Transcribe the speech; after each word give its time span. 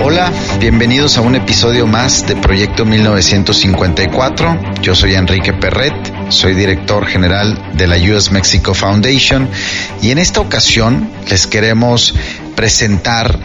Hola, 0.00 0.32
bienvenidos 0.60 1.18
a 1.18 1.22
un 1.22 1.34
episodio 1.34 1.84
más 1.84 2.24
de 2.24 2.36
Proyecto 2.36 2.84
1954. 2.84 4.80
Yo 4.80 4.94
soy 4.94 5.14
Enrique 5.14 5.52
Perret, 5.52 5.92
soy 6.30 6.54
director 6.54 7.04
general 7.04 7.72
de 7.76 7.88
la 7.88 7.96
US 7.96 8.30
Mexico 8.30 8.74
Foundation 8.74 9.50
y 10.00 10.12
en 10.12 10.18
esta 10.18 10.40
ocasión 10.40 11.10
les 11.28 11.48
queremos 11.48 12.14
presentar 12.54 13.40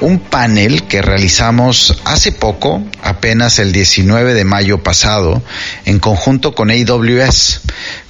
un 0.00 0.20
panel 0.20 0.84
que 0.84 1.02
realizamos 1.02 2.00
hace 2.04 2.30
poco, 2.30 2.84
apenas 3.02 3.58
el 3.58 3.72
19 3.72 4.32
de 4.32 4.44
mayo 4.44 4.84
pasado, 4.84 5.42
en 5.86 5.98
conjunto 5.98 6.54
con 6.54 6.70
AWS. 6.70 7.62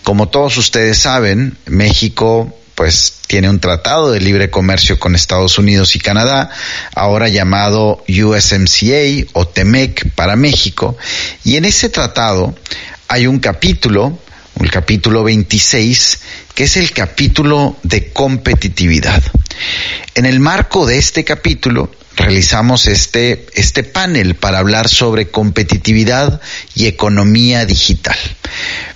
Como 0.03 0.29
todos 0.29 0.59
ustedes 0.59 0.99
saben, 0.99 1.57
México 1.65 2.55
pues 2.77 3.15
tiene 3.27 3.49
un 3.49 3.59
tratado 3.59 4.13
de 4.13 4.21
libre 4.21 4.51
comercio 4.51 5.01
con 5.01 5.17
Estados 5.17 5.59
Unidos 5.59 5.97
y 5.97 5.99
Canadá, 5.99 6.51
ahora 6.95 7.29
llamado 7.29 8.05
USMCA 8.07 9.31
o 9.33 9.49
TEMEC 9.49 10.11
para 10.11 10.37
México, 10.37 10.97
y 11.43 11.57
en 11.57 11.65
ese 11.65 11.89
tratado 11.89 12.55
hay 13.09 13.27
un 13.27 13.41
capítulo, 13.41 14.19
el 14.61 14.71
capítulo 14.71 15.25
26, 15.25 16.21
que 16.55 16.65
es 16.65 16.77
el 16.77 16.93
capítulo 16.93 17.77
de 17.83 18.13
competitividad. 18.13 19.23
En 20.15 20.27
el 20.27 20.39
marco 20.39 20.87
de 20.87 20.99
este 20.99 21.25
capítulo 21.25 21.91
realizamos 22.17 22.87
este, 22.87 23.47
este 23.55 23.85
panel 23.85 24.35
para 24.35 24.59
hablar 24.59 24.89
sobre 24.89 25.29
competitividad 25.31 26.41
y 26.75 26.87
economía 26.87 27.67
digital. 27.67 28.17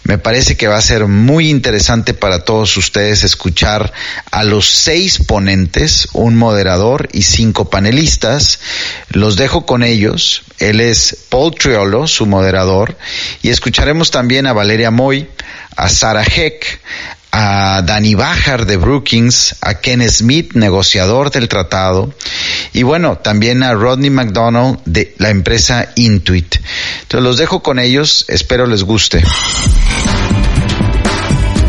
Me 0.04 0.18
parece 0.18 0.56
que 0.56 0.66
va 0.66 0.76
a 0.76 0.82
ser 0.82 1.06
muy 1.06 1.50
interesante 1.50 2.14
para 2.14 2.44
todos 2.44 2.76
ustedes 2.76 3.22
escuchar 3.22 3.92
a 4.30 4.42
los 4.42 4.68
seis 4.68 5.18
ponentes, 5.18 6.08
un 6.14 6.36
moderador 6.36 7.08
y 7.12 7.22
cinco 7.22 7.68
panelistas. 7.70 8.58
Los 9.10 9.36
dejo 9.36 9.66
con 9.66 9.84
ellos. 9.84 10.42
Él 10.58 10.80
es 10.80 11.16
Paul 11.28 11.54
Triolo, 11.54 12.06
su 12.06 12.26
moderador, 12.26 12.96
y 13.42 13.50
escucharemos 13.50 14.10
también 14.10 14.46
a 14.46 14.52
Valeria 14.52 14.90
Moy, 14.90 15.28
a 15.76 15.88
Sara 15.88 16.24
Heck, 16.24 16.80
a 17.32 17.82
Danny 17.82 18.14
Bajar 18.14 18.66
de 18.66 18.76
Brookings, 18.76 19.56
a 19.60 19.74
Ken 19.74 20.08
Smith, 20.08 20.52
negociador 20.54 21.30
del 21.30 21.48
tratado, 21.48 22.12
y 22.72 22.82
bueno, 22.82 23.18
también 23.18 23.62
a 23.62 23.74
Rodney 23.74 24.10
McDonald 24.10 24.80
de 24.84 25.14
la 25.18 25.30
empresa 25.30 25.90
Intuit. 25.96 26.56
Entonces 27.02 27.24
los 27.24 27.38
dejo 27.38 27.62
con 27.62 27.78
ellos, 27.78 28.24
espero 28.28 28.66
les 28.66 28.84
guste. 28.84 29.22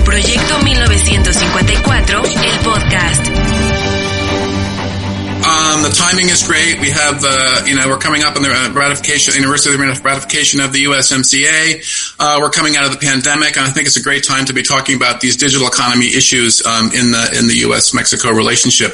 Proyecto 0.06 0.60
1954, 0.60 2.22
el 2.24 2.60
podcast. 2.60 3.51
The 5.82 5.90
timing 5.90 6.30
is 6.30 6.46
great. 6.46 6.80
We 6.80 6.92
have, 6.92 7.26
uh, 7.26 7.66
you 7.66 7.74
know, 7.74 7.90
we're 7.90 7.98
coming 7.98 8.22
up 8.22 8.36
on 8.36 8.44
the 8.44 8.50
ratification, 8.50 9.34
anniversary 9.34 9.74
of 9.74 9.80
the 9.80 10.02
ratification 10.06 10.60
of 10.62 10.72
the 10.72 10.86
USMCA. 10.86 12.14
Uh, 12.20 12.38
we're 12.40 12.52
coming 12.52 12.76
out 12.76 12.86
of 12.86 12.92
the 12.92 13.02
pandemic, 13.02 13.58
and 13.58 13.66
I 13.66 13.72
think 13.72 13.88
it's 13.88 13.98
a 13.98 14.04
great 14.04 14.24
time 14.24 14.46
to 14.46 14.54
be 14.54 14.62
talking 14.62 14.96
about 14.96 15.22
these 15.22 15.38
digital 15.38 15.66
economy 15.68 16.06
issues 16.06 16.64
um, 16.64 16.94
in 16.94 17.10
the 17.10 17.34
in 17.34 17.48
the 17.48 17.66
U.S.-Mexico 17.66 18.30
relationship. 18.30 18.92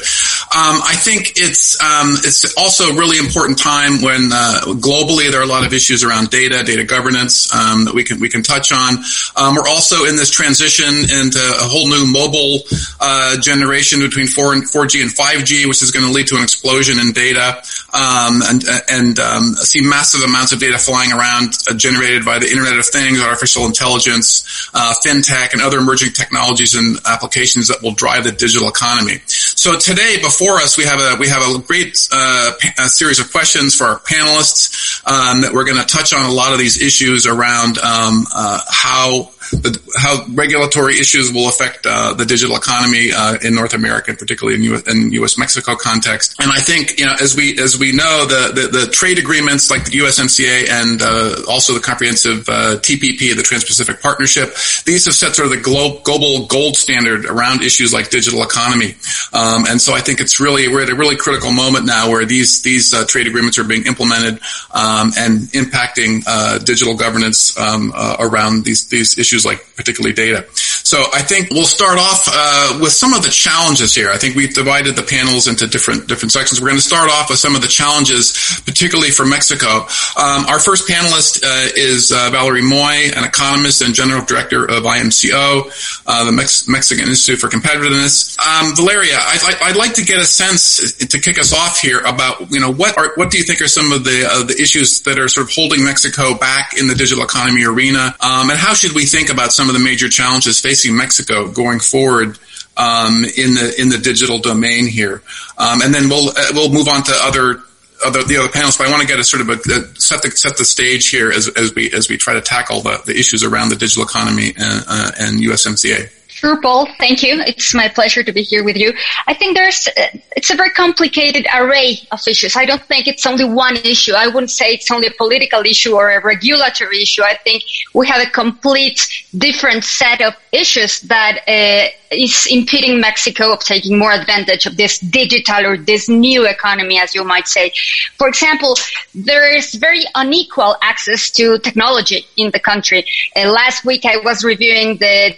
Um, 0.47 0.79
I 0.79 0.95
think 0.95 1.35
it's 1.35 1.75
um, 1.83 2.15
it's 2.23 2.55
also 2.55 2.85
a 2.87 2.95
really 2.95 3.19
important 3.19 3.59
time 3.59 3.99
when 3.99 4.31
uh, 4.31 4.79
globally 4.79 5.29
there 5.29 5.43
are 5.43 5.49
a 5.49 5.51
lot 5.51 5.67
of 5.67 5.73
issues 5.73 6.05
around 6.07 6.29
data, 6.29 6.63
data 6.63 6.85
governance 6.85 7.53
um, 7.53 7.83
that 7.83 7.95
we 7.95 8.05
can 8.05 8.21
we 8.21 8.29
can 8.29 8.43
touch 8.43 8.71
on. 8.71 9.03
Um, 9.35 9.59
we're 9.59 9.67
also 9.67 10.07
in 10.07 10.15
this 10.15 10.31
transition 10.31 10.87
into 10.87 11.43
a 11.43 11.67
whole 11.67 11.91
new 11.91 12.07
mobile 12.07 12.63
uh, 13.03 13.35
generation 13.43 13.99
between 13.99 14.27
4 14.27 14.53
and 14.53 14.63
4G 14.63 15.03
and 15.03 15.11
5G, 15.11 15.67
which 15.67 15.83
is 15.83 15.91
going 15.91 16.05
to 16.05 16.13
lead 16.15 16.27
to 16.27 16.37
an 16.37 16.43
explosion 16.43 16.76
in 16.85 17.11
data 17.11 17.57
um, 17.93 18.41
and, 18.45 18.63
and 18.89 19.19
um, 19.19 19.43
see 19.65 19.81
massive 19.81 20.21
amounts 20.21 20.51
of 20.51 20.59
data 20.59 20.77
flying 20.77 21.11
around 21.11 21.53
uh, 21.69 21.73
generated 21.73 22.23
by 22.23 22.37
the 22.37 22.49
Internet 22.49 22.77
of 22.77 22.85
Things, 22.85 23.21
artificial 23.21 23.65
intelligence, 23.65 24.69
uh, 24.73 24.93
fintech, 25.03 25.53
and 25.53 25.61
other 25.61 25.79
emerging 25.79 26.13
technologies 26.13 26.75
and 26.75 26.97
applications 27.05 27.67
that 27.69 27.81
will 27.81 27.93
drive 27.93 28.23
the 28.23 28.31
digital 28.31 28.69
economy. 28.69 29.19
So 29.27 29.77
today, 29.77 30.17
before 30.21 30.61
us, 30.61 30.77
we 30.77 30.85
have 30.85 30.99
a 30.99 31.19
we 31.19 31.27
have 31.27 31.41
a 31.41 31.59
great 31.59 31.97
uh, 32.11 32.51
a 32.79 32.89
series 32.89 33.19
of 33.19 33.31
questions 33.31 33.75
for 33.75 33.85
our 33.85 33.99
panelists 33.99 35.01
um, 35.07 35.41
that 35.41 35.53
we're 35.53 35.65
going 35.65 35.81
to 35.81 35.85
touch 35.85 36.13
on 36.13 36.29
a 36.29 36.31
lot 36.31 36.53
of 36.53 36.59
these 36.59 36.81
issues 36.81 37.25
around 37.25 37.77
um, 37.79 38.25
uh, 38.33 38.61
how 38.69 39.31
the, 39.51 39.79
how 39.97 40.25
regulatory 40.29 40.99
issues 40.99 41.31
will 41.31 41.47
affect 41.47 41.85
uh, 41.85 42.13
the 42.13 42.25
digital 42.25 42.55
economy 42.55 43.11
uh, 43.13 43.37
in 43.41 43.55
North 43.55 43.73
America, 43.73 44.13
particularly 44.13 44.57
in, 44.57 44.73
US, 44.73 44.87
in 44.87 45.11
U.S. 45.13 45.37
Mexico 45.37 45.75
context. 45.75 46.35
And 46.39 46.51
I 46.51 46.59
think 46.59 46.99
you 46.99 47.05
know, 47.05 47.13
as 47.19 47.35
we 47.35 47.57
as 47.59 47.77
we 47.77 47.91
know, 47.91 48.25
the 48.25 48.51
the, 48.53 48.79
the 48.79 48.91
trade 48.91 49.19
agreements 49.19 49.69
like 49.69 49.85
the 49.85 49.99
USMCA 49.99 50.69
and 50.69 51.01
uh, 51.01 51.49
also 51.49 51.73
the 51.73 51.79
comprehensive 51.79 52.47
uh, 52.49 52.77
TPP, 52.79 53.35
the 53.35 53.43
Trans-Pacific 53.43 54.01
Partnership, 54.01 54.55
these 54.85 55.05
have 55.05 55.15
set 55.15 55.35
sort 55.35 55.47
of 55.47 55.51
the 55.51 55.61
glo- 55.61 55.99
global 56.03 56.45
gold 56.47 56.75
standard 56.75 57.25
around 57.25 57.63
issues 57.63 57.93
like 57.93 58.09
digital 58.09 58.43
economy. 58.43 58.95
Um, 59.33 59.65
and 59.67 59.81
so 59.81 59.93
I 59.93 60.01
think 60.01 60.19
it's 60.19 60.39
really 60.39 60.67
we're 60.67 60.83
at 60.83 60.89
a 60.89 60.95
really 60.95 61.15
critical 61.15 61.51
moment 61.51 61.85
now 61.85 62.09
where 62.09 62.25
these 62.25 62.61
these 62.61 62.93
uh, 62.93 63.05
trade 63.05 63.27
agreements 63.27 63.57
are 63.57 63.63
being 63.63 63.85
implemented 63.85 64.39
um, 64.73 65.11
and 65.17 65.41
impacting 65.53 66.23
uh, 66.27 66.59
digital 66.59 66.95
governance 66.95 67.57
um, 67.57 67.93
around 68.19 68.63
these 68.65 68.87
these 68.89 69.17
issues 69.17 69.36
issues 69.37 69.45
like 69.45 69.75
particularly 69.75 70.13
data. 70.13 70.45
So 70.87 71.03
I 71.11 71.21
think 71.21 71.49
we'll 71.51 71.65
start 71.65 71.99
off 71.99 72.29
uh, 72.31 72.79
with 72.79 72.93
some 72.93 73.11
of 73.11 73.21
the 73.21 73.27
challenges 73.27 73.93
here. 73.93 74.09
I 74.09 74.17
think 74.17 74.37
we've 74.37 74.53
divided 74.53 74.95
the 74.95 75.03
panels 75.03 75.49
into 75.49 75.67
different 75.67 76.07
different 76.07 76.31
sections. 76.31 76.61
We're 76.61 76.69
going 76.69 76.79
to 76.79 76.87
start 76.87 77.11
off 77.11 77.29
with 77.29 77.39
some 77.39 77.57
of 77.57 77.61
the 77.61 77.67
challenges, 77.67 78.31
particularly 78.63 79.11
for 79.11 79.25
Mexico. 79.25 79.83
Um, 80.15 80.47
our 80.47 80.63
first 80.63 80.87
panelist 80.87 81.43
uh, 81.43 81.75
is 81.75 82.13
uh, 82.15 82.29
Valerie 82.31 82.63
Moy, 82.63 83.11
an 83.11 83.25
economist 83.27 83.81
and 83.81 83.93
general 83.93 84.23
director 84.23 84.63
of 84.63 84.87
IMCO, 84.87 85.67
uh, 86.07 86.23
the 86.23 86.31
Mex- 86.31 86.69
Mexican 86.69 87.09
Institute 87.09 87.39
for 87.41 87.49
Competitiveness. 87.49 88.39
Um, 88.39 88.73
Valeria, 88.77 89.19
I'd, 89.19 89.57
I'd, 89.61 89.75
like 89.75 89.95
to 89.95 90.05
get 90.05 90.21
a 90.21 90.25
sense 90.25 90.93
to 90.95 91.19
kick 91.19 91.37
us 91.37 91.51
off 91.51 91.81
here 91.81 91.99
about 91.99 92.49
you 92.49 92.61
know 92.61 92.71
what 92.71 92.97
are 92.97 93.11
what 93.15 93.29
do 93.29 93.37
you 93.37 93.43
think 93.43 93.59
are 93.59 93.67
some 93.67 93.91
of 93.91 94.05
the 94.05 94.23
uh, 94.23 94.43
the 94.43 94.55
issues 94.55 95.01
that 95.01 95.19
are 95.19 95.27
sort 95.27 95.47
of 95.47 95.53
holding 95.53 95.83
Mexico 95.83 96.33
back 96.37 96.79
in 96.79 96.87
the 96.87 96.95
digital 96.95 97.25
economy 97.25 97.65
arena, 97.65 98.15
um, 98.21 98.49
and 98.49 98.57
how 98.57 98.73
should 98.73 98.95
we 98.95 99.03
think 99.03 99.29
about 99.29 99.51
some 99.51 99.67
of 99.67 99.75
the 99.75 99.83
major 99.83 100.07
challenges 100.07 100.61
facing 100.61 100.76
Mexico 100.85 101.47
going 101.51 101.79
forward 101.79 102.37
um, 102.77 103.23
in 103.23 103.55
the 103.55 103.75
in 103.77 103.89
the 103.89 103.97
digital 103.97 104.39
domain 104.39 104.87
here, 104.87 105.21
um, 105.57 105.81
and 105.81 105.93
then 105.93 106.09
we'll 106.09 106.29
uh, 106.29 106.51
we'll 106.53 106.71
move 106.71 106.87
on 106.87 107.03
to 107.03 107.13
other 107.21 107.61
other 108.05 108.23
the 108.23 108.37
other 108.37 108.49
panels. 108.49 108.77
But 108.77 108.87
I 108.87 108.91
want 108.91 109.01
to 109.01 109.07
get 109.07 109.19
a 109.19 109.23
sort 109.23 109.41
of 109.41 109.49
a, 109.49 109.53
a 109.53 109.99
set 109.99 110.21
the 110.21 110.31
set 110.31 110.57
the 110.57 110.65
stage 110.65 111.09
here 111.09 111.31
as 111.31 111.47
as 111.49 111.73
we 111.73 111.91
as 111.91 112.09
we 112.09 112.17
try 112.17 112.33
to 112.33 112.41
tackle 112.41 112.81
the, 112.81 113.01
the 113.05 113.17
issues 113.17 113.43
around 113.43 113.69
the 113.69 113.75
digital 113.75 114.03
economy 114.03 114.53
and, 114.57 114.83
uh, 114.87 115.11
and 115.19 115.39
USMCA. 115.39 116.09
Sure, 116.37 116.61
Paul. 116.61 116.87
Thank 116.99 117.23
you. 117.23 117.41
It's 117.47 117.73
my 117.73 117.87
pleasure 117.87 118.21
to 118.21 118.31
be 118.31 118.43
here 118.43 118.63
with 118.63 118.77
you. 118.77 118.93
I 119.25 119.33
think 119.33 119.57
there's, 119.57 119.87
uh, 119.87 120.05
it's 120.35 120.51
a 120.51 120.55
very 120.55 120.69
complicated 120.69 121.47
array 121.51 121.97
of 122.11 122.19
issues. 122.27 122.55
I 122.55 122.63
don't 122.63 122.83
think 122.83 123.07
it's 123.07 123.25
only 123.25 123.43
one 123.43 123.75
issue. 123.77 124.13
I 124.13 124.27
wouldn't 124.27 124.51
say 124.51 124.73
it's 124.73 124.91
only 124.91 125.07
a 125.07 125.11
political 125.17 125.61
issue 125.61 125.95
or 125.95 126.11
a 126.11 126.23
regulatory 126.23 127.01
issue. 127.01 127.23
I 127.23 127.37
think 127.43 127.63
we 127.95 128.05
have 128.05 128.21
a 128.21 128.29
complete 128.29 129.25
different 129.35 129.83
set 129.83 130.21
of 130.21 130.35
issues 130.51 131.01
that 131.13 131.39
uh, 131.47 132.15
is 132.15 132.45
impeding 132.51 133.01
Mexico 133.01 133.53
of 133.53 133.61
taking 133.61 133.97
more 133.97 134.11
advantage 134.11 134.67
of 134.67 134.77
this 134.77 134.99
digital 134.99 135.65
or 135.65 135.75
this 135.75 136.07
new 136.07 136.45
economy, 136.45 136.99
as 136.99 137.15
you 137.15 137.23
might 137.23 137.47
say. 137.47 137.71
For 138.19 138.27
example, 138.27 138.77
there 139.15 139.57
is 139.57 139.73
very 139.73 140.03
unequal 140.13 140.75
access 140.83 141.31
to 141.31 141.57
technology 141.57 142.27
in 142.37 142.51
the 142.51 142.59
country. 142.59 143.07
Uh, 143.35 143.49
last 143.49 143.85
week 143.85 144.05
I 144.05 144.17
was 144.17 144.43
reviewing 144.43 144.97
the 144.97 145.35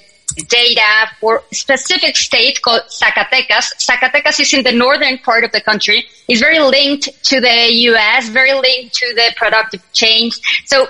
data 0.48 1.10
for 1.20 1.44
specific 1.52 2.16
state 2.16 2.62
called 2.62 2.82
Zacatecas. 2.90 3.74
Zacatecas 3.78 4.40
is 4.40 4.54
in 4.54 4.64
the 4.64 4.72
northern 4.72 5.18
part 5.20 5.44
of 5.44 5.52
the 5.52 5.62
country. 5.62 6.06
It's 6.28 6.40
very 6.40 6.60
linked 6.60 7.10
to 7.26 7.42
the 7.42 7.74
U.S., 7.92 8.30
very 8.30 8.54
linked 8.54 8.96
to 8.96 9.14
the 9.16 9.34
productive 9.36 9.82
change. 9.94 10.40
So 10.66 10.88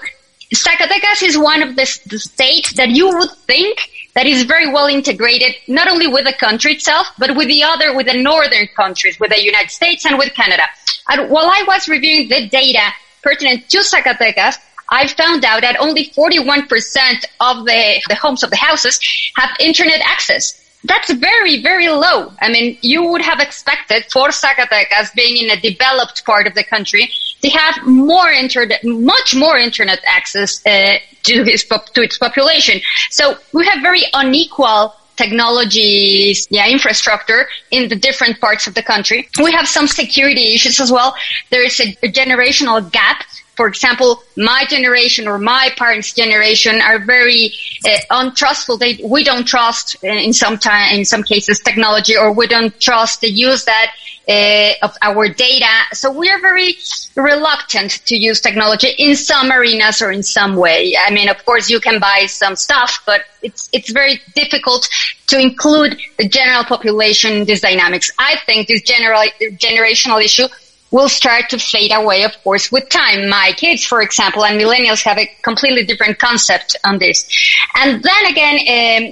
Zacatecas 0.53 1.23
is 1.23 1.37
one 1.37 1.61
of 1.61 1.75
the, 1.75 1.99
the 2.07 2.19
states 2.19 2.73
that 2.73 2.89
you 2.89 3.07
would 3.07 3.31
think 3.47 3.79
that 4.15 4.25
is 4.25 4.43
very 4.43 4.71
well 4.71 4.87
integrated, 4.87 5.55
not 5.67 5.87
only 5.87 6.07
with 6.07 6.25
the 6.25 6.33
country 6.33 6.73
itself, 6.73 7.07
but 7.17 7.35
with 7.35 7.47
the 7.47 7.63
other, 7.63 7.95
with 7.95 8.07
the 8.07 8.21
northern 8.21 8.67
countries, 8.75 9.19
with 9.19 9.29
the 9.29 9.41
United 9.41 9.69
States 9.69 10.05
and 10.05 10.17
with 10.17 10.33
Canada. 10.33 10.63
And 11.07 11.29
while 11.29 11.45
I 11.45 11.63
was 11.67 11.87
reviewing 11.87 12.27
the 12.29 12.47
data 12.49 12.91
pertinent 13.21 13.69
to 13.69 13.79
Zacatecas, 13.79 14.57
I 14.91 15.07
found 15.07 15.45
out 15.45 15.61
that 15.61 15.79
only 15.79 16.05
41% 16.09 17.25
of 17.39 17.65
the, 17.65 18.01
the 18.07 18.15
homes 18.15 18.43
of 18.43 18.49
the 18.49 18.55
houses 18.55 18.99
have 19.35 19.49
internet 19.59 20.01
access. 20.03 20.55
That's 20.83 21.11
very, 21.13 21.61
very 21.61 21.89
low. 21.89 22.31
I 22.41 22.49
mean, 22.49 22.77
you 22.81 23.03
would 23.03 23.21
have 23.21 23.39
expected 23.39 24.05
for 24.11 24.29
Zacatecas 24.29 25.13
being 25.13 25.43
in 25.43 25.51
a 25.51 25.59
developed 25.59 26.25
part 26.25 26.47
of 26.47 26.55
the 26.55 26.63
country 26.63 27.11
to 27.41 27.49
have 27.49 27.85
more 27.85 28.29
internet, 28.29 28.83
much 28.83 29.35
more 29.35 29.57
internet 29.57 29.99
access 30.07 30.65
uh, 30.65 30.97
to, 31.23 31.43
his, 31.43 31.65
to 31.65 32.01
its 32.01 32.17
population. 32.17 32.79
So 33.09 33.37
we 33.53 33.65
have 33.67 33.81
very 33.81 34.03
unequal 34.13 34.95
technologies, 35.17 36.47
yeah, 36.49 36.69
infrastructure 36.69 37.49
in 37.71 37.89
the 37.89 37.95
different 37.95 38.39
parts 38.39 38.67
of 38.67 38.73
the 38.73 38.81
country. 38.81 39.27
We 39.43 39.51
have 39.51 39.67
some 39.67 39.85
security 39.85 40.53
issues 40.53 40.79
as 40.79 40.93
well. 40.93 41.13
There 41.49 41.63
is 41.63 41.77
a, 41.81 41.89
a 42.03 42.09
generational 42.09 42.89
gap 42.89 43.25
for 43.59 43.67
example, 43.67 44.23
my 44.37 44.63
generation 44.69 45.27
or 45.27 45.37
my 45.37 45.69
parents' 45.75 46.13
generation 46.13 46.79
are 46.79 46.97
very 46.97 47.51
uh, 47.83 47.97
untrustful. 48.09 48.77
They, 48.77 49.01
we 49.03 49.25
don't 49.25 49.43
trust 49.43 49.97
uh, 50.01 50.07
in 50.07 50.31
some 50.31 50.57
time, 50.57 50.97
in 50.97 51.03
some 51.03 51.23
cases, 51.23 51.59
technology, 51.59 52.15
or 52.15 52.31
we 52.31 52.47
don't 52.47 52.73
trust 52.79 53.19
the 53.19 53.29
use 53.29 53.65
that 53.65 53.91
uh, 54.29 54.85
of 54.85 54.95
our 55.01 55.27
data. 55.27 55.73
So 55.91 56.09
we 56.09 56.29
are 56.29 56.39
very 56.39 56.77
reluctant 57.17 57.91
to 58.05 58.15
use 58.15 58.39
technology 58.39 58.91
in 58.97 59.17
some 59.17 59.51
arenas 59.51 60.01
or 60.01 60.09
in 60.09 60.23
some 60.23 60.55
way. 60.55 60.95
I 60.97 61.11
mean, 61.11 61.27
of 61.27 61.43
course, 61.43 61.69
you 61.69 61.81
can 61.81 61.99
buy 61.99 62.27
some 62.27 62.55
stuff, 62.55 63.03
but 63.05 63.25
it's 63.41 63.67
it's 63.73 63.91
very 63.91 64.21
difficult 64.35 64.87
to 65.27 65.37
include 65.37 65.99
the 66.17 66.29
general 66.29 66.63
population 66.63 67.33
in 67.39 67.43
these 67.43 67.59
dynamics. 67.59 68.09
I 68.17 68.37
think 68.45 68.69
this 68.69 68.83
general 68.83 69.21
generational 69.67 70.23
issue 70.23 70.47
will 70.91 71.09
start 71.09 71.49
to 71.49 71.59
fade 71.59 71.91
away, 71.93 72.23
of 72.23 72.31
course, 72.43 72.71
with 72.71 72.89
time. 72.89 73.29
My 73.29 73.53
kids, 73.55 73.85
for 73.85 74.01
example, 74.01 74.43
and 74.43 74.59
millennials 74.59 75.03
have 75.03 75.17
a 75.17 75.29
completely 75.43 75.85
different 75.85 76.19
concept 76.19 76.75
on 76.83 76.97
this. 76.99 77.29
And 77.75 78.03
then 78.03 78.25
again, 78.25 78.57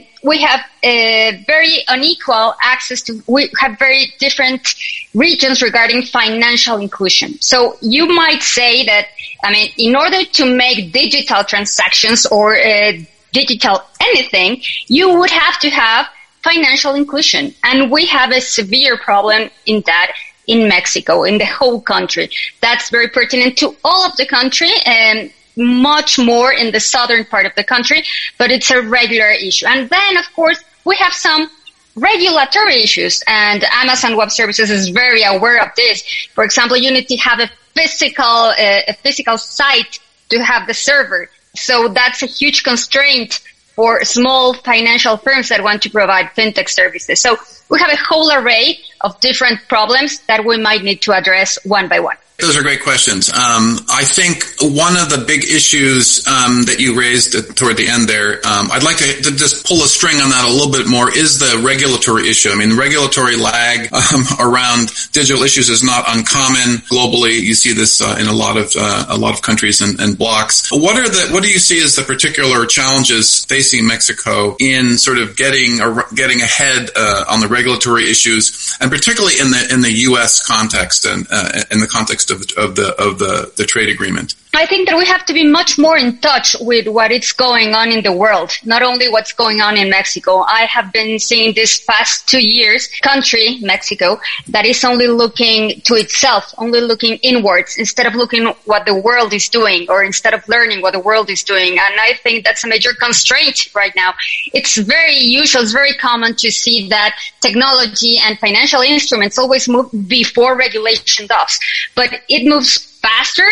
um, 0.01 0.07
we 0.23 0.41
have 0.41 0.61
a 0.83 1.43
very 1.45 1.83
unequal 1.87 2.55
access 2.61 3.01
to, 3.03 3.21
we 3.27 3.51
have 3.59 3.77
very 3.77 4.13
different 4.19 4.67
regions 5.13 5.61
regarding 5.61 6.03
financial 6.03 6.77
inclusion. 6.77 7.39
So 7.41 7.77
you 7.81 8.07
might 8.07 8.41
say 8.41 8.85
that, 8.85 9.07
I 9.43 9.51
mean, 9.51 9.71
in 9.77 9.95
order 9.95 10.23
to 10.25 10.55
make 10.55 10.91
digital 10.91 11.43
transactions 11.43 12.25
or 12.25 12.57
uh, 12.57 12.93
digital 13.31 13.83
anything, 14.01 14.61
you 14.87 15.19
would 15.19 15.29
have 15.29 15.59
to 15.59 15.69
have 15.69 16.07
financial 16.43 16.95
inclusion. 16.95 17.53
And 17.63 17.91
we 17.91 18.05
have 18.07 18.31
a 18.31 18.41
severe 18.41 18.97
problem 18.97 19.49
in 19.65 19.83
that 19.85 20.13
in 20.47 20.67
Mexico, 20.67 21.23
in 21.23 21.37
the 21.37 21.45
whole 21.45 21.81
country. 21.81 22.29
That's 22.61 22.89
very 22.89 23.09
pertinent 23.09 23.57
to 23.59 23.75
all 23.83 24.05
of 24.05 24.15
the 24.17 24.25
country 24.25 24.71
and 24.85 25.31
much 25.57 26.17
more 26.17 26.51
in 26.53 26.71
the 26.71 26.79
southern 26.79 27.25
part 27.25 27.45
of 27.45 27.53
the 27.55 27.63
country, 27.63 28.03
but 28.37 28.51
it's 28.51 28.71
a 28.71 28.81
regular 28.81 29.29
issue. 29.29 29.65
And 29.67 29.89
then, 29.89 30.17
of 30.17 30.31
course, 30.33 30.63
we 30.85 30.95
have 30.95 31.13
some 31.13 31.49
regulatory 31.95 32.83
issues 32.83 33.23
and 33.27 33.63
Amazon 33.63 34.15
Web 34.15 34.31
Services 34.31 34.69
is 34.69 34.89
very 34.89 35.23
aware 35.23 35.61
of 35.61 35.69
this. 35.75 36.03
For 36.33 36.43
example, 36.43 36.77
you 36.77 36.91
need 36.91 37.07
to 37.07 37.17
have 37.17 37.39
a 37.39 37.49
physical, 37.75 38.25
uh, 38.25 38.81
a 38.87 38.93
physical 38.93 39.37
site 39.37 39.99
to 40.29 40.43
have 40.43 40.67
the 40.67 40.73
server. 40.73 41.29
So 41.55 41.87
that's 41.87 42.21
a 42.21 42.27
huge 42.27 42.63
constraint 42.63 43.41
for 43.77 44.03
small 44.03 44.55
financial 44.55 45.17
firms 45.17 45.49
that 45.49 45.63
want 45.63 45.83
to 45.83 45.89
provide 45.91 46.25
fintech 46.35 46.67
services. 46.67 47.21
So 47.21 47.37
we 47.69 47.79
have 47.79 47.91
a 47.91 47.95
whole 47.95 48.31
array 48.33 48.79
of 49.01 49.19
different 49.19 49.59
problems 49.69 50.19
that 50.21 50.43
we 50.43 50.57
might 50.57 50.83
need 50.83 51.03
to 51.03 51.13
address 51.13 51.59
one 51.63 51.87
by 51.87 51.99
one. 51.99 52.17
Those 52.39 52.55
are 52.55 52.61
great 52.61 52.83
questions. 52.83 53.29
Um, 53.33 53.81
I 53.89 54.05
think 54.05 54.45
one 54.61 54.95
of 54.95 55.09
the 55.09 55.25
big 55.25 55.43
issues 55.43 56.21
um, 56.27 56.69
that 56.69 56.77
you 56.79 56.93
raised 56.93 57.33
toward 57.57 57.77
the 57.77 57.87
end 57.87 58.07
there, 58.07 58.45
um, 58.45 58.69
I'd 58.69 58.83
like 58.83 58.97
to, 58.97 59.09
to, 59.23 59.31
just 59.33 59.65
pull 59.65 59.81
a 59.81 59.87
string 59.89 60.21
on 60.21 60.29
that 60.29 60.45
a 60.45 60.53
little 60.53 60.71
bit 60.71 60.85
more, 60.85 61.09
is 61.09 61.39
the 61.39 61.65
regulatory 61.65 62.29
issue. 62.29 62.49
I 62.49 62.55
mean, 62.55 62.77
regulatory 62.77 63.37
lag 63.37 63.91
um, 64.13 64.21
around 64.37 64.93
digital 65.13 65.41
issues 65.41 65.69
is 65.69 65.83
not 65.83 66.05
uncommon 66.13 66.85
globally. 66.85 67.41
You 67.41 67.55
see 67.55 67.73
this 67.73 68.01
uh, 68.01 68.15
in 68.21 68.27
a 68.27 68.33
lot 68.33 68.55
of 68.55 68.71
uh, 68.77 69.05
a 69.09 69.17
lot 69.17 69.33
of 69.33 69.41
countries 69.41 69.81
and, 69.81 69.99
and 69.99 70.15
blocks. 70.15 70.69
What 70.69 70.95
are 70.95 71.09
the 71.09 71.33
what 71.33 71.41
do 71.41 71.49
you 71.49 71.57
see 71.57 71.81
as 71.81 71.95
the 71.95 72.03
particular 72.03 72.67
challenges 72.67 73.45
facing 73.45 73.87
Mexico 73.87 74.55
in 74.59 74.99
sort 74.99 75.17
of 75.17 75.37
getting 75.37 75.81
or 75.81 76.05
getting 76.13 76.41
ahead 76.41 76.91
uh, 76.95 77.25
on 77.33 77.41
the 77.41 77.47
regulatory 77.47 78.11
issues, 78.11 78.77
and 78.79 78.91
particularly 78.91 79.41
in 79.41 79.49
the 79.49 79.73
in 79.73 79.81
the 79.81 79.91
U.S. 80.13 80.45
context 80.45 81.05
and 81.05 81.25
uh, 81.31 81.65
in 81.71 81.79
the 81.79 81.87
context 81.87 82.26
of, 82.31 82.41
of 82.57 82.75
the 82.75 82.95
of 82.99 83.19
the, 83.19 83.51
the 83.57 83.65
trade 83.65 83.89
agreement? 83.89 84.35
I 84.53 84.65
think 84.65 84.89
that 84.89 84.97
we 84.97 85.05
have 85.05 85.25
to 85.25 85.33
be 85.33 85.45
much 85.45 85.77
more 85.77 85.97
in 85.97 86.17
touch 86.19 86.55
with 86.61 86.87
what 86.87 87.11
is 87.11 87.31
going 87.31 87.75
on 87.75 87.91
in 87.91 88.01
the 88.01 88.11
world, 88.11 88.51
not 88.63 88.81
only 88.81 89.09
what's 89.09 89.33
going 89.33 89.61
on 89.61 89.77
in 89.77 89.89
Mexico. 89.89 90.41
I 90.41 90.61
have 90.65 90.91
been 90.91 91.19
seeing 91.19 91.53
this 91.53 91.83
past 91.83 92.27
two 92.27 92.41
years 92.41 92.87
country, 93.01 93.59
Mexico, 93.61 94.19
that 94.47 94.65
is 94.65 94.83
only 94.83 95.07
looking 95.07 95.81
to 95.81 95.95
itself, 95.95 96.53
only 96.57 96.81
looking 96.81 97.15
inwards 97.17 97.77
instead 97.77 98.07
of 98.07 98.15
looking 98.15 98.47
what 98.65 98.85
the 98.85 98.95
world 98.95 99.33
is 99.33 99.49
doing 99.49 99.85
or 99.89 100.03
instead 100.03 100.33
of 100.33 100.47
learning 100.47 100.81
what 100.81 100.93
the 100.93 100.99
world 100.99 101.29
is 101.29 101.43
doing. 101.43 101.71
And 101.71 101.99
I 101.99 102.13
think 102.23 102.43
that's 102.43 102.63
a 102.63 102.67
major 102.67 102.93
constraint 102.93 103.69
right 103.75 103.93
now. 103.95 104.13
It's 104.53 104.77
very 104.77 105.17
usual, 105.17 105.63
it's 105.63 105.71
very 105.71 105.93
common 105.93 106.35
to 106.35 106.51
see 106.51 106.87
that 106.89 107.15
technology 107.41 108.17
and 108.23 108.39
financial 108.39 108.81
instruments 108.81 109.37
always 109.37 109.67
move 109.67 109.91
before 110.07 110.57
regulation 110.57 111.27
does. 111.27 111.59
But 111.95 112.21
it 112.29 112.47
moves 112.47 112.77
faster 113.01 113.47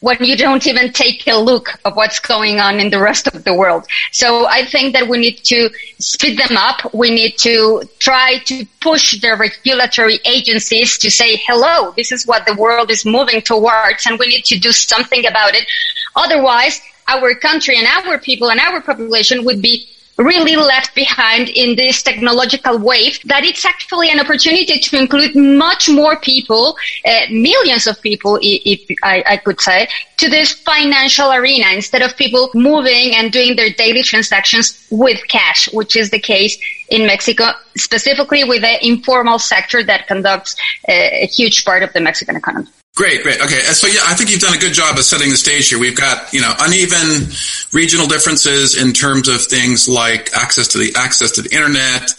when 0.00 0.18
you 0.20 0.36
don't 0.36 0.66
even 0.66 0.92
take 0.92 1.26
a 1.26 1.36
look 1.38 1.78
of 1.84 1.96
what's 1.96 2.20
going 2.20 2.60
on 2.60 2.78
in 2.78 2.90
the 2.90 3.00
rest 3.00 3.26
of 3.28 3.44
the 3.44 3.54
world. 3.54 3.86
So 4.12 4.46
I 4.46 4.64
think 4.64 4.94
that 4.94 5.08
we 5.08 5.18
need 5.18 5.38
to 5.44 5.70
speed 5.98 6.38
them 6.38 6.56
up. 6.56 6.92
We 6.94 7.10
need 7.10 7.38
to 7.38 7.82
try 7.98 8.38
to 8.46 8.66
push 8.80 9.20
the 9.20 9.36
regulatory 9.36 10.18
agencies 10.24 10.98
to 10.98 11.10
say, 11.10 11.40
hello, 11.46 11.92
this 11.96 12.12
is 12.12 12.26
what 12.26 12.46
the 12.46 12.54
world 12.54 12.90
is 12.90 13.04
moving 13.04 13.40
towards 13.40 14.06
and 14.06 14.18
we 14.18 14.26
need 14.26 14.44
to 14.46 14.58
do 14.58 14.72
something 14.72 15.26
about 15.26 15.54
it. 15.54 15.66
Otherwise, 16.14 16.80
our 17.08 17.34
country 17.34 17.76
and 17.76 17.86
our 17.86 18.18
people 18.18 18.50
and 18.50 18.60
our 18.60 18.80
population 18.80 19.44
would 19.44 19.62
be 19.62 19.88
really 20.18 20.56
left 20.56 20.94
behind 20.94 21.48
in 21.50 21.76
this 21.76 22.02
technological 22.02 22.78
wave 22.78 23.18
that 23.24 23.44
it's 23.44 23.64
actually 23.64 24.10
an 24.10 24.20
opportunity 24.20 24.78
to 24.78 24.98
include 24.98 25.36
much 25.36 25.88
more 25.88 26.18
people, 26.20 26.76
uh, 27.04 27.20
millions 27.30 27.86
of 27.86 28.00
people, 28.00 28.38
if 28.42 28.80
I, 29.02 29.22
I, 29.26 29.36
could 29.36 29.60
say, 29.60 29.88
to 30.18 30.28
this 30.28 30.52
financial 30.52 31.32
arena 31.32 31.66
instead 31.72 32.02
of 32.02 32.16
people 32.16 32.50
moving 32.54 33.14
and 33.14 33.32
doing 33.32 33.56
their 33.56 33.70
daily 33.70 34.02
transactions 34.02 34.86
with 34.90 35.20
cash, 35.28 35.72
which 35.72 35.96
is 35.96 36.10
the 36.10 36.20
case 36.20 36.56
in 36.88 37.06
Mexico, 37.06 37.50
specifically 37.76 38.44
with 38.44 38.62
the 38.62 38.86
informal 38.86 39.38
sector 39.38 39.82
that 39.84 40.06
conducts 40.06 40.56
a, 40.88 41.24
a 41.24 41.26
huge 41.26 41.64
part 41.64 41.82
of 41.82 41.92
the 41.92 42.00
Mexican 42.00 42.36
economy. 42.36 42.66
Great, 42.96 43.22
great. 43.22 43.36
Okay. 43.42 43.60
So 43.76 43.86
yeah, 43.88 44.00
I 44.06 44.14
think 44.14 44.30
you've 44.30 44.40
done 44.40 44.54
a 44.54 44.58
good 44.58 44.72
job 44.72 44.96
of 44.96 45.04
setting 45.04 45.28
the 45.28 45.36
stage 45.36 45.68
here. 45.68 45.78
We've 45.78 45.94
got, 45.94 46.32
you 46.32 46.40
know, 46.40 46.54
uneven 46.60 47.28
regional 47.76 48.06
differences 48.06 48.82
in 48.82 48.94
terms 48.94 49.28
of 49.28 49.42
things 49.42 49.86
like 49.86 50.32
access 50.32 50.68
to 50.68 50.78
the 50.78 50.94
access 50.96 51.32
to 51.32 51.42
the 51.42 51.54
internet, 51.54 52.10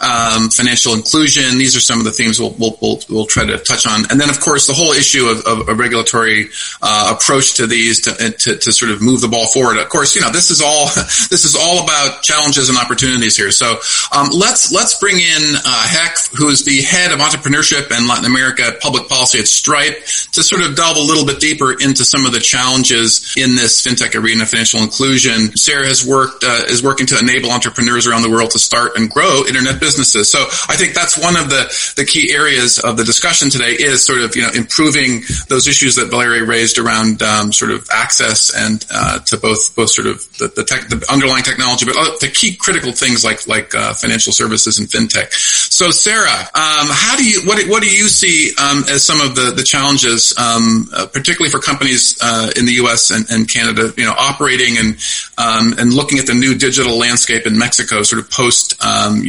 um, 0.00 0.50
financial 0.50 0.94
inclusion. 0.94 1.58
These 1.58 1.76
are 1.76 1.80
some 1.80 1.98
of 1.98 2.04
the 2.04 2.12
themes 2.12 2.38
we'll, 2.38 2.54
we'll, 2.58 2.78
we'll, 2.80 3.00
we'll, 3.08 3.26
try 3.26 3.44
to 3.44 3.58
touch 3.58 3.86
on. 3.86 4.10
And 4.10 4.20
then, 4.20 4.30
of 4.30 4.40
course, 4.40 4.66
the 4.66 4.72
whole 4.72 4.92
issue 4.92 5.26
of, 5.26 5.44
of 5.46 5.68
a 5.68 5.74
regulatory 5.74 6.48
uh, 6.82 7.16
approach 7.16 7.54
to 7.54 7.66
these 7.66 8.02
to, 8.02 8.12
to, 8.12 8.56
to, 8.56 8.72
sort 8.72 8.92
of 8.92 9.02
move 9.02 9.20
the 9.20 9.28
ball 9.28 9.46
forward. 9.48 9.78
Of 9.78 9.88
course, 9.88 10.14
you 10.14 10.22
know, 10.22 10.30
this 10.30 10.50
is 10.50 10.60
all 10.60 10.86
this 11.30 11.44
is 11.44 11.56
all 11.56 11.82
about 11.84 12.22
challenges 12.22 12.68
and 12.68 12.78
opportunities 12.78 13.36
here. 13.36 13.50
So 13.50 13.78
um, 14.12 14.28
let's 14.32 14.72
let's 14.72 14.98
bring 14.98 15.16
in 15.16 15.42
uh, 15.64 15.88
Heck, 15.88 16.18
who 16.36 16.48
is 16.48 16.64
the 16.64 16.82
head 16.82 17.12
of 17.12 17.18
entrepreneurship 17.18 17.90
and 17.90 18.06
Latin 18.06 18.26
America 18.26 18.76
public 18.80 19.08
policy 19.08 19.38
at 19.38 19.48
Stripe, 19.48 20.04
to 20.32 20.42
sort 20.42 20.62
of 20.62 20.76
delve 20.76 20.96
a 20.96 21.00
little 21.00 21.24
bit 21.24 21.40
deeper 21.40 21.72
into 21.72 22.04
some 22.04 22.26
of 22.26 22.32
the 22.32 22.40
challenges 22.40 23.34
in 23.36 23.56
this 23.56 23.84
fintech 23.84 24.14
arena, 24.20 24.44
financial 24.46 24.80
inclusion. 24.80 25.56
Sarah 25.56 25.86
has 25.86 26.06
worked 26.06 26.44
uh, 26.44 26.64
is 26.68 26.82
working 26.82 27.06
to 27.06 27.18
enable 27.18 27.50
entrepreneurs 27.50 28.06
around 28.06 28.22
the 28.22 28.30
world 28.30 28.50
to 28.50 28.58
start 28.58 28.92
and 28.96 29.10
grow 29.10 29.44
internet 29.46 29.80
businesses. 29.86 30.28
So 30.28 30.40
I 30.72 30.74
think 30.74 30.94
that's 30.94 31.16
one 31.16 31.36
of 31.36 31.48
the, 31.48 31.62
the 31.94 32.04
key 32.04 32.34
areas 32.34 32.80
of 32.80 32.96
the 32.96 33.04
discussion 33.04 33.50
today 33.50 33.70
is 33.78 34.04
sort 34.04 34.20
of, 34.20 34.34
you 34.34 34.42
know, 34.42 34.50
improving 34.50 35.22
those 35.46 35.68
issues 35.68 35.94
that 35.94 36.10
Valeria 36.10 36.44
raised 36.44 36.78
around 36.78 37.22
um, 37.22 37.52
sort 37.52 37.70
of 37.70 37.86
access 37.94 38.50
and 38.50 38.84
uh, 38.90 39.20
to 39.20 39.36
both, 39.36 39.76
both 39.76 39.90
sort 39.90 40.08
of 40.08 40.26
the, 40.38 40.48
the, 40.48 40.64
tech, 40.64 40.88
the 40.88 40.98
underlying 41.08 41.44
technology, 41.44 41.86
but 41.86 41.94
the 42.18 42.26
key 42.28 42.56
critical 42.56 42.90
things 42.90 43.24
like, 43.24 43.46
like 43.46 43.74
uh, 43.76 43.94
financial 43.94 44.32
services 44.32 44.80
and 44.80 44.88
fintech. 44.88 45.30
So 45.70 45.90
Sarah, 45.90 46.50
um, 46.58 46.90
how 46.90 47.14
do 47.16 47.24
you, 47.24 47.46
what, 47.46 47.62
what 47.68 47.82
do 47.82 47.88
you 47.88 48.08
see 48.08 48.50
um, 48.58 48.82
as 48.90 49.06
some 49.06 49.20
of 49.20 49.36
the, 49.36 49.52
the 49.54 49.62
challenges, 49.62 50.36
um, 50.36 50.88
uh, 50.92 51.06
particularly 51.06 51.50
for 51.50 51.60
companies 51.60 52.18
uh, 52.20 52.50
in 52.56 52.66
the 52.66 52.74
U.S. 52.82 53.10
And, 53.10 53.24
and, 53.30 53.46
Canada, 53.46 53.92
you 53.96 54.04
know, 54.04 54.14
operating 54.16 54.76
and 54.78 54.96
um, 55.38 55.78
and 55.78 55.92
looking 55.92 56.18
at 56.18 56.26
the 56.26 56.34
new 56.34 56.54
digital 56.54 56.98
landscape 56.98 57.46
in 57.46 57.56
Mexico, 57.58 58.02
sort 58.02 58.20
of 58.20 58.30
post 58.30 58.82
um, 58.84 59.22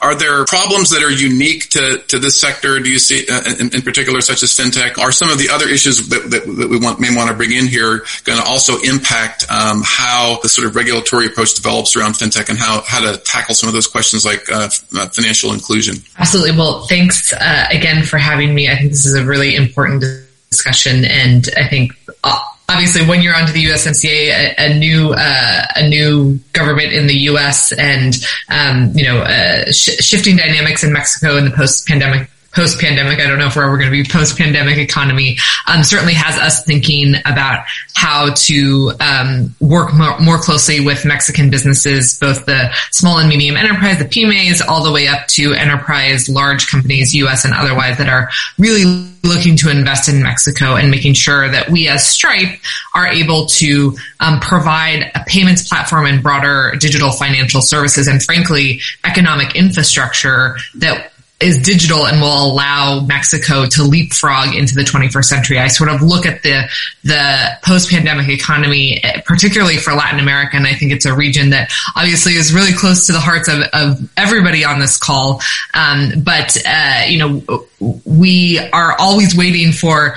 Are 0.00 0.14
there 0.14 0.44
problems 0.44 0.90
that 0.90 1.02
are 1.02 1.10
unique 1.10 1.68
to, 1.70 1.98
to 2.08 2.18
this 2.18 2.40
sector? 2.40 2.78
Do 2.80 2.90
you 2.90 2.98
see, 2.98 3.26
uh, 3.30 3.42
in, 3.58 3.74
in, 3.74 3.82
particular, 3.82 4.20
such 4.20 4.42
as 4.42 4.50
fintech? 4.50 4.98
Are 4.98 5.12
some 5.12 5.30
of 5.30 5.38
the 5.38 5.48
other 5.50 5.68
issues 5.68 6.08
that, 6.08 6.30
that, 6.30 6.56
that 6.58 6.68
we 6.68 6.78
want, 6.78 7.00
may 7.00 7.14
want 7.14 7.30
to 7.30 7.36
bring 7.36 7.52
in 7.52 7.66
here 7.66 8.04
going 8.24 8.38
to 8.38 8.44
also 8.44 8.80
impact 8.80 9.44
um, 9.50 9.82
how 9.84 10.38
the 10.42 10.48
sort 10.48 10.66
of 10.66 10.76
regulatory 10.76 11.26
approach 11.26 11.54
develops 11.54 11.96
around 11.96 12.14
fintech 12.14 12.48
and 12.48 12.58
how, 12.58 12.82
how 12.86 13.00
to 13.00 13.18
tackle 13.18 13.54
some 13.54 13.68
of 13.68 13.72
those 13.72 13.86
questions 13.86 14.24
like 14.24 14.50
uh, 14.50 14.68
uh 14.96 15.08
financial 15.08 15.52
inclusion? 15.52 15.96
Absolutely. 16.18 16.56
Well, 16.56 16.86
thanks 16.86 17.32
uh, 17.32 17.66
again 17.70 18.04
for 18.04 18.18
having 18.18 18.54
me. 18.54 18.68
I 18.68 18.76
think 18.76 18.90
this 18.90 19.06
is 19.06 19.14
a 19.14 19.24
really 19.24 19.54
important 19.54 20.04
discussion, 20.50 21.04
and 21.04 21.48
I 21.56 21.68
think 21.68 21.92
uh, 22.24 22.38
obviously 22.80 23.06
when 23.06 23.20
you're 23.20 23.36
onto 23.36 23.52
the 23.52 23.62
USMCA, 23.66 24.08
a, 24.08 24.72
a 24.72 24.78
new 24.78 25.12
uh, 25.12 25.66
a 25.76 25.86
new 25.86 26.40
government 26.54 26.94
in 26.94 27.06
the 27.06 27.14
U.S. 27.30 27.72
and 27.72 28.16
um, 28.48 28.92
you 28.94 29.04
know 29.04 29.18
uh, 29.18 29.70
sh- 29.70 30.02
shifting 30.02 30.36
dynamics 30.36 30.82
in 30.82 30.90
Mexico 30.90 31.36
in 31.36 31.44
the 31.44 31.50
post-pandemic 31.50 32.30
post 32.52 32.80
pandemic. 32.80 33.20
I 33.20 33.26
don't 33.26 33.38
know 33.38 33.46
if 33.46 33.56
we're 33.56 33.64
ever 33.64 33.76
going 33.76 33.90
to 33.90 34.02
be 34.02 34.08
post 34.08 34.36
pandemic 34.36 34.78
economy. 34.78 35.36
Um, 35.66 35.84
certainly 35.84 36.14
has 36.14 36.36
us 36.36 36.64
thinking 36.64 37.14
about 37.24 37.64
how 37.94 38.32
to 38.34 38.92
um, 39.00 39.54
work 39.60 39.94
more, 39.94 40.18
more, 40.20 40.38
closely 40.38 40.80
with 40.80 41.04
Mexican 41.04 41.50
businesses, 41.50 42.18
both 42.18 42.46
the 42.46 42.72
small 42.90 43.18
and 43.18 43.28
medium 43.28 43.56
enterprise, 43.56 43.98
the 43.98 44.04
PYMEs, 44.04 44.66
all 44.66 44.82
the 44.82 44.92
way 44.92 45.06
up 45.06 45.26
to 45.28 45.52
enterprise, 45.52 46.28
large 46.28 46.68
companies, 46.68 47.14
U.S. 47.14 47.44
and 47.44 47.52
otherwise, 47.54 47.98
that 47.98 48.08
are 48.08 48.30
really 48.58 49.10
looking 49.22 49.56
to 49.56 49.70
invest 49.70 50.08
in 50.08 50.22
Mexico 50.22 50.76
and 50.76 50.90
making 50.90 51.12
sure 51.12 51.48
that 51.50 51.68
we 51.68 51.88
as 51.88 52.06
Stripe 52.06 52.58
are 52.94 53.06
able 53.06 53.46
to 53.46 53.96
um, 54.20 54.40
provide 54.40 55.10
a 55.14 55.22
payments 55.26 55.68
platform 55.68 56.06
and 56.06 56.22
broader 56.22 56.74
digital 56.78 57.10
financial 57.12 57.60
services 57.60 58.08
and 58.08 58.22
frankly 58.22 58.80
economic 59.04 59.54
infrastructure 59.54 60.56
that 60.76 61.09
is 61.40 61.58
digital 61.58 62.06
and 62.06 62.20
will 62.20 62.52
allow 62.52 63.00
Mexico 63.00 63.66
to 63.66 63.82
leapfrog 63.82 64.54
into 64.54 64.74
the 64.74 64.82
21st 64.82 65.24
century. 65.24 65.58
I 65.58 65.68
sort 65.68 65.88
of 65.88 66.02
look 66.02 66.26
at 66.26 66.42
the 66.42 66.68
the 67.02 67.58
post-pandemic 67.64 68.28
economy, 68.28 69.02
particularly 69.24 69.78
for 69.78 69.94
Latin 69.94 70.20
America, 70.20 70.56
and 70.56 70.66
I 70.66 70.74
think 70.74 70.92
it's 70.92 71.06
a 71.06 71.14
region 71.14 71.50
that 71.50 71.70
obviously 71.96 72.34
is 72.34 72.52
really 72.52 72.72
close 72.72 73.06
to 73.06 73.12
the 73.12 73.20
hearts 73.20 73.48
of, 73.48 73.60
of 73.72 74.10
everybody 74.16 74.64
on 74.64 74.80
this 74.80 74.98
call. 74.98 75.40
Um, 75.72 76.22
but 76.22 76.56
uh, 76.66 77.04
you 77.08 77.18
know, 77.18 77.66
we 78.04 78.58
are 78.72 78.94
always 78.98 79.34
waiting 79.34 79.72
for 79.72 80.16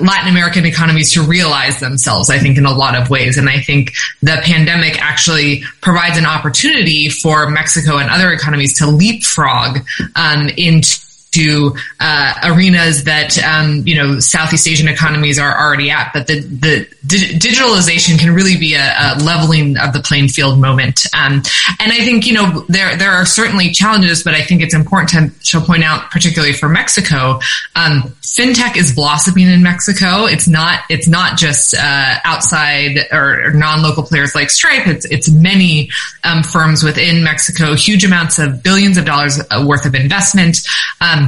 Latin 0.00 0.28
American 0.28 0.66
economies 0.66 1.12
to 1.12 1.22
realize 1.22 1.80
themselves, 1.80 2.30
I 2.30 2.38
think, 2.38 2.58
in 2.58 2.66
a 2.66 2.72
lot 2.72 3.00
of 3.00 3.08
ways. 3.10 3.38
And 3.38 3.48
I 3.48 3.60
think 3.60 3.92
the 4.22 4.40
pandemic 4.42 5.00
actually 5.00 5.62
provides 5.80 6.18
an 6.18 6.26
opportunity 6.26 7.08
for 7.08 7.48
Mexico 7.50 7.98
and 7.98 8.10
other 8.10 8.32
economies 8.32 8.78
to 8.78 8.86
leapfrog 8.86 9.78
um, 10.16 10.48
into 10.56 11.05
to 11.36 11.74
uh, 12.00 12.34
arenas 12.44 13.04
that 13.04 13.38
um, 13.44 13.82
you 13.86 13.96
know 13.96 14.20
Southeast 14.20 14.66
Asian 14.66 14.88
economies 14.88 15.38
are 15.38 15.58
already 15.58 15.90
at. 15.90 16.12
But 16.12 16.26
the 16.26 16.40
the 16.40 16.88
di- 17.06 17.38
digitalization 17.38 18.18
can 18.18 18.34
really 18.34 18.56
be 18.56 18.74
a, 18.74 18.80
a, 18.80 19.18
leveling 19.22 19.76
of 19.76 19.92
the 19.92 20.00
playing 20.00 20.28
field 20.28 20.58
moment. 20.58 21.04
Um, 21.14 21.42
and 21.80 21.92
I 21.92 21.98
think 22.04 22.26
you 22.26 22.34
know 22.34 22.64
there 22.68 22.96
there 22.96 23.12
are 23.12 23.26
certainly 23.26 23.70
challenges, 23.70 24.22
but 24.22 24.34
I 24.34 24.42
think 24.42 24.62
it's 24.62 24.74
important 24.74 25.10
to, 25.10 25.50
to 25.50 25.64
point 25.64 25.84
out, 25.84 26.10
particularly 26.10 26.52
for 26.52 26.68
Mexico, 26.68 27.40
um, 27.74 28.02
fintech 28.22 28.76
is 28.76 28.94
blossoming 28.94 29.48
in 29.48 29.62
Mexico. 29.62 30.26
It's 30.26 30.48
not 30.48 30.80
it's 30.88 31.08
not 31.08 31.38
just 31.38 31.74
uh, 31.74 32.14
outside 32.24 32.98
or, 33.12 33.46
or 33.46 33.52
non-local 33.52 34.04
players 34.04 34.34
like 34.34 34.50
Stripe. 34.50 34.86
It's 34.86 35.04
it's 35.06 35.30
many 35.30 35.90
um, 36.24 36.42
firms 36.42 36.82
within 36.82 37.22
Mexico, 37.22 37.74
huge 37.74 38.04
amounts 38.04 38.38
of 38.38 38.62
billions 38.62 38.96
of 38.96 39.04
dollars 39.04 39.40
uh, 39.50 39.64
worth 39.66 39.86
of 39.86 39.94
investment. 39.94 40.58
Um, 41.00 41.25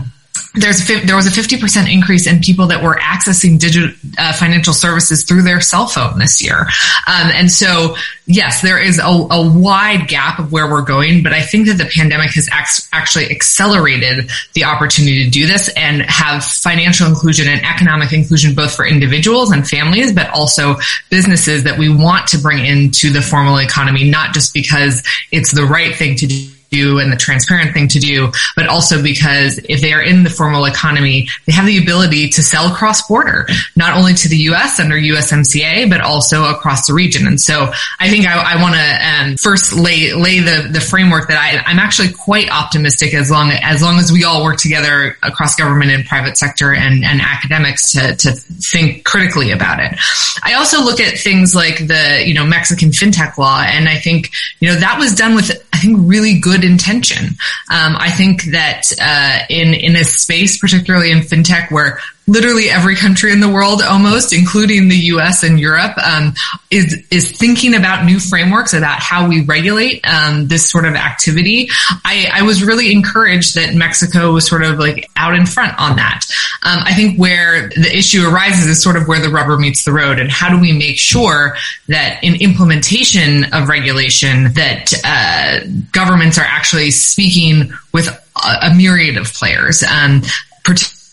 there's 0.61 0.87
there 0.87 1.17
was 1.17 1.27
a 1.27 1.31
50% 1.31 1.93
increase 1.93 2.27
in 2.27 2.41
people 2.41 2.67
that 2.69 2.83
were 2.83 2.97
accessing 2.97 3.59
digital 3.59 3.91
uh, 4.19 4.33
financial 4.33 4.75
services 4.75 5.25
through 5.25 5.43
their 5.43 5.61
cell 5.61 5.87
phone 5.87 6.19
this 6.19 6.43
year. 6.43 6.61
Um, 7.07 7.31
and 7.33 7.51
so, 7.51 7.97
yes, 8.27 8.63
there 8.63 8.79
is 8.79 8.99
a, 8.99 9.03
a, 9.07 9.49
wide 9.49 10.09
gap 10.09 10.39
of 10.39 10.53
where 10.53 10.71
we're 10.71 10.83
going, 10.83 11.23
but 11.23 11.33
I 11.33 11.43
think 11.43 11.67
that 11.69 11.79
the 11.79 11.87
pandemic 11.87 12.33
has 12.33 12.49
ac- 12.49 12.89
actually 12.93 13.31
accelerated 13.31 14.31
the 14.55 14.65
opportunity 14.65 15.25
to 15.25 15.31
do 15.31 15.47
this 15.47 15.69
and 15.77 16.03
have 16.03 16.45
financial 16.45 17.07
inclusion 17.07 17.49
and 17.49 17.65
economic 17.65 18.13
inclusion 18.13 18.55
both 18.55 18.75
for 18.75 18.87
individuals 18.87 19.53
and 19.53 19.67
families, 19.67 20.13
but 20.13 20.29
also 20.31 20.77
businesses 21.11 21.65
that 21.65 21.79
we 21.79 21.89
want 21.89 22.29
to 22.29 22.39
bring 22.39 22.65
into 22.65 23.11
the 23.11 23.23
formal 23.23 23.59
economy, 23.59 24.11
not 24.11 24.35
just 24.35 24.53
because 24.53 25.03
it's 25.33 25.53
the 25.53 25.65
right 25.65 25.95
thing 25.95 26.17
to 26.17 26.27
do 26.27 26.49
do 26.71 26.99
and 26.99 27.13
the 27.13 27.17
transparent 27.17 27.73
thing 27.73 27.89
to 27.89 27.99
do, 27.99 28.31
but 28.57 28.67
also 28.67 29.03
because 29.03 29.59
if 29.59 29.81
they 29.81 29.93
are 29.93 30.03
in 30.03 30.23
the 30.23 30.31
formal 30.31 30.65
economy, 30.65 31.29
they 31.47 31.53
have 31.53 31.67
the 31.67 31.79
ability 31.79 32.29
to 32.29 32.43
sell 32.43 32.75
cross 32.75 33.07
border, 33.07 33.47
not 33.77 33.97
only 33.97 34.15
to 34.15 34.29
the 34.29 34.37
U.S. 34.53 34.79
under 34.81 34.97
USMCA, 34.97 35.89
but 35.89 36.01
also 36.01 36.45
across 36.45 36.87
the 36.87 36.95
region. 36.95 37.27
And 37.27 37.41
so 37.41 37.73
I 38.01 38.09
think 38.09 38.27
I, 38.27 38.55
I 38.55 38.63
want 38.63 38.75
to 38.75 39.09
um, 39.09 39.37
first 39.37 39.73
lay 39.73 40.13
lay 40.13 40.41
the 40.41 40.69
the 40.71 40.81
framework 40.81 41.29
that 41.29 41.39
I, 41.39 41.71
I'm 41.71 41.79
actually 41.79 42.13
quite 42.13 42.51
optimistic 42.51 43.15
as 43.15 43.31
long 43.31 43.51
as 43.51 43.83
long 43.83 43.99
as 43.99 44.13
we 44.13 44.25
all 44.25 44.45
work 44.45 44.59
together 44.59 45.17
across 45.23 45.55
government 45.55 45.91
and 45.91 46.05
private 46.05 46.37
sector 46.37 46.75
and, 46.75 47.05
and 47.05 47.21
academics 47.21 47.93
to 47.93 48.17
to 48.17 48.33
think 48.33 49.05
critically 49.05 49.51
about 49.51 49.81
it. 49.81 49.99
I 50.43 50.55
also 50.55 50.83
look 50.83 51.01
at 51.01 51.19
things 51.19 51.55
like 51.55 51.87
the 51.87 52.23
you 52.25 52.35
know 52.35 52.45
Mexican 52.45 52.91
fintech 52.91 53.39
law, 53.39 53.63
and 53.63 53.89
I 53.89 53.97
think 53.97 54.31
you 54.61 54.69
know 54.69 54.77
that 54.77 54.99
was 54.99 55.15
done 55.15 55.35
with 55.35 55.51
I 55.73 55.79
think 55.79 55.99
really 56.01 56.39
good 56.39 56.58
good 56.59 56.69
intention. 56.69 57.27
Um, 57.71 57.97
I 57.99 58.11
think 58.11 58.45
that 58.45 58.83
uh, 59.01 59.45
in 59.49 59.75
in 59.75 59.97
a 59.97 60.05
space, 60.05 60.59
particularly 60.59 61.11
in 61.11 61.21
fintech, 61.21 61.71
where 61.71 62.01
literally 62.29 62.69
every 62.69 62.95
country 62.95 63.33
in 63.33 63.41
the 63.41 63.49
world, 63.49 63.83
almost 63.83 64.33
including 64.33 64.89
the 64.89 64.97
U.S. 64.97 65.43
and 65.43 65.59
Europe, 65.59 65.97
um, 65.99 66.35
is 66.71 67.03
is 67.11 67.33
thinking 67.33 67.75
about 67.75 68.05
new 68.05 68.21
frameworks 68.21 68.75
about 68.75 69.01
how 69.01 69.27
we 69.27 69.43
regulate 69.43 70.07
um, 70.07 70.47
this 70.47 70.71
sort 70.71 70.85
of 70.85 70.95
activity. 70.95 71.69
I, 72.05 72.31
I, 72.33 72.43
was 72.43 72.63
really 72.63 72.93
encouraged 72.93 73.55
that 73.55 73.75
Mexico 73.75 74.33
was 74.33 74.47
sort 74.47 74.63
of 74.63 74.79
like 74.79 75.11
out 75.17 75.35
in 75.35 75.47
front 75.47 75.79
on 75.81 75.97
that. 75.97 76.21
Um, 76.63 76.81
I 76.85 76.95
think 76.95 77.19
where 77.19 77.71
the 77.71 77.91
issue 77.97 78.29
arises 78.29 78.67
is 78.67 78.83
sort 78.83 78.97
of 78.97 79.09
where 79.09 79.21
the 79.21 79.31
rubber 79.31 79.57
meets 79.59 79.85
the 79.85 79.93
road, 79.93 80.19
and 80.19 80.31
how 80.31 80.51
do 80.51 80.61
we 80.61 80.73
make 80.73 80.99
sure 80.99 81.57
that 81.89 82.21
in 82.23 82.35
implementation 82.41 83.45
of 83.55 83.69
regulation 83.69 84.53
that 84.53 84.93
uh, 85.05 85.61
governments 85.93 86.39
are 86.39 86.47
actually 86.47 86.91
speaking 86.91 87.73
with 87.93 88.09
a, 88.09 88.67
a 88.67 88.75
myriad 88.75 89.17
of 89.17 89.33
players. 89.33 89.83
Um, 89.83 90.23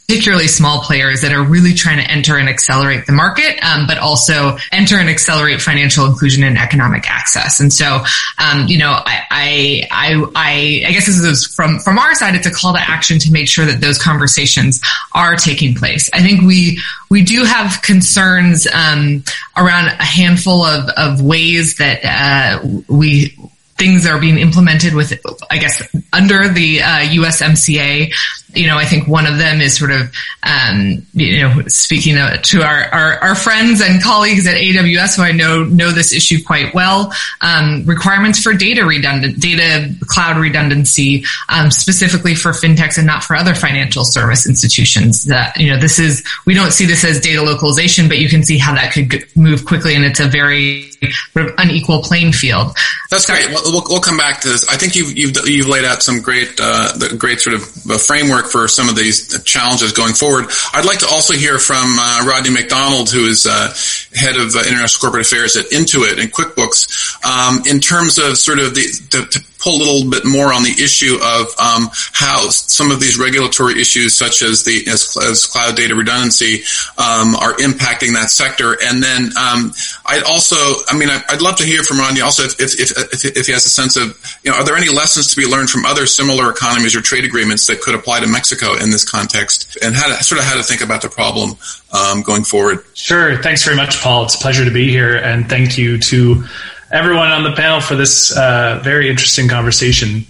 particularly 0.07 0.47
small 0.47 0.81
players 0.81 1.21
that 1.21 1.31
are 1.31 1.43
really 1.43 1.73
trying 1.73 1.97
to 1.97 2.11
enter 2.11 2.37
and 2.37 2.47
accelerate 2.47 3.07
the 3.07 3.11
market, 3.11 3.57
um, 3.63 3.87
but 3.87 3.97
also 3.97 4.57
enter 4.71 4.97
and 4.97 5.09
accelerate 5.09 5.61
financial 5.61 6.05
inclusion 6.05 6.43
and 6.43 6.57
economic 6.57 7.09
access. 7.09 7.59
And 7.59 7.73
so, 7.73 8.03
um, 8.37 8.67
you 8.67 8.77
know, 8.77 8.91
I, 8.91 9.23
I, 9.31 10.29
I, 10.35 10.83
I 10.87 10.91
guess 10.91 11.07
this 11.07 11.19
is 11.19 11.47
from 11.47 11.79
from 11.79 11.97
our 11.97 12.13
side, 12.13 12.35
it's 12.35 12.45
a 12.45 12.51
call 12.51 12.73
to 12.73 12.79
action 12.79 13.17
to 13.19 13.31
make 13.31 13.47
sure 13.47 13.65
that 13.65 13.81
those 13.81 13.97
conversations 13.97 14.79
are 15.13 15.35
taking 15.35 15.73
place. 15.73 16.09
I 16.13 16.21
think 16.21 16.41
we 16.41 16.79
we 17.09 17.23
do 17.23 17.43
have 17.43 17.81
concerns 17.81 18.67
um, 18.67 19.23
around 19.57 19.87
a 19.87 20.03
handful 20.03 20.63
of 20.63 20.87
of 20.97 21.21
ways 21.21 21.77
that 21.77 22.01
uh, 22.03 22.67
we 22.87 23.35
things 23.77 24.07
are 24.07 24.19
being 24.19 24.37
implemented 24.37 24.93
with, 24.93 25.13
I 25.51 25.57
guess, 25.57 25.85
under 26.13 26.47
the 26.47 26.81
uh, 26.81 26.99
USMCA 26.99 28.13
you 28.55 28.67
know, 28.67 28.77
I 28.77 28.85
think 28.85 29.07
one 29.07 29.25
of 29.25 29.37
them 29.37 29.61
is 29.61 29.77
sort 29.77 29.91
of, 29.91 30.13
um, 30.43 31.05
you 31.13 31.41
know, 31.41 31.61
speaking 31.67 32.15
to 32.15 32.61
our, 32.61 32.83
our, 32.85 33.13
our, 33.19 33.35
friends 33.35 33.81
and 33.81 34.01
colleagues 34.01 34.47
at 34.47 34.55
AWS 34.55 35.17
who 35.17 35.23
I 35.23 35.31
know 35.31 35.63
know 35.63 35.91
this 35.91 36.13
issue 36.13 36.43
quite 36.43 36.73
well. 36.73 37.11
Um, 37.41 37.83
requirements 37.85 38.41
for 38.41 38.53
data 38.53 38.85
redundant, 38.85 39.39
data 39.39 39.93
cloud 40.01 40.37
redundancy, 40.37 41.25
um, 41.49 41.69
specifically 41.71 42.35
for 42.35 42.51
fintechs 42.51 42.97
and 42.97 43.05
not 43.05 43.23
for 43.23 43.35
other 43.35 43.53
financial 43.53 44.05
service 44.05 44.47
institutions. 44.47 45.25
That 45.25 45.57
you 45.57 45.71
know, 45.71 45.79
this 45.79 45.99
is 45.99 46.23
we 46.45 46.53
don't 46.53 46.71
see 46.71 46.85
this 46.85 47.03
as 47.03 47.19
data 47.19 47.41
localization, 47.41 48.07
but 48.07 48.19
you 48.19 48.29
can 48.29 48.43
see 48.43 48.57
how 48.57 48.73
that 48.75 48.93
could 48.93 49.25
move 49.35 49.65
quickly, 49.65 49.95
and 49.95 50.05
it's 50.05 50.19
a 50.19 50.27
very 50.27 50.89
sort 51.33 51.49
of 51.49 51.55
unequal 51.57 52.01
playing 52.01 52.31
field. 52.31 52.75
That's 53.09 53.25
great. 53.25 53.47
We'll, 53.49 53.83
we'll, 53.87 54.01
come 54.01 54.17
back 54.17 54.41
to 54.41 54.49
this. 54.49 54.67
I 54.67 54.77
think 54.77 54.95
you've 54.95 55.17
you've, 55.17 55.35
you've 55.47 55.67
laid 55.67 55.85
out 55.85 56.03
some 56.03 56.21
great 56.21 56.59
uh, 56.59 56.91
great 57.17 57.39
sort 57.39 57.55
of 57.55 57.65
framework 58.01 58.44
for 58.45 58.67
some 58.67 58.89
of 58.89 58.95
these 58.95 59.41
challenges 59.43 59.91
going 59.91 60.13
forward. 60.13 60.45
I'd 60.73 60.85
like 60.85 60.99
to 60.99 61.07
also 61.07 61.33
hear 61.33 61.59
from 61.59 61.97
uh, 61.99 62.25
Rodney 62.25 62.51
McDonald, 62.51 63.09
who 63.09 63.25
is 63.25 63.45
uh, 63.45 63.73
head 64.13 64.37
of 64.37 64.55
uh, 64.55 64.59
international 64.59 65.01
corporate 65.01 65.25
affairs 65.25 65.57
at 65.57 65.65
Intuit 65.71 66.19
and 66.19 66.31
QuickBooks, 66.31 67.23
um, 67.25 67.63
in 67.65 67.79
terms 67.79 68.17
of 68.17 68.37
sort 68.37 68.59
of 68.59 68.75
the, 68.75 68.85
the 69.11 69.45
pull 69.65 69.77
a 69.77 69.81
little 69.81 70.09
bit 70.09 70.25
more 70.25 70.53
on 70.53 70.61
the 70.61 70.77
issue 70.77 71.17
of 71.17 71.49
um, 71.57 71.89
how 72.13 72.47
some 72.53 72.91
of 72.91 72.99
these 72.99 73.17
regulatory 73.17 73.81
issues, 73.81 74.13
such 74.13 74.43
as 74.43 74.63
the 74.63 74.85
as, 74.85 75.17
as 75.25 75.47
cloud 75.47 75.75
data 75.75 75.95
redundancy, 75.95 76.61
um, 77.01 77.33
are 77.35 77.57
impacting 77.57 78.13
that 78.13 78.29
sector. 78.29 78.77
And 78.77 79.01
then 79.01 79.33
um, 79.33 79.73
I'd 80.05 80.21
also, 80.29 80.55
I 80.87 80.95
mean, 80.95 81.09
I'd 81.09 81.41
love 81.41 81.57
to 81.57 81.65
hear 81.65 81.81
from 81.81 81.97
Rodney 81.97 82.21
also 82.21 82.43
if, 82.43 82.61
if, 82.61 82.93
if, 82.93 83.25
if, 83.25 83.45
he 83.47 83.53
has 83.53 83.65
a 83.65 83.69
sense 83.69 83.97
of, 83.97 84.13
you 84.43 84.51
know, 84.51 84.57
are 84.57 84.63
there 84.63 84.77
any 84.77 84.89
lessons 84.89 85.33
to 85.33 85.35
be 85.35 85.47
learned 85.47 85.71
from 85.71 85.85
other 85.85 86.05
similar 86.05 86.51
economies 86.51 86.95
or 86.95 87.01
trade 87.01 87.25
agreements 87.25 87.65
that 87.65 87.81
could 87.81 87.95
apply 87.95 88.19
to 88.19 88.27
Mexico 88.27 88.75
in 88.75 88.91
this 88.91 89.09
context, 89.09 89.77
and 89.81 89.95
how 89.95 90.07
to 90.07 90.23
sort 90.23 90.37
of 90.37 90.45
how 90.45 90.55
to 90.55 90.63
think 90.63 90.81
about 90.81 91.01
the 91.01 91.09
problem 91.09 91.57
um, 91.91 92.21
going 92.21 92.43
forward? 92.43 92.85
Sure. 92.93 93.41
Thanks 93.41 93.63
very 93.63 93.77
much, 93.77 93.99
Paul. 94.01 94.25
It's 94.25 94.35
a 94.35 94.39
pleasure 94.39 94.65
to 94.65 94.71
be 94.71 94.89
here, 94.89 95.15
and 95.15 95.49
thank 95.49 95.77
you 95.77 95.97
to 95.97 96.45
everyone 96.91 97.29
on 97.29 97.43
the 97.43 97.51
panel 97.51 97.81
for 97.81 97.95
this 97.95 98.35
uh, 98.37 98.79
very 98.83 99.09
interesting 99.09 99.47
conversation. 99.47 100.25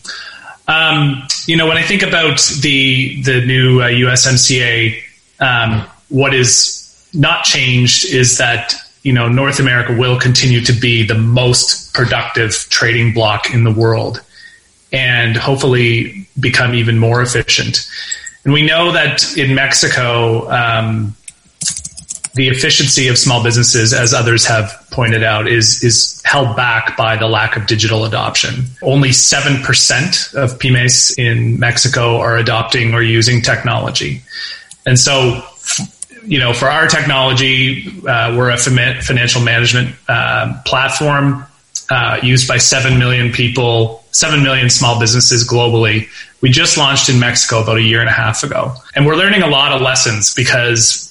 Um, 0.68 1.24
you 1.46 1.58
know, 1.58 1.68
when 1.68 1.78
I 1.78 1.84
think 1.84 2.02
about 2.02 2.42
the 2.62 3.22
the 3.22 3.46
new 3.46 3.82
uh, 3.82 3.88
USMCA, 3.88 5.02
um, 5.40 5.86
what 6.10 6.34
is 6.34 7.10
not 7.14 7.44
changed 7.44 8.06
is 8.06 8.38
that 8.38 8.74
you 9.04 9.14
know 9.14 9.28
North 9.28 9.60
America 9.60 9.96
will 9.96 10.20
continue 10.20 10.62
to 10.62 10.74
be 10.74 11.06
the 11.06 11.18
most 11.18 11.94
productive 11.94 12.54
trading 12.70 13.14
bloc 13.14 13.54
in 13.54 13.64
the 13.64 13.72
world, 13.72 14.24
and 14.92 15.38
hopefully 15.38 16.28
become 16.40 16.74
even 16.74 16.98
more 16.98 17.22
efficient. 17.22 17.88
And 18.44 18.54
we 18.54 18.66
know 18.66 18.92
that 18.92 19.38
in 19.38 19.56
Mexico, 19.56 20.50
um, 20.50 21.16
the 22.36 22.50
efficiency 22.50 23.08
of 23.08 23.18
small 23.18 23.42
businesses, 23.42 23.94
as 23.94 24.14
others 24.14 24.46
have 24.46 24.86
pointed 24.92 25.24
out, 25.24 25.48
is 25.48 25.84
is 25.84 26.22
held 26.26 26.56
back 26.56 26.98
by 26.98 27.16
the 27.16 27.28
lack 27.28 27.56
of 27.56 27.66
digital 27.66 28.04
adoption. 28.06 28.66
Only 28.82 29.14
seven 29.14 29.64
percent 29.64 30.30
of 30.34 30.60
pymes 30.60 31.18
in 31.18 31.60
Mexico 31.60 32.18
are 32.18 32.38
adopting 32.38 32.94
or 32.94 33.02
using 33.02 33.42
technology, 33.42 34.22
and 34.86 35.00
so. 35.00 35.42
You 36.28 36.40
know, 36.40 36.54
for 36.54 36.68
our 36.68 36.88
technology, 36.88 37.88
uh, 38.08 38.34
we're 38.36 38.50
a 38.50 38.58
financial 38.58 39.44
management 39.44 39.96
uh, 40.10 40.60
platform 40.66 41.46
uh, 41.92 42.20
used 42.24 42.48
by 42.48 42.58
7 42.58 42.98
million 42.98 43.32
people, 43.32 44.04
7 44.10 44.42
million 44.42 44.72
small 44.72 45.00
businesses 45.00 45.48
globally. 45.48 46.08
We 46.42 46.50
just 46.50 46.78
launched 46.78 47.10
in 47.10 47.20
Mexico 47.20 47.62
about 47.62 47.78
a 47.78 47.84
year 47.84 48.00
and 48.00 48.10
a 48.10 48.14
half 48.14 48.44
ago. 48.44 48.74
And 48.96 49.06
we're 49.06 49.18
learning 49.18 49.44
a 49.44 49.48
lot 49.48 49.72
of 49.72 49.82
lessons 49.82 50.34
because 50.34 51.05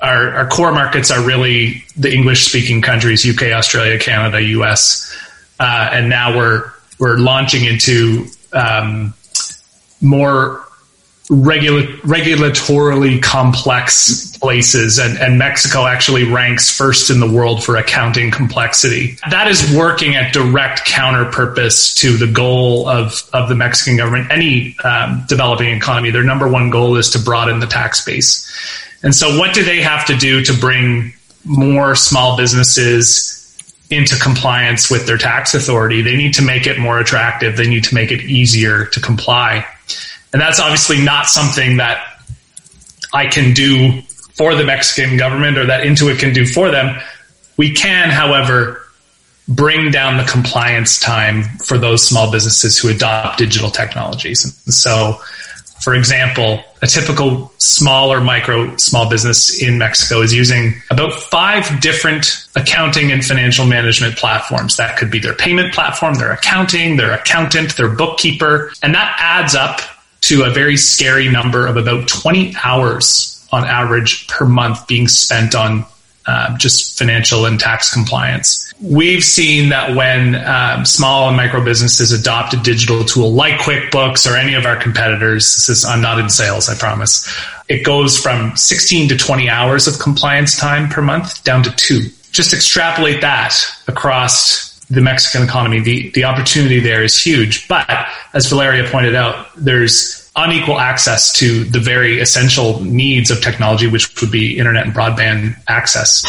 our, 0.00 0.30
our 0.30 0.48
core 0.48 0.72
markets 0.72 1.10
are 1.10 1.24
really 1.24 1.84
the 1.96 2.12
English 2.12 2.46
speaking 2.46 2.82
countries, 2.82 3.26
UK, 3.28 3.52
Australia, 3.52 3.98
Canada, 3.98 4.42
US. 4.42 5.16
Uh, 5.60 5.90
and 5.92 6.08
now 6.08 6.36
we're, 6.36 6.72
we're 6.98 7.16
launching 7.16 7.64
into 7.64 8.26
um, 8.52 9.14
more 10.00 10.64
regula- 11.30 11.86
regulatorily 12.02 13.22
complex 13.22 14.36
places, 14.38 14.98
and, 14.98 15.18
and 15.18 15.38
Mexico 15.38 15.86
actually 15.86 16.24
ranks 16.24 16.70
first 16.70 17.10
in 17.10 17.20
the 17.20 17.30
world 17.30 17.62
for 17.62 17.76
accounting 17.76 18.30
complexity. 18.30 19.16
That 19.30 19.48
is 19.48 19.74
working 19.76 20.14
at 20.14 20.32
direct 20.32 20.84
counter 20.84 21.30
purpose 21.30 21.94
to 21.96 22.16
the 22.16 22.26
goal 22.26 22.88
of, 22.88 23.28
of 23.32 23.48
the 23.48 23.54
Mexican 23.54 23.96
government. 23.96 24.30
Any 24.30 24.76
um, 24.84 25.24
developing 25.28 25.68
economy, 25.70 26.10
their 26.10 26.24
number 26.24 26.48
one 26.48 26.70
goal 26.70 26.96
is 26.96 27.10
to 27.10 27.18
broaden 27.18 27.60
the 27.60 27.66
tax 27.66 28.04
base. 28.04 28.46
And 29.02 29.14
so, 29.14 29.38
what 29.38 29.54
do 29.54 29.64
they 29.64 29.80
have 29.80 30.06
to 30.06 30.16
do 30.16 30.42
to 30.44 30.52
bring 30.52 31.14
more 31.44 31.94
small 31.94 32.36
businesses 32.36 33.34
into 33.90 34.18
compliance 34.18 34.90
with 34.90 35.06
their 35.06 35.18
tax 35.18 35.54
authority? 35.54 36.02
They 36.02 36.16
need 36.16 36.34
to 36.34 36.42
make 36.42 36.66
it 36.66 36.78
more 36.78 36.98
attractive. 36.98 37.56
They 37.56 37.68
need 37.68 37.84
to 37.84 37.94
make 37.94 38.10
it 38.10 38.22
easier 38.22 38.86
to 38.86 39.00
comply. 39.00 39.64
And 40.32 40.42
that's 40.42 40.60
obviously 40.60 41.00
not 41.02 41.26
something 41.26 41.78
that 41.78 42.04
I 43.12 43.26
can 43.26 43.54
do 43.54 44.02
for 44.34 44.54
the 44.54 44.64
Mexican 44.64 45.16
government 45.16 45.58
or 45.58 45.66
that 45.66 45.84
Intuit 45.84 46.18
can 46.18 46.32
do 46.32 46.46
for 46.46 46.70
them. 46.70 47.00
We 47.56 47.72
can, 47.72 48.10
however, 48.10 48.82
bring 49.48 49.90
down 49.90 50.18
the 50.18 50.24
compliance 50.24 51.00
time 51.00 51.42
for 51.64 51.78
those 51.78 52.06
small 52.06 52.30
businesses 52.30 52.78
who 52.78 52.88
adopt 52.88 53.38
digital 53.38 53.70
technologies. 53.70 54.44
And 54.66 54.74
so 54.74 55.20
for 55.88 55.94
example, 55.94 56.62
a 56.82 56.86
typical 56.86 57.50
small 57.56 58.12
or 58.12 58.20
micro 58.20 58.76
small 58.76 59.08
business 59.08 59.62
in 59.62 59.78
Mexico 59.78 60.20
is 60.20 60.34
using 60.34 60.74
about 60.90 61.14
five 61.14 61.80
different 61.80 62.46
accounting 62.54 63.10
and 63.10 63.24
financial 63.24 63.64
management 63.64 64.14
platforms. 64.18 64.76
That 64.76 64.98
could 64.98 65.10
be 65.10 65.18
their 65.18 65.32
payment 65.32 65.72
platform, 65.72 66.16
their 66.16 66.30
accounting, 66.30 66.98
their 66.98 67.14
accountant, 67.14 67.74
their 67.78 67.88
bookkeeper. 67.88 68.70
And 68.82 68.94
that 68.94 69.16
adds 69.18 69.54
up 69.54 69.80
to 70.28 70.42
a 70.42 70.50
very 70.50 70.76
scary 70.76 71.30
number 71.30 71.66
of 71.66 71.78
about 71.78 72.06
20 72.06 72.54
hours 72.62 73.48
on 73.50 73.64
average 73.64 74.28
per 74.28 74.44
month 74.44 74.86
being 74.86 75.08
spent 75.08 75.54
on 75.54 75.86
uh, 76.28 76.54
just 76.58 76.98
financial 76.98 77.46
and 77.46 77.58
tax 77.58 77.90
compliance. 77.90 78.70
We've 78.82 79.24
seen 79.24 79.70
that 79.70 79.96
when 79.96 80.34
um, 80.34 80.84
small 80.84 81.26
and 81.26 81.36
micro 81.36 81.64
businesses 81.64 82.12
adopt 82.12 82.52
a 82.52 82.58
digital 82.58 83.02
tool 83.02 83.32
like 83.32 83.54
QuickBooks 83.60 84.30
or 84.30 84.36
any 84.36 84.52
of 84.52 84.66
our 84.66 84.76
competitors, 84.76 85.44
this 85.54 85.70
is, 85.70 85.84
I'm 85.86 86.02
not 86.02 86.18
in 86.18 86.28
sales, 86.28 86.68
I 86.68 86.74
promise, 86.74 87.26
it 87.68 87.82
goes 87.82 88.18
from 88.18 88.54
16 88.56 89.08
to 89.08 89.16
20 89.16 89.48
hours 89.48 89.88
of 89.88 89.98
compliance 89.98 90.54
time 90.54 90.90
per 90.90 91.00
month 91.00 91.42
down 91.44 91.62
to 91.62 91.70
two. 91.76 92.02
Just 92.30 92.52
extrapolate 92.52 93.22
that 93.22 93.56
across 93.88 94.78
the 94.90 95.00
Mexican 95.00 95.42
economy. 95.42 95.80
The, 95.80 96.10
the 96.10 96.24
opportunity 96.24 96.78
there 96.78 97.02
is 97.02 97.16
huge. 97.16 97.66
But 97.68 97.88
as 98.34 98.50
Valeria 98.50 98.86
pointed 98.90 99.14
out, 99.14 99.46
there's 99.56 100.17
unequal 100.38 100.78
access 100.78 101.32
to 101.32 101.64
the 101.64 101.80
very 101.80 102.20
essential 102.20 102.80
needs 102.84 103.30
of 103.30 103.42
technology, 103.42 103.88
which 103.88 104.20
would 104.20 104.30
be 104.30 104.58
internet 104.58 104.86
and 104.86 104.94
broadband 104.94 105.56
access. 105.66 106.22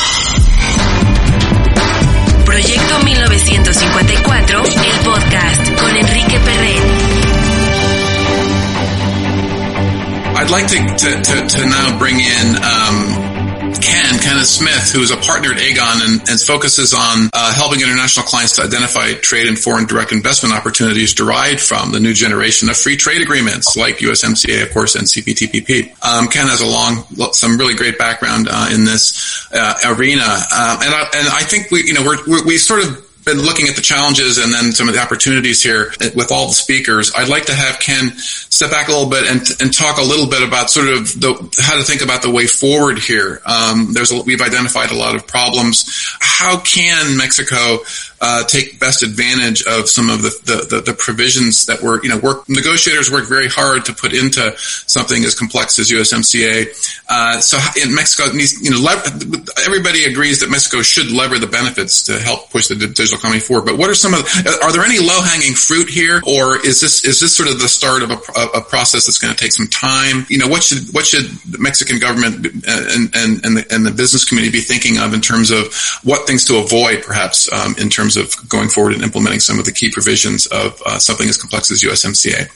Proyecto 2.46 2.96
1954, 3.06 4.40
el 4.50 5.00
podcast 5.04 5.76
con 5.80 5.96
Enrique 5.96 6.40
Perret. 6.40 7.20
I'd 10.40 10.50
like 10.50 10.68
to, 10.68 10.78
to, 10.78 11.22
to, 11.22 11.48
to 11.48 11.66
now 11.70 12.00
bring 12.00 12.20
in 12.20 12.56
um, 12.64 13.19
Ken, 14.10 14.20
Kenneth 14.20 14.48
Smith, 14.48 14.92
who 14.92 15.02
is 15.02 15.12
a 15.12 15.18
partner 15.18 15.52
at 15.52 15.60
AGON 15.60 16.02
and, 16.02 16.30
and 16.30 16.42
focuses 16.42 16.96
on 16.96 17.30
uh, 17.32 17.54
helping 17.54 17.82
international 17.82 18.26
clients 18.26 18.56
to 18.56 18.64
identify 18.64 19.14
trade 19.14 19.48
and 19.48 19.58
foreign 19.58 19.86
direct 19.86 20.12
investment 20.12 20.56
opportunities 20.56 21.14
derived 21.14 21.60
from 21.60 21.92
the 21.92 22.00
new 22.00 22.14
generation 22.14 22.70
of 22.70 22.78
free 22.78 22.98
trade 22.98 23.22
agreements 23.22 23.78
like 23.78 23.98
USMCA, 23.98 24.64
of 24.64 24.74
course, 24.74 24.96
and 24.96 25.06
CPTPP. 25.06 25.94
Um, 26.04 26.28
Ken 26.28 26.48
has 26.48 26.62
a 26.62 26.66
long, 26.66 27.04
some 27.34 27.58
really 27.60 27.76
great 27.76 28.00
background 28.00 28.48
uh, 28.50 28.70
in 28.74 28.84
this 28.84 29.48
uh, 29.54 29.76
arena, 29.86 30.26
uh, 30.26 30.80
and 30.84 30.96
I, 30.96 31.02
and 31.14 31.28
I 31.30 31.44
think 31.44 31.70
we, 31.70 31.84
you 31.84 31.94
know, 31.94 32.04
we're, 32.04 32.18
we're 32.26 32.46
we 32.46 32.58
sort 32.58 32.84
of 32.84 33.06
been 33.26 33.40
looking 33.46 33.68
at 33.68 33.76
the 33.76 33.82
challenges 33.82 34.38
and 34.40 34.52
then 34.52 34.72
some 34.72 34.88
of 34.88 34.96
the 34.96 35.02
opportunities 35.02 35.62
here 35.62 35.92
with 36.16 36.32
all 36.32 36.48
the 36.48 36.54
speakers. 36.54 37.12
I'd 37.16 37.30
like 37.30 37.46
to 37.46 37.54
have 37.54 37.80
Ken 37.80 38.12
step 38.60 38.72
back 38.72 38.90
a 38.90 38.92
little 38.92 39.10
bit 39.10 39.24
and, 39.26 39.40
and 39.62 39.74
talk 39.74 40.00
a 40.00 40.04
little 40.04 40.28
bit 40.28 40.44
about 40.44 40.70
sort 40.70 40.90
of 40.90 41.08
the, 41.22 41.32
how 41.64 41.78
to 41.78 41.84
think 41.84 42.02
about 42.02 42.22
the 42.22 42.30
way 42.30 42.46
forward 42.46 43.00
here. 43.00 43.40
Um, 43.46 43.94
there's 43.94 44.12
a, 44.12 44.22
we've 44.24 44.42
identified 44.42 44.92
a 44.92 44.96
lot 44.96 45.16
of 45.16 45.26
problems. 45.26 45.88
How 46.20 46.60
can 46.60 47.16
Mexico 47.16 47.78
uh, 48.20 48.44
take 48.44 48.78
best 48.78 49.02
advantage 49.02 49.64
of 49.64 49.88
some 49.88 50.10
of 50.10 50.22
the, 50.24 50.30
the, 50.44 50.76
the, 50.76 50.82
the, 50.92 50.94
provisions 50.94 51.68
that 51.68 51.82
were, 51.82 52.04
you 52.04 52.10
know, 52.10 52.18
work 52.18 52.50
negotiators 52.50 53.10
work 53.10 53.30
very 53.30 53.48
hard 53.48 53.86
to 53.86 53.94
put 53.94 54.12
into 54.12 54.54
something 54.60 55.24
as 55.24 55.36
complex 55.36 55.80
as 55.80 55.90
USMCA. 55.90 56.68
Uh, 57.08 57.40
so 57.40 57.58
in 57.82 57.96
Mexico 57.96 58.30
needs, 58.36 58.60
you 58.62 58.72
know, 58.72 58.84
everybody 59.66 60.04
agrees 60.04 60.42
that 60.42 60.50
Mexico 60.52 60.82
should 60.82 61.12
lever 61.12 61.40
the 61.40 61.48
benefits 61.48 62.04
to 62.04 62.20
help 62.20 62.52
push 62.52 62.68
the 62.68 62.76
digital 62.76 63.18
economy 63.18 63.40
forward. 63.40 63.66
But 63.66 63.78
what 63.78 63.90
are 63.90 63.96
some 63.96 64.14
of, 64.14 64.28
are 64.64 64.74
there 64.74 64.84
any 64.84 65.00
low 65.00 65.22
hanging 65.22 65.54
fruit 65.54 65.90
here, 65.90 66.22
or 66.28 66.60
is 66.60 66.82
this 66.82 67.06
is 67.06 67.22
this 67.22 67.34
sort 67.34 67.48
of 67.48 67.62
the 67.62 67.70
start 67.70 68.04
of 68.04 68.12
a 68.12 68.49
process 68.62 69.06
that's 69.06 69.18
going 69.18 69.34
to 69.34 69.40
take 69.40 69.54
some 69.54 69.68
time? 69.68 70.26
You 70.30 70.38
know, 70.38 70.48
what 70.48 70.64
should 70.64 70.94
what 70.94 71.06
should 71.06 71.26
the 71.46 71.60
Mexican 71.60 72.00
government 72.00 72.46
and 72.68 73.16
and 73.16 73.46
and 73.46 73.58
the, 73.58 73.66
and 73.70 73.86
the 73.86 73.92
business 73.92 74.26
community 74.26 74.52
be 74.52 74.62
thinking 74.62 74.98
of 74.98 75.14
in 75.14 75.22
terms 75.22 75.52
of 75.52 75.74
what 76.04 76.28
things 76.28 76.46
to 76.46 76.58
avoid, 76.58 77.04
perhaps 77.04 77.52
um, 77.52 77.76
in 77.78 77.90
terms 77.90 78.18
of 78.18 78.34
going 78.50 78.70
forward 78.70 78.94
and 78.94 79.04
implementing 79.04 79.40
some 79.40 79.60
of 79.60 79.66
the 79.66 79.72
key 79.72 79.92
provisions 79.92 80.46
of 80.48 80.82
uh, 80.86 81.00
something 81.00 81.28
as 81.28 81.38
complex 81.38 81.72
as 81.72 81.82
USMCA? 81.82 82.50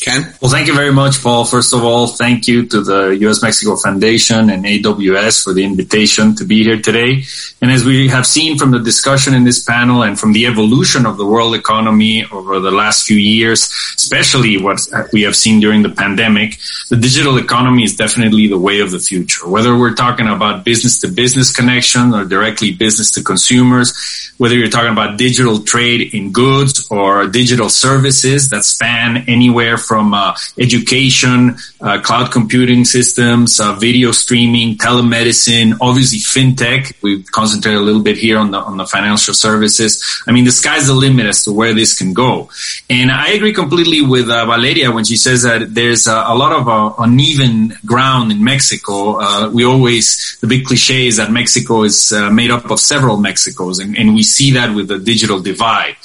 Ken? 0.00 0.34
Well, 0.40 0.50
thank 0.50 0.66
you 0.66 0.74
very 0.74 0.92
much, 0.92 1.22
Paul. 1.22 1.44
First 1.44 1.74
of 1.74 1.84
all, 1.84 2.06
thank 2.06 2.48
you 2.48 2.66
to 2.66 2.80
the 2.80 3.08
U.S. 3.26 3.42
Mexico 3.42 3.76
Foundation 3.76 4.48
and 4.48 4.64
AWS 4.64 5.44
for 5.44 5.52
the 5.52 5.62
invitation 5.62 6.34
to 6.36 6.44
be 6.44 6.64
here 6.64 6.80
today. 6.80 7.22
And 7.60 7.70
as 7.70 7.84
we 7.84 8.08
have 8.08 8.26
seen 8.26 8.56
from 8.56 8.70
the 8.70 8.78
discussion 8.78 9.34
in 9.34 9.44
this 9.44 9.62
panel 9.62 10.02
and 10.02 10.18
from 10.18 10.32
the 10.32 10.46
evolution 10.46 11.04
of 11.04 11.18
the 11.18 11.26
world 11.26 11.54
economy 11.54 12.24
over 12.32 12.60
the 12.60 12.70
last 12.70 13.06
few 13.06 13.18
years, 13.18 13.70
especially 13.96 14.56
what 14.56 14.80
we 15.12 15.22
have 15.22 15.36
seen 15.36 15.60
during 15.60 15.82
the 15.82 15.90
pandemic, 15.90 16.58
the 16.88 16.96
digital 16.96 17.36
economy 17.36 17.84
is 17.84 17.94
definitely 17.96 18.48
the 18.48 18.58
way 18.58 18.80
of 18.80 18.90
the 18.90 18.98
future. 18.98 19.46
Whether 19.46 19.76
we're 19.76 19.94
talking 19.94 20.28
about 20.28 20.64
business 20.64 20.98
to 21.00 21.08
business 21.08 21.54
connection 21.54 22.14
or 22.14 22.24
directly 22.24 22.72
business 22.72 23.10
to 23.12 23.22
consumers, 23.22 23.92
whether 24.38 24.54
you're 24.54 24.70
talking 24.70 24.92
about 24.92 25.18
digital 25.18 25.60
trade 25.60 26.14
in 26.14 26.32
goods 26.32 26.88
or 26.90 27.26
digital 27.26 27.68
services 27.68 28.48
that 28.48 28.64
span 28.64 29.24
anywhere 29.28 29.76
from 29.76 29.89
uh, 29.98 30.34
education, 30.58 31.56
uh, 31.80 32.00
cloud 32.00 32.30
computing 32.30 32.84
systems, 32.84 33.58
uh, 33.58 33.72
video 33.74 34.12
streaming, 34.12 34.76
telemedicine, 34.76 35.76
obviously 35.80 36.18
fintech. 36.18 36.94
We've 37.02 37.26
concentrated 37.32 37.80
a 37.80 37.84
little 37.84 38.02
bit 38.02 38.16
here 38.16 38.38
on 38.38 38.50
the 38.52 38.58
on 38.58 38.76
the 38.76 38.86
financial 38.86 39.34
services. 39.34 39.90
I 40.26 40.32
mean, 40.32 40.44
the 40.44 40.52
sky's 40.52 40.86
the 40.86 40.94
limit 40.94 41.26
as 41.26 41.44
to 41.44 41.52
where 41.52 41.74
this 41.74 41.98
can 41.98 42.12
go. 42.12 42.48
And 42.88 43.10
I 43.10 43.30
agree 43.30 43.52
completely 43.52 44.00
with 44.00 44.28
uh, 44.28 44.46
Valeria 44.46 44.92
when 44.92 45.04
she 45.04 45.16
says 45.16 45.42
that 45.42 45.74
there's 45.74 46.06
a 46.06 46.34
lot 46.34 46.52
of 46.52 46.68
uh, 46.68 46.94
uneven 46.98 47.74
ground 47.84 48.30
in 48.32 48.42
Mexico. 48.44 49.18
Uh, 49.20 49.50
we 49.52 49.64
always 49.64 50.38
the 50.40 50.46
big 50.46 50.64
cliche 50.64 51.06
is 51.08 51.16
that 51.16 51.30
Mexico 51.32 51.82
is 51.82 52.12
made 52.32 52.50
up 52.50 52.70
of 52.70 52.78
several 52.78 53.16
Mexicos, 53.16 53.82
and, 53.82 53.96
and, 53.96 54.14
we 54.14 54.22
see 54.22 54.50
that 54.52 54.74
with 54.74 54.88
the 54.88 54.98
digital 54.98 55.40
divide. 55.40 55.96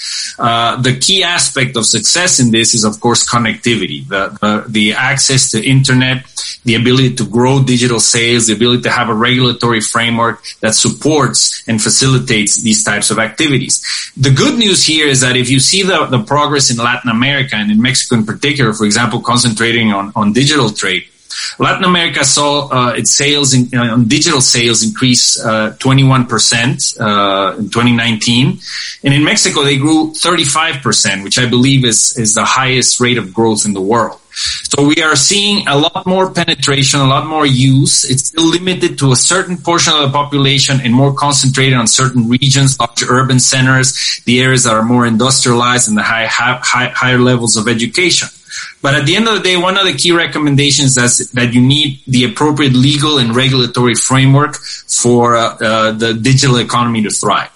the 0.88 0.98
key 1.02 1.24
aspect 1.24 1.76
of 1.76 1.86
success 1.86 2.40
in 2.40 2.52
this 2.52 2.74
is, 2.74 2.84
of 2.84 3.00
course, 3.00 3.28
connectivity 3.28 3.75
the, 3.80 4.38
the, 4.42 4.66
the 4.68 4.94
access 4.94 5.52
to 5.52 5.64
internet, 5.64 6.26
the 6.64 6.76
ability 6.76 7.16
to 7.16 7.26
grow 7.26 7.64
digital 7.64 8.00
sales, 8.00 8.48
the 8.48 8.54
ability 8.54 8.84
to 8.84 8.90
have 8.90 9.10
a 9.10 9.14
regulatory 9.14 9.82
framework 9.82 10.44
that 10.62 10.74
supports 10.74 11.64
and 11.68 11.82
facilitates 11.82 12.62
these 12.62 12.84
types 12.84 13.12
of 13.12 13.20
activities. 13.20 13.84
The 14.18 14.32
good 14.32 14.58
news 14.58 14.86
here 14.86 15.08
is 15.08 15.22
that 15.22 15.36
if 15.36 15.50
you 15.50 15.60
see 15.60 15.84
the, 15.84 16.06
the 16.06 16.24
progress 16.24 16.72
in 16.72 16.78
Latin 16.78 17.10
America 17.10 17.56
and 17.56 17.72
in 17.72 17.82
Mexico 17.82 18.16
in 18.16 18.26
particular, 18.26 18.74
for 18.74 18.86
example, 18.86 19.22
concentrating 19.22 19.92
on, 19.92 20.12
on 20.16 20.34
digital 20.34 20.70
trade, 20.70 21.08
Latin 21.60 21.84
America 21.84 22.24
saw 22.24 22.68
uh, 22.70 22.94
its 22.94 23.12
sales 23.12 23.54
in, 23.54 23.74
uh, 23.78 23.98
digital 23.98 24.42
sales 24.42 24.84
increase 24.84 25.40
uh, 25.44 25.76
21% 25.80 27.00
uh, 27.00 27.58
in 27.58 27.70
2019, 27.70 28.60
and 29.04 29.14
in 29.14 29.24
Mexico 29.24 29.64
they 29.64 29.78
grew 29.78 30.12
35%, 30.12 31.24
which 31.24 31.38
I 31.40 31.48
believe 31.50 31.86
is 31.86 32.18
is 32.18 32.36
the 32.36 32.46
highest 32.46 33.00
rate 33.00 33.18
of 33.18 33.34
growth 33.34 33.66
in 33.66 33.74
the 33.74 33.82
world. 33.82 34.20
So 34.36 34.86
we 34.86 35.02
are 35.02 35.16
seeing 35.16 35.66
a 35.68 35.78
lot 35.78 36.06
more 36.06 36.30
penetration, 36.30 37.00
a 37.00 37.08
lot 37.08 37.26
more 37.26 37.46
use. 37.46 38.04
It's 38.04 38.26
still 38.26 38.50
limited 38.50 38.98
to 39.00 39.14
a 39.14 39.16
certain 39.16 39.58
portion 39.58 39.94
of 39.94 40.02
the 40.02 40.10
population 40.10 40.82
and 40.82 40.94
more 40.94 41.14
concentrated 41.14 41.78
on 41.78 41.88
certain 41.88 42.28
regions, 42.28 42.78
large 42.78 43.04
urban 43.08 43.40
centers, 43.40 44.22
the 44.26 44.42
areas 44.42 44.66
that 44.66 44.74
are 44.74 44.84
more 44.84 45.06
industrialized 45.06 45.88
and 45.88 45.98
the 45.98 46.04
high, 46.04 46.26
high, 46.26 46.90
higher 46.90 47.20
levels 47.20 47.56
of 47.56 47.70
education. 47.70 48.28
But 48.86 48.94
at 48.94 49.08
the 49.08 49.16
end 49.16 49.28
of 49.28 49.34
the 49.34 49.42
day, 49.42 49.58
one 49.58 49.80
of 49.80 49.86
the 49.88 49.94
key 49.94 50.12
recommendations 50.12 50.96
is 50.96 51.32
that 51.32 51.56
you 51.56 51.62
need 51.76 52.02
the 52.06 52.26
appropriate 52.26 52.74
legal 52.74 53.18
and 53.18 53.36
regulatory 53.36 53.96
framework 53.96 54.58
for 54.58 55.36
uh, 55.36 55.58
uh, 55.58 55.92
the 55.94 56.14
digital 56.14 56.58
economy 56.58 57.02
to 57.02 57.10
thrive. 57.10 57.50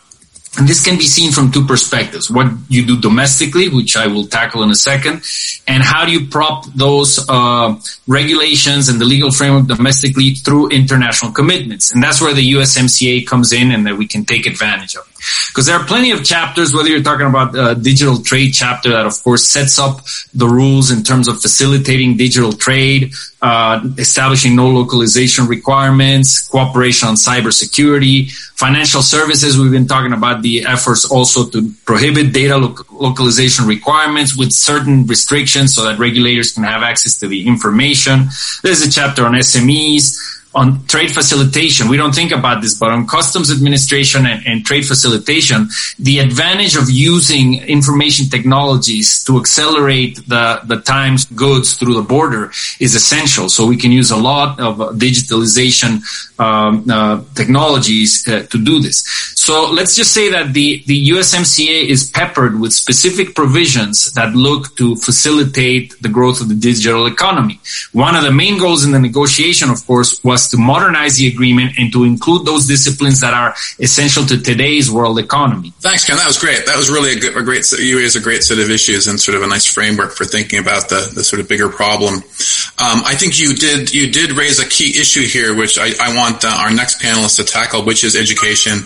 And 0.57 0.67
this 0.67 0.83
can 0.83 0.97
be 0.97 1.05
seen 1.05 1.31
from 1.31 1.51
two 1.51 1.67
perspectives. 1.67 2.31
What 2.31 2.47
you 2.67 2.83
do 2.83 2.99
domestically, 2.99 3.69
which 3.69 3.95
I 3.95 4.07
will 4.07 4.25
tackle 4.25 4.63
in 4.63 4.71
a 4.71 4.75
second, 4.75 5.21
and 5.67 5.83
how 5.83 6.03
do 6.03 6.11
you 6.11 6.25
prop 6.25 6.65
those 6.73 7.23
uh, 7.29 7.79
regulations 8.07 8.89
and 8.89 8.99
the 8.99 9.05
legal 9.05 9.31
framework 9.31 9.67
domestically 9.67 10.33
through 10.33 10.69
international 10.69 11.31
commitments. 11.31 11.91
And 11.93 12.01
that's 12.01 12.19
where 12.19 12.33
the 12.33 12.53
USMCA 12.53 13.27
comes 13.27 13.53
in 13.53 13.69
and 13.71 13.85
that 13.85 13.97
we 13.99 14.07
can 14.07 14.25
take 14.25 14.47
advantage 14.47 14.95
of. 14.95 15.03
Because 15.49 15.65
there 15.65 15.75
are 15.75 15.85
plenty 15.85 16.11
of 16.11 16.23
chapters, 16.23 16.73
whether 16.73 16.89
you're 16.89 17.03
talking 17.03 17.27
about 17.27 17.55
a 17.55 17.75
digital 17.75 18.21
trade 18.21 18.51
chapter 18.53 18.89
that 18.89 19.05
of 19.05 19.23
course 19.23 19.49
sets 19.49 19.79
up 19.79 20.01
the 20.33 20.47
rules 20.47 20.91
in 20.91 21.03
terms 21.03 21.27
of 21.27 21.41
facilitating 21.41 22.17
digital 22.17 22.53
trade, 22.53 23.11
uh, 23.41 23.81
establishing 23.97 24.55
no 24.55 24.69
localization 24.69 25.47
requirements, 25.47 26.47
cooperation 26.47 27.09
on 27.09 27.15
cybersecurity, 27.15 28.31
financial 28.55 29.01
services. 29.01 29.57
We've 29.57 29.71
been 29.71 29.87
talking 29.87 30.13
about 30.13 30.41
the 30.41 30.65
efforts 30.65 31.09
also 31.09 31.49
to 31.49 31.71
prohibit 31.85 32.33
data 32.33 32.57
lo- 32.57 32.75
localization 32.91 33.65
requirements 33.65 34.37
with 34.37 34.51
certain 34.51 35.05
restrictions 35.07 35.75
so 35.75 35.83
that 35.83 35.99
regulators 35.99 36.53
can 36.53 36.63
have 36.63 36.83
access 36.83 37.17
to 37.19 37.27
the 37.27 37.47
information. 37.47 38.27
There's 38.63 38.81
a 38.81 38.91
chapter 38.91 39.25
on 39.25 39.33
SMEs 39.33 40.38
on 40.55 40.83
trade 40.85 41.11
facilitation. 41.11 41.87
We 41.87 41.97
don't 41.97 42.13
think 42.13 42.31
about 42.31 42.61
this, 42.61 42.73
but 42.73 42.89
on 42.89 43.05
customs 43.05 43.51
administration 43.51 44.25
and, 44.25 44.45
and, 44.47 44.65
trade 44.65 44.85
facilitation, 44.85 45.69
the 45.99 46.19
advantage 46.19 46.75
of 46.75 46.89
using 46.89 47.61
information 47.63 48.29
technologies 48.29 49.23
to 49.25 49.37
accelerate 49.37 50.15
the, 50.27 50.61
the 50.65 50.77
times 50.77 51.25
goods 51.25 51.75
through 51.75 51.93
the 51.93 52.01
border 52.01 52.51
is 52.79 52.95
essential. 52.95 53.47
So 53.49 53.67
we 53.67 53.77
can 53.77 53.91
use 53.91 54.09
a 54.09 54.17
lot 54.17 54.59
of 54.59 54.77
digitalization 54.97 56.01
um, 56.39 56.85
uh, 56.89 57.21
technologies 57.35 58.27
uh, 58.27 58.47
to 58.49 58.63
do 58.63 58.79
this. 58.79 59.03
So 59.35 59.71
let's 59.71 59.95
just 59.95 60.13
say 60.13 60.29
that 60.31 60.53
the, 60.53 60.83
the 60.87 61.09
USMCA 61.09 61.87
is 61.87 62.09
peppered 62.09 62.59
with 62.59 62.73
specific 62.73 63.35
provisions 63.35 64.11
that 64.13 64.33
look 64.33 64.75
to 64.77 64.95
facilitate 64.95 65.93
the 66.01 66.09
growth 66.09 66.41
of 66.41 66.49
the 66.49 66.55
digital 66.55 67.05
economy. 67.05 67.59
One 67.91 68.15
of 68.15 68.23
the 68.23 68.31
main 68.31 68.57
goals 68.57 68.83
in 68.83 68.91
the 68.91 68.99
negotiation, 68.99 69.69
of 69.69 69.85
course, 69.85 70.23
was 70.23 70.38
to 70.47 70.57
modernize 70.57 71.17
the 71.17 71.27
agreement 71.27 71.73
and 71.77 71.91
to 71.91 72.05
include 72.05 72.45
those 72.45 72.65
disciplines 72.65 73.19
that 73.19 73.33
are 73.33 73.53
essential 73.79 74.25
to 74.25 74.41
today's 74.41 74.89
world 74.89 75.19
economy. 75.19 75.73
Thanks, 75.79 76.05
Ken. 76.05 76.15
That 76.15 76.27
was 76.27 76.39
great. 76.39 76.65
That 76.65 76.77
was 76.77 76.89
really 76.89 77.11
a, 77.13 77.19
good, 77.19 77.35
a 77.35 77.43
great, 77.43 77.69
you 77.77 77.97
raised 77.97 78.15
a 78.15 78.21
great 78.21 78.43
set 78.43 78.57
of 78.57 78.71
issues 78.71 79.07
and 79.07 79.19
sort 79.19 79.35
of 79.35 79.43
a 79.43 79.47
nice 79.47 79.65
framework 79.65 80.11
for 80.11 80.23
thinking 80.25 80.59
about 80.59 80.87
the, 80.89 81.11
the 81.13 81.23
sort 81.23 81.41
of 81.41 81.49
bigger 81.49 81.69
problem. 81.69 82.15
Um, 82.15 83.03
I 83.05 83.15
think 83.15 83.39
you 83.39 83.53
did, 83.53 83.93
you 83.93 84.11
did 84.11 84.31
raise 84.31 84.59
a 84.59 84.67
key 84.67 84.99
issue 84.99 85.25
here, 85.25 85.55
which 85.55 85.77
I, 85.77 85.91
I 85.99 86.15
want 86.15 86.45
uh, 86.45 86.47
our 86.47 86.71
next 86.71 87.01
panelist 87.01 87.35
to 87.37 87.43
tackle, 87.43 87.83
which 87.83 88.03
is 88.03 88.15
education. 88.15 88.85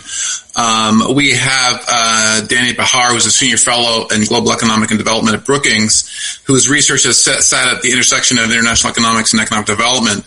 Um, 0.55 1.15
we 1.15 1.33
have 1.33 1.83
uh, 1.87 2.45
Danny 2.45 2.73
Bahar, 2.73 3.09
who's 3.09 3.25
a 3.25 3.31
senior 3.31 3.57
fellow 3.57 4.07
in 4.13 4.23
global 4.25 4.51
economic 4.51 4.91
and 4.91 4.99
development 4.99 5.35
at 5.35 5.45
Brookings, 5.45 6.39
whose 6.45 6.69
research 6.69 7.03
has 7.03 7.23
set, 7.23 7.41
sat 7.41 7.73
at 7.73 7.81
the 7.81 7.91
intersection 7.91 8.37
of 8.37 8.51
international 8.51 8.91
economics 8.91 9.33
and 9.33 9.41
economic 9.41 9.65
development. 9.65 10.19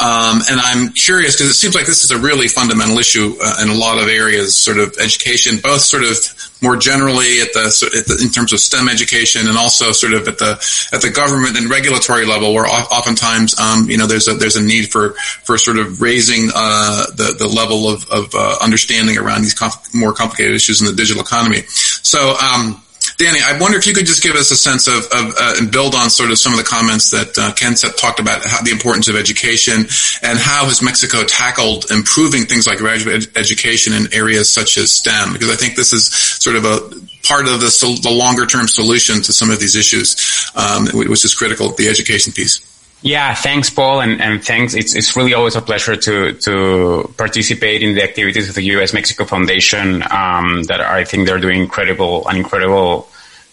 Um, 0.00 0.40
and 0.48 0.58
I'm 0.74 0.92
curious 0.92 1.36
because 1.36 1.50
it 1.50 1.54
seems 1.54 1.74
like 1.74 1.86
this 1.86 2.04
is 2.04 2.10
a 2.10 2.18
really 2.18 2.48
fundamental 2.48 2.98
issue 2.98 3.36
uh, 3.40 3.62
in 3.62 3.68
a 3.68 3.74
lot 3.74 4.02
of 4.02 4.08
areas, 4.08 4.56
sort 4.56 4.78
of 4.78 4.96
education, 5.00 5.58
both 5.62 5.80
sort 5.80 6.02
of 6.02 6.16
more 6.62 6.76
generally 6.76 7.40
at 7.40 7.52
the, 7.52 7.70
at 7.96 8.06
the, 8.06 8.20
in 8.22 8.30
terms 8.30 8.52
of 8.52 8.58
STEM 8.58 8.88
education 8.88 9.46
and 9.46 9.56
also 9.56 9.92
sort 9.92 10.14
of 10.14 10.26
at 10.26 10.38
the 10.38 10.52
at 10.92 11.00
the 11.00 11.10
government 11.10 11.56
and 11.56 11.70
regulatory 11.70 12.26
level, 12.26 12.54
where 12.54 12.66
oftentimes 12.66 13.58
um, 13.60 13.88
you 13.88 13.96
know 13.96 14.06
there's 14.06 14.26
a 14.26 14.34
there's 14.34 14.56
a 14.56 14.62
need 14.62 14.90
for 14.90 15.10
for 15.44 15.56
sort 15.58 15.78
of 15.78 16.00
raising 16.00 16.50
uh, 16.54 17.06
the 17.14 17.36
the 17.38 17.46
level 17.46 17.88
of 17.88 18.08
of 18.10 18.34
uh, 18.34 18.56
understanding 18.60 19.16
around 19.16 19.42
these 19.42 19.54
more 19.94 20.12
complicated 20.12 20.54
issues 20.54 20.80
in 20.80 20.86
the 20.88 20.94
digital 20.94 21.22
economy. 21.22 21.62
So. 22.02 22.34
Um, 22.36 22.80
Danny, 23.16 23.38
I 23.44 23.58
wonder 23.60 23.78
if 23.78 23.86
you 23.86 23.94
could 23.94 24.06
just 24.06 24.22
give 24.22 24.34
us 24.34 24.50
a 24.50 24.56
sense 24.56 24.88
of, 24.88 25.04
of 25.12 25.34
uh, 25.38 25.54
and 25.58 25.70
build 25.70 25.94
on 25.94 26.10
sort 26.10 26.30
of 26.30 26.38
some 26.38 26.52
of 26.52 26.58
the 26.58 26.64
comments 26.64 27.10
that 27.10 27.38
uh, 27.38 27.52
Ken 27.54 27.74
talked 27.74 28.18
about 28.18 28.44
how, 28.44 28.62
the 28.62 28.72
importance 28.72 29.08
of 29.08 29.14
education 29.14 29.86
and 30.22 30.38
how 30.38 30.66
has 30.66 30.82
Mexico 30.82 31.22
tackled 31.22 31.90
improving 31.90 32.44
things 32.44 32.66
like 32.66 32.78
graduate 32.78 33.28
ed- 33.28 33.36
education 33.36 33.92
in 33.92 34.12
areas 34.12 34.52
such 34.52 34.78
as 34.78 34.90
STEM? 34.90 35.32
Because 35.32 35.50
I 35.50 35.54
think 35.54 35.76
this 35.76 35.92
is 35.92 36.12
sort 36.12 36.56
of 36.56 36.64
a 36.64 36.80
part 37.22 37.46
of 37.46 37.60
the, 37.60 38.00
the 38.02 38.10
longer 38.10 38.46
term 38.46 38.66
solution 38.66 39.22
to 39.22 39.32
some 39.32 39.50
of 39.50 39.60
these 39.60 39.76
issues, 39.76 40.50
um, 40.56 40.88
which 40.92 41.24
is 41.24 41.34
critical, 41.34 41.70
the 41.70 41.88
education 41.88 42.32
piece. 42.32 42.73
Yeah, 43.04 43.34
thanks, 43.34 43.68
Paul, 43.68 44.00
and, 44.00 44.18
and 44.22 44.42
thanks. 44.42 44.72
It's, 44.72 44.96
it's 44.96 45.14
really 45.14 45.34
always 45.34 45.56
a 45.56 45.60
pleasure 45.60 45.94
to 45.94 46.32
to 46.32 47.14
participate 47.18 47.82
in 47.82 47.94
the 47.94 48.02
activities 48.02 48.48
of 48.48 48.54
the 48.54 48.62
U.S. 48.76 48.94
Mexico 48.94 49.26
Foundation. 49.26 50.02
Um, 50.10 50.62
that 50.68 50.80
I 50.80 51.04
think 51.04 51.26
they're 51.26 51.38
doing 51.38 51.60
incredible 51.60 52.26
an 52.28 52.38
incredible 52.38 53.06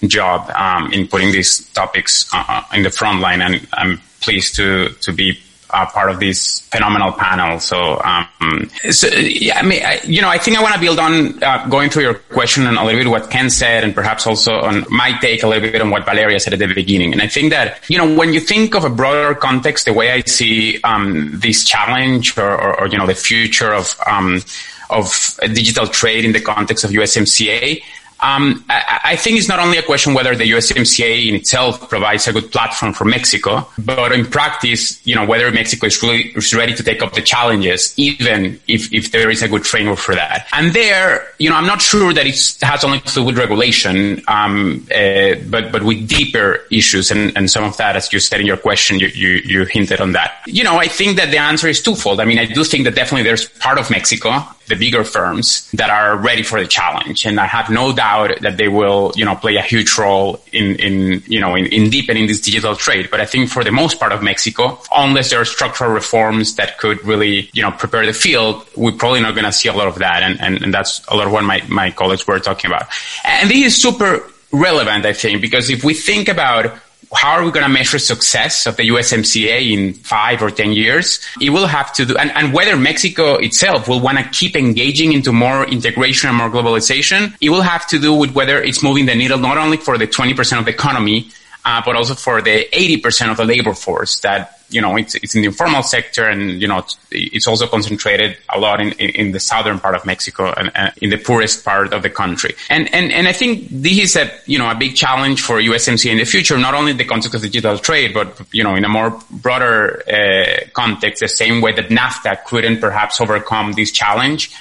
job 0.08 0.50
um, 0.52 0.94
in 0.94 1.06
putting 1.06 1.34
these 1.34 1.68
topics 1.74 2.34
uh, 2.34 2.46
uh 2.48 2.64
in 2.74 2.84
the 2.84 2.90
front 2.90 3.20
line, 3.20 3.42
and 3.42 3.68
I'm 3.74 4.00
pleased 4.22 4.56
to 4.56 4.96
to 5.02 5.12
be 5.12 5.38
uh, 5.74 5.86
part 5.88 6.10
of 6.12 6.20
this 6.20 6.62
phenomenal 6.72 7.12
panel. 7.12 7.60
So, 7.60 8.02
um, 8.04 8.70
so 8.90 9.08
yeah, 9.08 9.60
I 9.60 9.64
mean, 9.64 9.84
I, 9.84 10.00
you 10.04 10.22
know, 10.22 10.30
I 10.30 10.38
think 10.38 10.58
I 10.58 10.62
want 10.62 10.76
to 10.76 10.80
build 10.80 11.00
on 11.00 11.44
uh, 11.44 11.68
going 11.68 11.90
through 11.90 12.04
your 12.04 12.16
question 12.16 12.68
and 12.68 12.78
a 12.78 12.84
little 12.84 13.00
bit 13.00 13.10
what 13.10 13.30
Ken 13.30 13.50
said, 13.50 13.84
and 13.84 13.94
perhaps 13.94 14.26
also 14.26 14.54
on 14.54 14.86
my 14.90 15.18
take 15.20 15.44
a 15.44 15.48
little 15.48 15.70
bit 15.70 15.82
on 15.82 15.90
what 15.90 16.06
Valeria 16.06 16.40
said 16.40 16.54
at 16.54 16.60
the 16.60 16.74
beginning. 16.74 17.14
And 17.14 17.22
I 17.22 17.28
think 17.28 17.52
that 17.52 17.80
you 17.90 17.98
know, 17.98 18.16
when 18.16 18.34
you 18.34 18.40
think 18.40 18.76
of 18.76 18.86
a 18.86 18.90
broader 18.90 19.36
context, 19.36 19.86
the 19.86 19.94
way 19.94 20.12
I 20.12 20.22
see 20.22 20.80
um, 20.84 21.32
this 21.34 21.64
challenge 21.64 22.38
or, 22.38 22.52
or, 22.52 22.82
or, 22.82 22.88
you 22.88 22.98
know, 22.98 23.08
the 23.08 23.16
future 23.16 23.74
of 23.74 23.96
um, 24.06 24.42
of 24.90 25.40
digital 25.54 25.88
trade 25.88 26.26
in 26.26 26.34
the 26.34 26.42
context 26.42 26.84
of 26.84 26.92
USMCA. 26.92 27.82
Um, 28.22 28.64
I, 28.70 29.16
think 29.16 29.40
it's 29.40 29.48
not 29.48 29.60
only 29.60 29.78
a 29.78 29.82
question 29.82 30.14
whether 30.14 30.36
the 30.36 30.50
USMCA 30.52 31.28
in 31.28 31.36
itself 31.36 31.90
provides 31.90 32.28
a 32.28 32.34
good 32.34 32.52
platform 32.52 32.94
for 32.94 33.04
Mexico, 33.04 33.68
but 33.80 34.12
in 34.12 34.26
practice, 34.26 35.06
you 35.08 35.16
know, 35.16 35.26
whether 35.26 35.50
Mexico 35.52 35.88
is 35.88 36.02
really 36.04 36.32
is 36.36 36.54
ready 36.54 36.76
to 36.76 36.84
take 36.84 37.02
up 37.02 37.14
the 37.14 37.22
challenges, 37.22 37.94
even 37.98 38.60
if, 38.68 38.94
if 38.94 39.12
there 39.12 39.32
is 39.32 39.42
a 39.42 39.48
good 39.48 39.66
framework 39.66 39.98
for 39.98 40.14
that. 40.14 40.48
And 40.54 40.72
there, 40.74 41.28
you 41.40 41.50
know, 41.50 41.56
I'm 41.56 41.66
not 41.66 41.82
sure 41.82 42.14
that 42.14 42.28
it 42.28 42.58
has 42.62 42.84
only 42.84 43.00
to 43.00 43.14
do 43.14 43.24
with 43.24 43.40
regulation, 43.40 44.22
um, 44.28 44.88
uh, 44.96 45.36
but 45.50 45.72
but 45.72 45.84
with 45.84 46.08
deeper 46.08 46.60
issues, 46.70 47.10
and, 47.10 47.36
and 47.36 47.50
some 47.50 47.64
of 47.64 47.76
that, 47.78 47.96
as 47.96 48.14
you 48.14 48.20
said 48.20 48.40
in 48.40 48.46
your 48.46 48.58
question, 48.58 49.00
you, 49.00 49.08
you 49.08 49.30
you 49.44 49.66
hinted 49.66 50.00
on 50.00 50.12
that. 50.12 50.42
You 50.46 50.64
know, 50.64 50.78
I 50.78 50.88
think 50.88 51.18
that 51.18 51.32
the 51.32 51.38
answer 51.38 51.68
is 51.68 51.82
twofold. 51.82 52.20
I 52.20 52.26
mean, 52.26 52.38
I 52.38 52.46
do 52.46 52.64
think 52.64 52.84
that 52.84 52.94
definitely 52.94 53.24
there's 53.24 53.50
part 53.50 53.80
of 53.80 53.90
Mexico 53.90 54.46
the 54.72 54.76
bigger 54.76 55.04
firms 55.04 55.70
that 55.72 55.90
are 55.90 56.18
ready 56.18 56.44
for 56.44 56.60
the 56.60 56.68
challenge. 56.68 57.26
And 57.26 57.40
I 57.40 57.46
have 57.46 57.70
no 57.70 57.94
doubt 57.94 58.42
that 58.42 58.58
they 58.58 58.68
will, 58.68 59.12
you 59.16 59.26
know, 59.26 59.36
play 59.36 59.56
a 59.58 59.62
huge 59.62 59.98
role 59.98 60.42
in, 60.52 60.76
in 60.78 61.24
you 61.28 61.40
know, 61.40 61.56
in, 61.56 61.68
in 61.68 61.90
deepening 61.90 62.28
this 62.28 62.40
digital 62.40 62.76
trade. 62.76 63.10
But 63.12 63.22
I 63.22 63.26
think 63.26 63.50
for 63.50 63.64
the 63.64 63.72
most 63.72 64.00
part 64.00 64.12
of 64.12 64.24
Mexico, 64.24 64.80
unless 64.96 65.30
there 65.30 65.40
are 65.40 65.46
structural 65.46 65.92
reforms 65.92 66.56
that 66.56 66.78
could 66.80 67.04
really, 67.06 67.50
you 67.54 67.62
know, 67.62 67.72
prepare 67.72 68.06
the 68.06 68.14
field, 68.14 68.66
we're 68.76 68.94
probably 68.94 69.22
not 69.22 69.36
going 69.36 69.46
to 69.46 69.52
see 69.52 69.70
a 69.70 69.74
lot 69.74 69.88
of 69.88 70.00
that. 70.00 70.24
And, 70.24 70.42
and, 70.42 70.64
and 70.64 70.74
that's 70.74 71.06
a 71.08 71.16
lot 71.16 71.28
of 71.28 71.34
what 71.34 71.44
my, 71.44 71.64
my 71.70 71.92
colleagues 71.92 72.26
were 72.26 72.40
talking 72.40 72.72
about. 72.72 72.88
And 73.24 73.50
this 73.50 73.66
is 73.68 73.82
super 73.82 74.28
relevant, 74.52 75.06
I 75.06 75.14
think, 75.14 75.42
because 75.42 75.70
if 75.70 75.84
we 75.84 75.94
think 75.94 76.28
about 76.28 76.74
how 77.14 77.32
are 77.32 77.44
we 77.44 77.52
going 77.52 77.66
to 77.66 77.70
measure 77.70 78.00
success 78.00 78.66
of 78.66 78.78
the 78.78 78.88
USMCA 78.88 79.72
in 79.72 79.94
five 79.94 80.42
or 80.42 80.50
10 80.50 80.72
years? 80.72 81.20
It 81.42 81.50
will 81.50 81.68
have 81.68 81.92
to 81.94 82.06
do, 82.06 82.18
and, 82.18 82.32
and 82.32 82.54
whether 82.54 82.78
Mexico 82.78 83.36
itself 83.36 83.88
will 83.88 84.00
want 84.00 84.18
to 84.18 84.24
keep 84.30 84.56
engaging 84.56 85.12
into 85.14 85.32
more 85.34 85.66
integration 85.66 86.30
and 86.30 86.38
more 86.38 86.50
globalization, 86.50 87.36
it 87.42 87.50
will 87.50 87.62
have 87.62 87.86
to 87.88 88.00
do 88.00 88.14
with 88.14 88.32
whether 88.32 88.62
it's 88.62 88.82
moving 88.82 89.06
the 89.06 89.16
needle 89.16 89.38
not 89.38 89.58
only 89.58 89.78
for 89.78 89.98
the 89.98 90.08
20% 90.08 90.60
of 90.60 90.66
the 90.66 90.72
economy, 90.72 91.30
uh, 91.64 91.82
but 91.86 91.96
also 91.96 92.16
for 92.16 92.42
the 92.42 92.68
80% 92.74 93.32
of 93.32 93.38
the 93.38 93.46
labor 93.46 93.74
force 93.74 94.20
that, 94.22 94.60
you 94.70 94.82
know, 94.82 94.96
it's, 94.96 95.16
it's 95.16 95.36
in 95.36 95.42
the 95.42 95.48
informal 95.48 95.84
sector 95.84 96.24
and, 96.24 96.62
you 96.62 96.68
know, 96.68 96.84
it's 97.12 97.46
also 97.46 97.68
concentrated 97.68 98.38
a 98.50 98.60
lot 98.60 98.80
in, 98.80 98.94
in 98.94 99.32
the 99.32 99.40
southern 99.40 99.80
part 99.80 99.96
of 99.96 100.06
Mexico 100.06 100.54
and 100.54 100.72
uh, 100.74 100.92
in 101.02 101.10
the 101.10 101.18
poorest 101.18 101.64
part 101.64 101.94
of 101.94 102.04
the 102.04 102.10
country. 102.10 102.56
And, 102.70 102.94
and, 102.96 103.12
and 103.12 103.28
I 103.28 103.34
think 103.34 103.68
this 103.70 104.00
is 104.00 104.16
a, 104.16 104.32
you 104.46 104.58
know, 104.58 104.72
a 104.72 104.76
big 104.76 104.96
challenge 104.96 105.42
for 105.42 105.60
USMC 105.60 106.10
in 106.10 106.18
the 106.18 106.26
future, 106.26 106.58
not 106.58 106.74
only 106.74 106.92
in 106.92 106.98
the 106.98 107.06
context 107.06 107.36
of 107.36 107.42
digital 107.42 107.78
trade, 107.78 108.14
but, 108.14 108.42
you 108.52 108.64
know, 108.64 108.76
in 108.76 108.86
a 108.86 108.90
more 108.90 109.20
broader 109.30 110.02
uh, 110.10 110.66
context, 110.74 111.22
the 111.22 111.28
same 111.28 111.62
way 111.62 111.74
that 111.74 111.90
NAFTA 111.90 112.46
couldn't 112.46 112.80
perhaps 112.80 113.22
overcome 113.22 113.74
this 113.74 113.92
challenge 113.92 114.52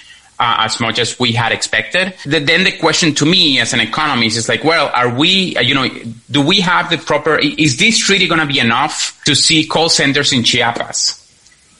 uh, 0.41 0.57
as 0.61 0.81
much 0.81 0.99
as 0.99 1.19
we 1.21 1.33
had 1.33 1.53
expected. 1.53 2.15
The, 2.25 2.41
then 2.41 2.65
the 2.65 2.77
question 2.79 3.15
to 3.17 3.27
me 3.27 3.61
as 3.61 3.75
an 3.75 3.81
economist 3.81 4.39
is 4.39 4.49
like, 4.49 4.65
well, 4.65 4.91
are 4.95 5.15
we, 5.15 5.55
uh, 5.57 5.61
you 5.61 5.75
know, 5.75 5.87
do 6.31 6.41
we 6.41 6.61
have 6.63 6.89
the 6.89 6.97
proper, 6.97 7.39
is 7.39 7.77
this 7.77 8.09
really 8.09 8.27
going 8.27 8.41
to 8.41 8.47
be 8.47 8.59
enough 8.59 9.21
to 9.27 9.37
see 9.37 9.67
call 9.67 9.91
centers 9.91 10.33
in 10.33 10.43
Chiapas? 10.43 11.19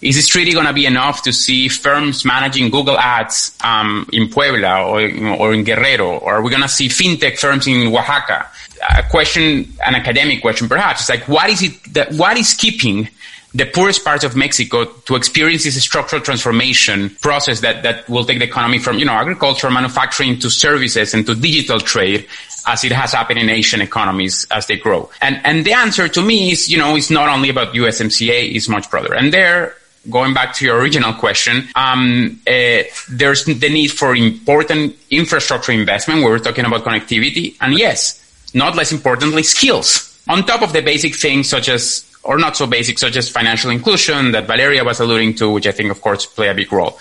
Is 0.03 0.17
this 0.17 0.35
really 0.35 0.53
going 0.53 0.67
to 0.67 0.73
be 0.73 0.87
enough 0.87 1.23
to 1.23 1.33
see 1.33 1.69
firms 1.69 2.25
managing 2.25 2.71
Google 2.71 2.99
Ads 2.99 3.57
um, 3.63 4.09
in 4.13 4.31
Puebla 4.31 4.85
or, 4.85 5.01
or 5.37 5.55
in 5.55 5.65
Guerrero? 5.65 6.19
Or 6.19 6.35
are 6.35 6.43
we 6.43 6.51
going 6.51 6.63
to 6.63 6.69
see 6.69 6.89
fintech 6.89 7.39
firms 7.39 7.67
in 7.67 7.87
Oaxaca? 7.89 8.47
A 8.97 9.03
question, 9.03 9.73
an 9.85 9.95
academic 9.95 10.41
question 10.41 10.69
perhaps, 10.69 11.03
is 11.03 11.09
like, 11.11 11.29
what 11.29 11.51
is 11.51 11.63
it 11.63 11.95
that, 11.95 12.13
what 12.13 12.39
is 12.39 12.55
keeping 12.55 13.09
the 13.55 13.67
poorest 13.67 14.05
parts 14.05 14.25
of 14.25 14.37
Mexico 14.37 14.85
to 14.85 15.17
experience 15.17 15.65
this 15.65 15.83
structural 15.83 16.23
transformation 16.23 17.11
process 17.21 17.61
that, 17.61 17.83
that 17.83 18.09
will 18.09 18.25
take 18.25 18.39
the 18.39 18.45
economy 18.45 18.79
from, 18.79 18.99
you 18.99 19.05
know, 19.05 19.13
agriculture, 19.13 19.71
manufacturing 19.71 20.39
to 20.39 20.51
services 20.51 21.15
and 21.15 21.27
to 21.27 21.35
digital 21.35 21.81
trade 21.81 22.27
as 22.67 22.85
it 22.85 22.93
has 22.93 23.13
happened 23.13 23.39
in 23.39 23.49
Asian 23.49 23.81
economies 23.81 24.47
as 24.51 24.67
they 24.67 24.77
grow. 24.77 25.11
And, 25.21 25.41
and 25.45 25.65
the 25.65 25.73
answer 25.73 26.09
to 26.09 26.23
me 26.23 26.53
is, 26.53 26.71
you 26.71 26.79
know, 26.79 26.95
it's 26.95 27.11
not 27.11 27.29
only 27.29 27.49
about 27.49 27.75
USMCA, 27.75 28.55
it's 28.55 28.69
much 28.69 28.89
broader. 28.91 29.15
And 29.15 29.33
there, 29.33 29.75
going 30.09 30.35
back 30.35 30.55
to 30.55 30.65
your 30.65 30.79
original 30.79 31.13
question, 31.15 31.69
um, 31.75 32.41
uh, 32.47 32.83
there's 33.11 33.45
the 33.45 33.69
need 33.69 33.89
for 33.89 34.15
important 34.15 34.97
infrastructure 35.11 35.73
investment. 35.73 36.23
we're 36.23 36.39
talking 36.39 36.65
about 36.65 36.85
connectivity. 36.85 37.57
And 37.61 37.77
yes, 37.79 38.17
not 38.55 38.77
less 38.77 38.93
importantly, 38.93 39.43
skills. 39.43 40.07
On 40.29 40.45
top 40.45 40.63
of 40.63 40.73
the 40.73 40.83
basic 40.83 41.17
things 41.17 41.49
such 41.49 41.69
as 41.69 42.05
or 42.23 42.39
not 42.39 42.57
so 42.57 42.67
basic, 42.67 42.99
such 42.99 43.17
as 43.17 43.29
financial 43.31 43.71
inclusion 43.71 44.33
that 44.33 44.47
Valeria 44.47 44.85
was 44.85 45.01
alluding 45.01 45.35
to, 45.35 45.51
which 45.51 45.67
I 45.67 45.73
think, 45.73 45.91
of 45.91 46.01
course, 46.01 46.27
play 46.27 46.49
a 46.49 46.55
big 46.55 46.73
role. 46.73 46.99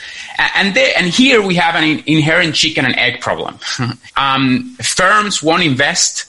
And, 0.55 0.73
they, 0.73 0.93
and 0.93 1.07
here 1.07 1.41
we 1.41 1.55
have 1.55 1.75
an 1.75 2.03
inherent 2.05 2.55
chicken 2.55 2.85
and 2.85 2.95
egg 2.95 3.19
problem. 3.19 3.59
um, 4.17 4.75
firms 4.81 5.43
won't 5.43 5.63
invest 5.63 6.25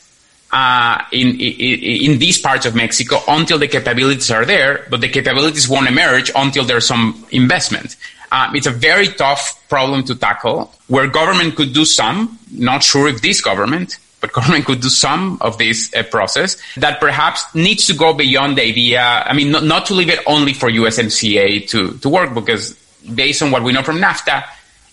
uh, 0.52 1.02
in, 1.12 1.28
in, 1.40 2.12
in 2.12 2.18
these 2.18 2.40
parts 2.40 2.66
of 2.66 2.74
Mexico 2.74 3.18
until 3.28 3.58
the 3.58 3.68
capabilities 3.68 4.30
are 4.30 4.44
there, 4.44 4.86
but 4.90 5.00
the 5.00 5.08
capabilities 5.08 5.68
won't 5.68 5.86
emerge 5.86 6.32
until 6.34 6.64
there's 6.64 6.86
some 6.86 7.24
investment. 7.30 7.96
Um, 8.32 8.54
it's 8.54 8.66
a 8.66 8.72
very 8.72 9.08
tough 9.08 9.62
problem 9.68 10.04
to 10.04 10.14
tackle 10.14 10.72
where 10.88 11.06
government 11.08 11.56
could 11.56 11.72
do 11.72 11.84
some, 11.84 12.38
not 12.52 12.82
sure 12.82 13.08
if 13.08 13.22
this 13.22 13.40
government, 13.40 13.98
but 14.20 14.32
government 14.32 14.66
could 14.66 14.80
do 14.80 14.88
some 14.88 15.38
of 15.40 15.58
this 15.58 15.92
uh, 15.94 16.02
process 16.04 16.56
that 16.74 17.00
perhaps 17.00 17.52
needs 17.54 17.86
to 17.86 17.94
go 17.94 18.12
beyond 18.12 18.58
the 18.58 18.62
idea. 18.62 19.00
I 19.02 19.32
mean, 19.32 19.50
not, 19.50 19.64
not 19.64 19.86
to 19.86 19.94
leave 19.94 20.10
it 20.10 20.20
only 20.26 20.52
for 20.52 20.70
USMCA 20.70 21.68
to, 21.68 21.92
to 21.98 22.08
work 22.08 22.34
because 22.34 22.74
based 23.14 23.42
on 23.42 23.50
what 23.50 23.62
we 23.62 23.72
know 23.72 23.82
from 23.82 23.98
NAFTA, 23.98 24.44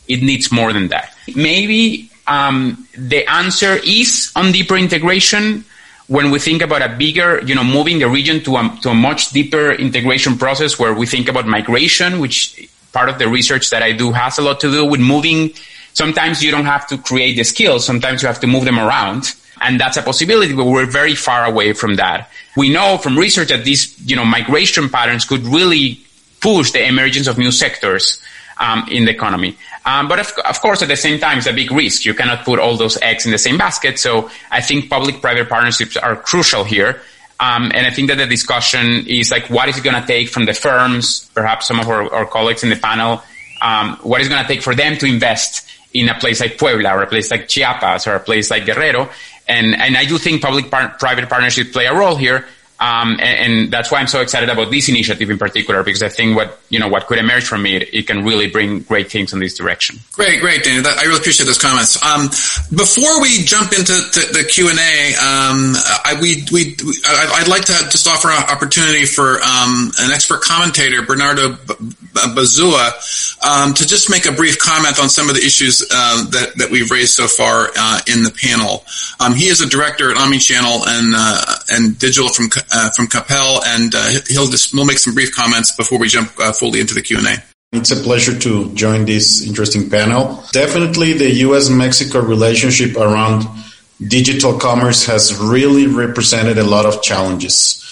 it 0.08 0.24
needs 0.24 0.52
more 0.52 0.72
than 0.72 0.88
that. 0.90 1.14
Maybe 1.36 2.10
um, 2.28 2.88
the 2.98 3.30
answer 3.30 3.78
is 3.84 4.32
on 4.36 4.52
deeper 4.52 4.78
integration 4.78 5.66
when 6.08 6.32
we 6.32 6.40
think 6.40 6.62
about 6.62 6.82
a 6.82 6.96
bigger, 6.96 7.42
you 7.44 7.54
know, 7.54 7.64
moving 7.64 8.00
the 8.00 8.08
region 8.08 8.42
to 8.44 8.56
a, 8.56 8.78
to 8.82 8.90
a 8.90 8.94
much 8.94 9.32
deeper 9.32 9.72
integration 9.72 10.38
process 10.38 10.80
where 10.80 10.94
we 10.94 11.06
think 11.06 11.28
about 11.28 11.46
migration, 11.46 12.20
which 12.20 12.70
part 12.94 13.10
of 13.10 13.20
the 13.20 13.28
research 13.28 13.70
that 13.72 13.84
I 13.84 13.92
do 13.92 14.14
has 14.14 14.38
a 14.38 14.42
lot 14.42 14.62
to 14.62 14.72
do 14.72 14.86
with 14.86 15.02
moving 15.02 15.52
Sometimes 15.98 16.44
you 16.44 16.52
don't 16.52 16.66
have 16.66 16.86
to 16.86 16.96
create 17.00 17.38
the 17.38 17.44
skills. 17.44 17.84
Sometimes 17.84 18.22
you 18.22 18.28
have 18.28 18.40
to 18.42 18.46
move 18.46 18.66
them 18.66 18.78
around. 18.78 19.34
And 19.60 19.80
that's 19.80 19.98
a 19.98 20.04
possibility, 20.04 20.54
but 20.54 20.66
we're 20.66 20.86
very 20.86 21.16
far 21.16 21.44
away 21.46 21.74
from 21.74 21.96
that. 21.96 22.30
We 22.56 22.70
know 22.70 23.00
from 23.00 23.18
research 23.18 23.50
that 23.50 23.66
these, 23.66 24.00
you 24.08 24.16
know, 24.16 24.24
migration 24.24 24.90
patterns 24.90 25.26
could 25.26 25.44
really 25.48 26.00
push 26.40 26.70
the 26.70 26.88
emergence 26.88 27.26
of 27.26 27.40
new 27.40 27.50
sectors 27.50 28.22
um, 28.60 28.88
in 28.92 29.06
the 29.06 29.12
economy. 29.12 29.58
Um, 29.88 30.08
but 30.08 30.20
of, 30.20 30.32
of, 30.46 30.62
course, 30.62 30.84
at 30.84 30.88
the 30.88 30.96
same 30.96 31.20
time, 31.20 31.40
it's 31.40 31.48
a 31.48 31.54
big 31.54 31.72
risk. 31.72 32.06
You 32.06 32.14
cannot 32.14 32.46
put 32.46 32.60
all 32.60 32.78
those 32.78 33.02
eggs 33.02 33.26
in 33.26 33.32
the 33.32 33.40
same 33.40 33.58
basket. 33.58 33.98
So 33.98 34.30
I 34.52 34.62
think 34.62 34.92
public-private 34.92 35.50
partnerships 35.50 35.98
are 35.98 36.16
crucial 36.16 36.64
here. 36.64 37.02
Um, 37.40 37.72
and 37.74 37.88
I 37.88 37.90
think 37.90 38.10
that 38.10 38.20
the 38.20 38.28
discussion 38.28 39.08
is 39.08 39.32
like, 39.32 39.50
what 39.50 39.68
is 39.68 39.80
it 39.80 39.84
going 39.84 40.00
to 40.00 40.06
take 40.06 40.30
from 40.30 40.46
the 40.46 40.54
firms, 40.54 41.28
perhaps 41.34 41.68
some 41.68 41.80
of 41.80 41.88
our, 41.90 42.14
our 42.14 42.28
colleagues 42.28 42.64
in 42.64 42.70
the 42.70 42.76
panel, 42.76 43.24
um, 43.64 43.98
what 44.04 44.22
is 44.22 44.30
going 44.30 44.44
to 44.44 44.48
take 44.48 44.62
for 44.62 44.76
them 44.76 44.96
to 44.98 45.08
invest 45.08 45.67
in 45.94 46.10
a 46.10 46.20
place 46.20 46.40
like 46.40 46.58
Puebla 46.58 46.90
or 46.96 47.04
a 47.04 47.08
place 47.08 47.32
like 47.32 47.48
Chiapas 47.48 48.08
or 48.08 48.16
a 48.16 48.20
place 48.20 48.52
like 48.52 48.66
Guerrero. 48.66 49.10
And, 49.48 49.74
and 49.76 49.96
I 49.98 50.06
do 50.06 50.18
think 50.18 50.42
public 50.42 50.70
par- 50.70 50.96
private 51.00 51.30
partnerships 51.30 51.72
play 51.72 51.86
a 51.86 51.96
role 51.96 52.16
here. 52.16 52.46
Um, 52.80 53.18
and, 53.20 53.22
and, 53.22 53.72
that's 53.72 53.92
why 53.92 54.00
I'm 54.00 54.08
so 54.08 54.22
excited 54.22 54.50
about 54.50 54.70
this 54.70 54.88
initiative 54.88 55.32
in 55.32 55.40
particular, 55.40 55.84
because 55.84 56.04
I 56.04 56.10
think 56.10 56.36
what, 56.36 56.60
you 56.70 56.80
know, 56.80 56.88
what 56.88 57.08
could 57.08 57.18
emerge 57.18 57.46
from 57.46 57.66
it, 57.66 57.92
it 57.92 58.06
can 58.06 58.24
really 58.24 58.48
bring 58.48 58.82
great 58.82 59.12
things 59.12 59.34
in 59.34 59.40
this 59.40 59.58
direction. 59.58 59.98
Great, 60.14 60.40
great, 60.42 60.64
Danny. 60.64 60.82
That, 60.82 61.00
I 61.00 61.06
really 61.06 61.18
appreciate 61.18 61.48
those 61.48 61.58
comments. 61.58 62.02
Um, 62.04 62.28
before 62.70 63.20
we 63.20 63.42
jump 63.44 63.74
into 63.74 63.94
the 63.94 64.48
Q 64.48 64.70
and 64.70 64.78
A, 64.78 65.10
um, 65.18 65.74
I, 66.06 66.18
we, 66.22 66.46
we, 66.52 66.76
I'd 67.08 67.48
like 67.50 67.66
to 67.66 67.74
just 67.90 68.08
offer 68.08 68.30
an 68.30 68.44
opportunity 68.44 69.06
for, 69.06 69.42
um, 69.42 69.92
an 70.00 70.12
expert 70.12 70.42
commentator, 70.42 71.02
Bernardo 71.02 71.54
Bazua, 71.54 72.94
um, 73.44 73.74
to 73.74 73.88
just 73.88 74.12
make 74.12 74.28
a 74.28 74.32
brief 74.32 74.60
comment 74.60 75.00
on 75.00 75.10
some 75.10 75.30
of 75.30 75.36
the 75.36 75.42
issues, 75.42 75.82
uh, 75.82 76.26
that, 76.30 76.54
that 76.58 76.70
we've 76.70 76.92
raised 76.92 77.16
so 77.16 77.28
far, 77.28 77.72
uh, 77.76 78.00
in 78.06 78.24
the 78.24 78.32
panel. 78.32 78.86
He 79.36 79.48
is 79.48 79.62
a 79.62 79.68
director 79.68 80.12
at 80.12 80.18
Omnichannel 80.18 80.88
and, 80.88 81.14
uh, 81.16 81.56
and 81.70 81.98
digital 81.98 82.30
from 82.30 82.50
uh, 82.72 82.90
from 82.96 83.08
Coppel, 83.08 83.62
and 83.66 83.94
uh, 83.96 84.22
he'll 84.28 84.48
just 84.48 84.74
we'll 84.74 84.86
make 84.86 85.00
some 85.00 85.14
brief 85.14 85.34
comments 85.34 85.76
before 85.76 86.00
we 86.00 86.08
jump 86.08 86.32
uh, 86.40 86.52
fully 86.52 86.80
into 86.80 86.94
the 86.94 87.02
Q 87.02 87.18
and 87.20 87.28
A. 87.28 87.44
It's 87.74 87.92
a 87.92 87.98
pleasure 87.98 88.38
to 88.40 88.74
join 88.76 89.06
this 89.06 89.46
interesting 89.46 89.90
panel. 89.90 90.44
Definitely, 90.54 91.14
the 91.14 91.30
U.S. 91.48 91.70
Mexico 91.70 92.22
relationship 92.22 92.96
around 92.96 93.44
digital 94.06 94.58
commerce 94.58 95.06
has 95.06 95.38
really 95.38 95.88
represented 95.88 96.58
a 96.58 96.64
lot 96.64 96.86
of 96.86 97.02
challenges. 97.02 97.84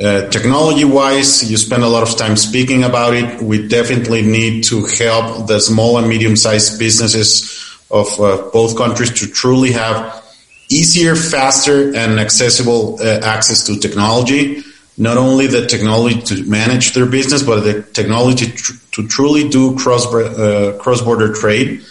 Uh, 0.00 0.28
technology 0.30 0.84
wise, 0.84 1.48
you 1.48 1.56
spend 1.56 1.84
a 1.84 1.88
lot 1.88 2.02
of 2.02 2.16
time 2.16 2.36
speaking 2.36 2.82
about 2.82 3.14
it. 3.14 3.40
We 3.40 3.68
definitely 3.68 4.22
need 4.22 4.64
to 4.64 4.84
help 4.86 5.46
the 5.46 5.60
small 5.60 5.98
and 5.98 6.08
medium 6.08 6.34
sized 6.34 6.80
businesses 6.80 7.78
of 7.92 8.08
uh, 8.20 8.50
both 8.52 8.76
countries 8.76 9.12
to 9.20 9.28
truly 9.28 9.70
have 9.72 10.23
easier, 10.68 11.14
faster, 11.14 11.94
and 11.94 12.18
accessible 12.18 13.00
uh, 13.00 13.20
access 13.22 13.66
to 13.66 13.78
technology. 13.78 14.62
Not 14.96 15.16
only 15.16 15.46
the 15.48 15.66
technology 15.66 16.20
to 16.22 16.44
manage 16.44 16.92
their 16.94 17.06
business, 17.06 17.42
but 17.42 17.60
the 17.60 17.82
technology 17.82 18.46
tr- 18.46 18.74
to 18.92 19.08
truly 19.08 19.48
do 19.48 19.76
cross 19.76 20.06
uh, 20.06 20.78
cross 20.80 21.02
border 21.02 21.32
trade. 21.32 21.82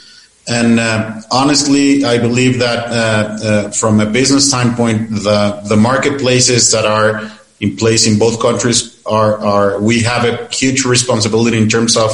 And 0.47 0.79
uh, 0.79 1.21
honestly, 1.31 2.05
I 2.05 2.17
believe 2.17 2.59
that 2.59 2.88
uh, 2.88 3.45
uh, 3.45 3.71
from 3.71 3.99
a 3.99 4.05
business 4.05 4.47
standpoint, 4.47 5.09
the 5.09 5.62
the 5.67 5.75
marketplaces 5.75 6.71
that 6.71 6.86
are 6.86 7.29
in 7.59 7.75
place 7.75 8.07
in 8.07 8.17
both 8.19 8.41
countries 8.41 9.01
are 9.05 9.38
are 9.38 9.81
we 9.81 10.01
have 10.03 10.23
a 10.25 10.47
huge 10.53 10.86
responsibility 10.86 11.57
in 11.57 11.67
terms 11.67 11.97
of 11.97 12.09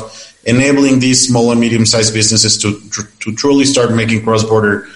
enabling 0.45 0.99
these 0.99 1.27
small 1.27 1.51
and 1.51 1.59
medium 1.59 1.85
sized 1.85 2.13
businesses 2.13 2.57
to 2.57 2.79
to 3.19 3.35
truly 3.35 3.65
start 3.65 3.93
making 3.93 4.23
cross 4.23 4.43
border 4.43 4.87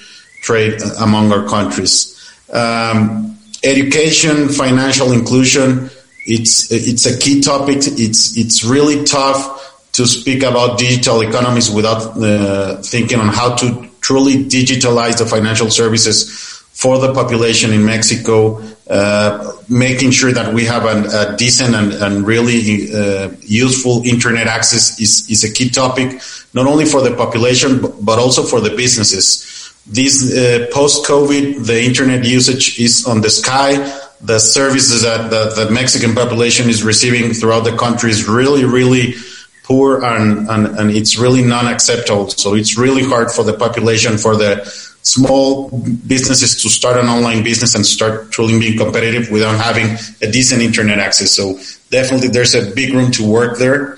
trade 0.43 0.79
among 0.99 1.32
our 1.32 1.47
countries. 1.47 2.13
Um, 2.51 3.39
education, 3.63 4.49
financial 4.49 5.12
inclusion, 5.12 5.89
it's 6.25 6.71
it's 6.71 7.06
a 7.06 7.17
key 7.17 7.41
topic. 7.41 7.77
It's 7.77 8.38
it's 8.38 8.63
really 8.63 9.03
tough 9.03 9.91
to 9.93 10.06
speak 10.06 10.43
about 10.43 10.77
digital 10.77 11.21
economies 11.21 11.71
without 11.71 12.17
uh, 12.17 12.82
thinking 12.82 13.19
on 13.19 13.29
how 13.29 13.56
to 13.56 13.89
truly 14.01 14.36
digitalize 14.45 15.17
the 15.17 15.25
financial 15.25 15.69
services 15.69 16.53
for 16.73 16.97
the 16.97 17.13
population 17.13 17.71
in 17.71 17.86
Mexico, 17.86 18.60
uh, 18.89 19.53
making 19.69 20.12
sure 20.12 20.34
that 20.34 20.53
we 20.53 20.65
have 20.65 20.86
an, 20.86 21.06
a 21.06 21.38
decent 21.38 21.75
and, 21.75 21.93
and 21.93 22.27
really 22.27 22.91
uh, 22.91 23.29
useful 23.41 24.01
internet 24.03 24.47
access 24.47 24.99
is, 24.99 25.29
is 25.29 25.43
a 25.43 25.53
key 25.53 25.69
topic, 25.69 26.19
not 26.53 26.65
only 26.65 26.84
for 26.84 27.01
the 27.01 27.15
population, 27.15 27.79
but 28.01 28.17
also 28.17 28.41
for 28.43 28.60
the 28.60 28.71
businesses. 28.75 29.53
This 29.86 30.32
uh, 30.32 30.67
post-COVID, 30.72 31.65
the 31.65 31.84
internet 31.84 32.24
usage 32.24 32.80
is 32.80 33.06
on 33.06 33.22
the 33.22 33.30
sky. 33.30 33.76
The 34.22 34.39
services 34.39 35.02
that 35.02 35.30
the, 35.30 35.65
the 35.65 35.72
Mexican 35.72 36.15
population 36.15 36.69
is 36.69 36.84
receiving 36.84 37.34
throughout 37.34 37.65
the 37.65 37.76
country 37.76 38.10
is 38.10 38.28
really, 38.28 38.63
really 38.63 39.15
poor 39.63 40.04
and, 40.04 40.50
and, 40.50 40.67
and 40.80 40.91
it's 40.91 41.17
really 41.17 41.43
non-acceptable. 41.43 42.30
So 42.30 42.54
it's 42.54 42.78
really 42.78 43.04
hard 43.04 43.32
for 43.32 43.43
the 43.43 43.54
population, 43.54 44.17
for 44.17 44.38
the 44.38 44.63
small 45.04 45.69
businesses 46.08 46.62
to 46.62 46.69
start 46.69 46.98
an 46.98 47.08
online 47.08 47.43
business 47.43 47.76
and 47.76 47.86
start 47.86 48.32
truly 48.32 48.58
being 48.58 48.78
competitive 48.78 49.30
without 49.32 49.58
having 49.58 49.98
a 50.22 50.32
decent 50.32 50.62
internet 50.62 51.00
access. 51.00 51.32
So 51.32 51.60
definitely 51.91 52.30
there's 52.30 52.56
a 52.56 52.72
big 52.74 52.93
room 52.93 53.12
to 53.12 53.30
work 53.30 53.58
there. 53.58 53.98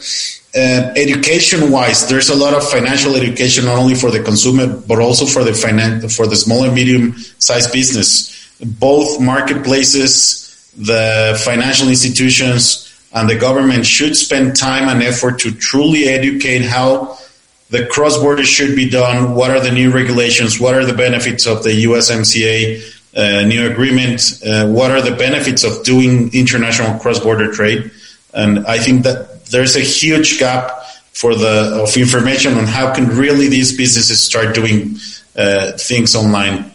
Uh, 0.56 0.94
education 0.96 1.70
wise, 1.70 2.08
there's 2.08 2.30
a 2.30 2.36
lot 2.36 2.54
of 2.54 2.64
financial 2.70 3.16
education, 3.16 3.66
not 3.66 3.78
only 3.78 3.94
for 3.94 4.10
the 4.10 4.24
consumer, 4.24 4.68
but 4.88 5.00
also 5.00 5.26
for 5.26 5.44
the 5.44 5.52
finan- 5.52 6.10
for 6.16 6.28
the 6.28 6.36
small 6.36 6.64
and 6.64 6.74
medium 6.74 7.14
sized 7.40 7.74
business. 7.74 8.32
Both 8.64 9.20
marketplaces, 9.20 10.72
the 10.78 11.38
financial 11.44 11.90
institutions, 11.90 12.86
and 13.14 13.30
the 13.30 13.36
government 13.36 13.86
should 13.86 14.16
spend 14.16 14.56
time 14.56 14.88
and 14.88 15.04
effort 15.04 15.40
to 15.40 15.52
truly 15.52 16.06
educate 16.06 16.62
how 16.62 17.18
the 17.70 17.86
cross 17.88 18.18
border 18.18 18.46
should 18.46 18.78
be 18.78 18.90
done. 18.90 19.36
What 19.36 19.52
are 19.52 19.60
the 19.60 19.72
new 19.72 19.92
regulations? 19.92 20.58
What 20.58 20.76
are 20.76 20.86
the 20.86 20.94
benefits 20.94 21.46
of 21.48 21.64
the 21.64 21.84
USMCA 21.84 22.94
uh, 23.16 23.46
new 23.46 23.70
agreement? 23.70 24.40
Uh, 24.46 24.68
what 24.68 24.92
are 24.92 25.02
the 25.02 25.16
benefits 25.16 25.66
of 25.66 25.84
doing 25.84 26.34
international 26.34 26.98
cross 27.00 27.20
border 27.20 27.52
trade? 27.52 27.92
And 28.36 28.66
I 28.68 28.78
think 28.80 29.04
that 29.04 29.46
there's 29.46 29.76
a 29.76 29.82
huge 29.82 30.40
gap 30.40 30.72
for 31.14 31.34
the 31.36 31.82
of 31.82 31.96
information 31.96 32.56
on 32.56 32.66
how 32.66 32.94
can 32.94 33.08
really 33.08 33.48
these 33.48 33.76
businesses 33.76 34.24
start 34.24 34.54
doing 34.54 34.98
uh, 35.38 35.72
things 35.78 36.16
online. 36.16 36.72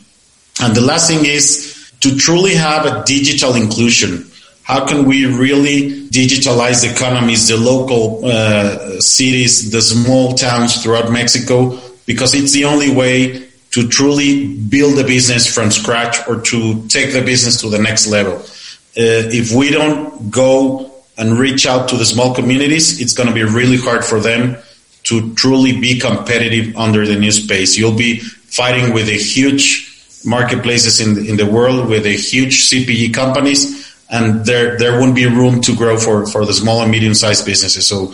And 0.62 0.75
the 0.75 0.81
last 0.81 1.09
thing 1.09 1.27
is 1.27 1.92
to 2.01 2.16
truly 2.16 2.55
have 2.55 2.87
a 2.87 3.05
digital 3.05 3.55
inclusion 3.55 4.31
how 4.70 4.87
can 4.87 5.05
we 5.05 5.27
really 5.27 6.07
digitalize 6.11 6.88
economies, 6.88 7.49
the 7.49 7.57
local 7.57 8.25
uh, 8.25 9.01
cities, 9.01 9.73
the 9.73 9.81
small 9.81 10.35
towns 10.35 10.81
throughout 10.81 11.11
Mexico? 11.11 11.77
Because 12.07 12.35
it's 12.35 12.53
the 12.53 12.66
only 12.66 12.94
way 12.94 13.49
to 13.73 13.88
truly 13.88 14.57
build 14.57 14.96
a 15.01 15.05
business 15.05 15.53
from 15.53 15.73
scratch 15.73 16.16
or 16.29 16.40
to 16.40 16.87
take 16.87 17.12
the 17.12 17.20
business 17.20 17.61
to 17.62 17.68
the 17.68 17.81
next 17.81 18.07
level. 18.07 18.35
Uh, 18.35 19.27
if 19.33 19.53
we 19.53 19.70
don't 19.70 20.31
go 20.31 20.89
and 21.20 21.38
reach 21.38 21.66
out 21.66 21.88
to 21.90 21.96
the 21.96 22.04
small 22.04 22.35
communities, 22.35 23.00
it's 23.00 23.12
going 23.12 23.28
to 23.28 23.35
be 23.35 23.44
really 23.44 23.76
hard 23.76 24.04
for 24.04 24.18
them 24.18 24.56
to 25.04 25.33
truly 25.35 25.78
be 25.78 26.00
competitive 26.00 26.76
under 26.76 27.06
the 27.06 27.14
new 27.14 27.30
space. 27.30 27.78
You'll 27.78 27.96
be 27.96 28.18
fighting 28.18 28.92
with 28.92 29.09
a 29.09 29.16
huge 29.16 29.87
marketplaces 30.24 31.00
in 31.00 31.14
the, 31.14 31.30
in 31.30 31.37
the 31.37 31.46
world 31.46 31.88
with 31.88 32.02
the 32.02 32.16
huge 32.16 32.68
CPG 32.68 33.14
companies 33.14 33.80
and 34.11 34.44
there 34.44 34.76
there 34.76 34.98
won't 35.00 35.14
be 35.14 35.26
room 35.26 35.61
to 35.62 35.74
grow 35.74 35.96
for 35.96 36.26
for 36.26 36.44
the 36.44 36.52
small 36.52 36.83
and 36.83 36.90
medium 36.90 37.14
sized 37.14 37.46
businesses. 37.46 37.87
So 37.87 38.09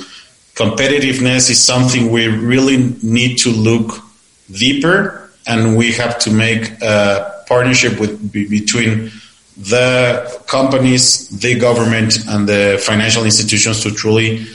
competitiveness 0.55 1.51
is 1.51 1.63
something 1.63 2.11
we 2.11 2.29
really 2.29 2.95
need 3.03 3.39
to 3.39 3.51
look 3.51 4.03
deeper, 4.51 5.31
and 5.47 5.77
we 5.77 5.93
have 5.93 6.19
to 6.21 6.31
make 6.31 6.71
a 6.83 7.45
partnership 7.49 7.99
with 7.99 8.33
between 8.33 9.11
the 9.57 10.43
companies, 10.47 11.29
the 11.29 11.59
government, 11.59 12.19
and 12.29 12.49
the 12.49 12.83
financial 12.85 13.25
institutions 13.25 13.83
to 13.83 13.91
truly 13.91 14.47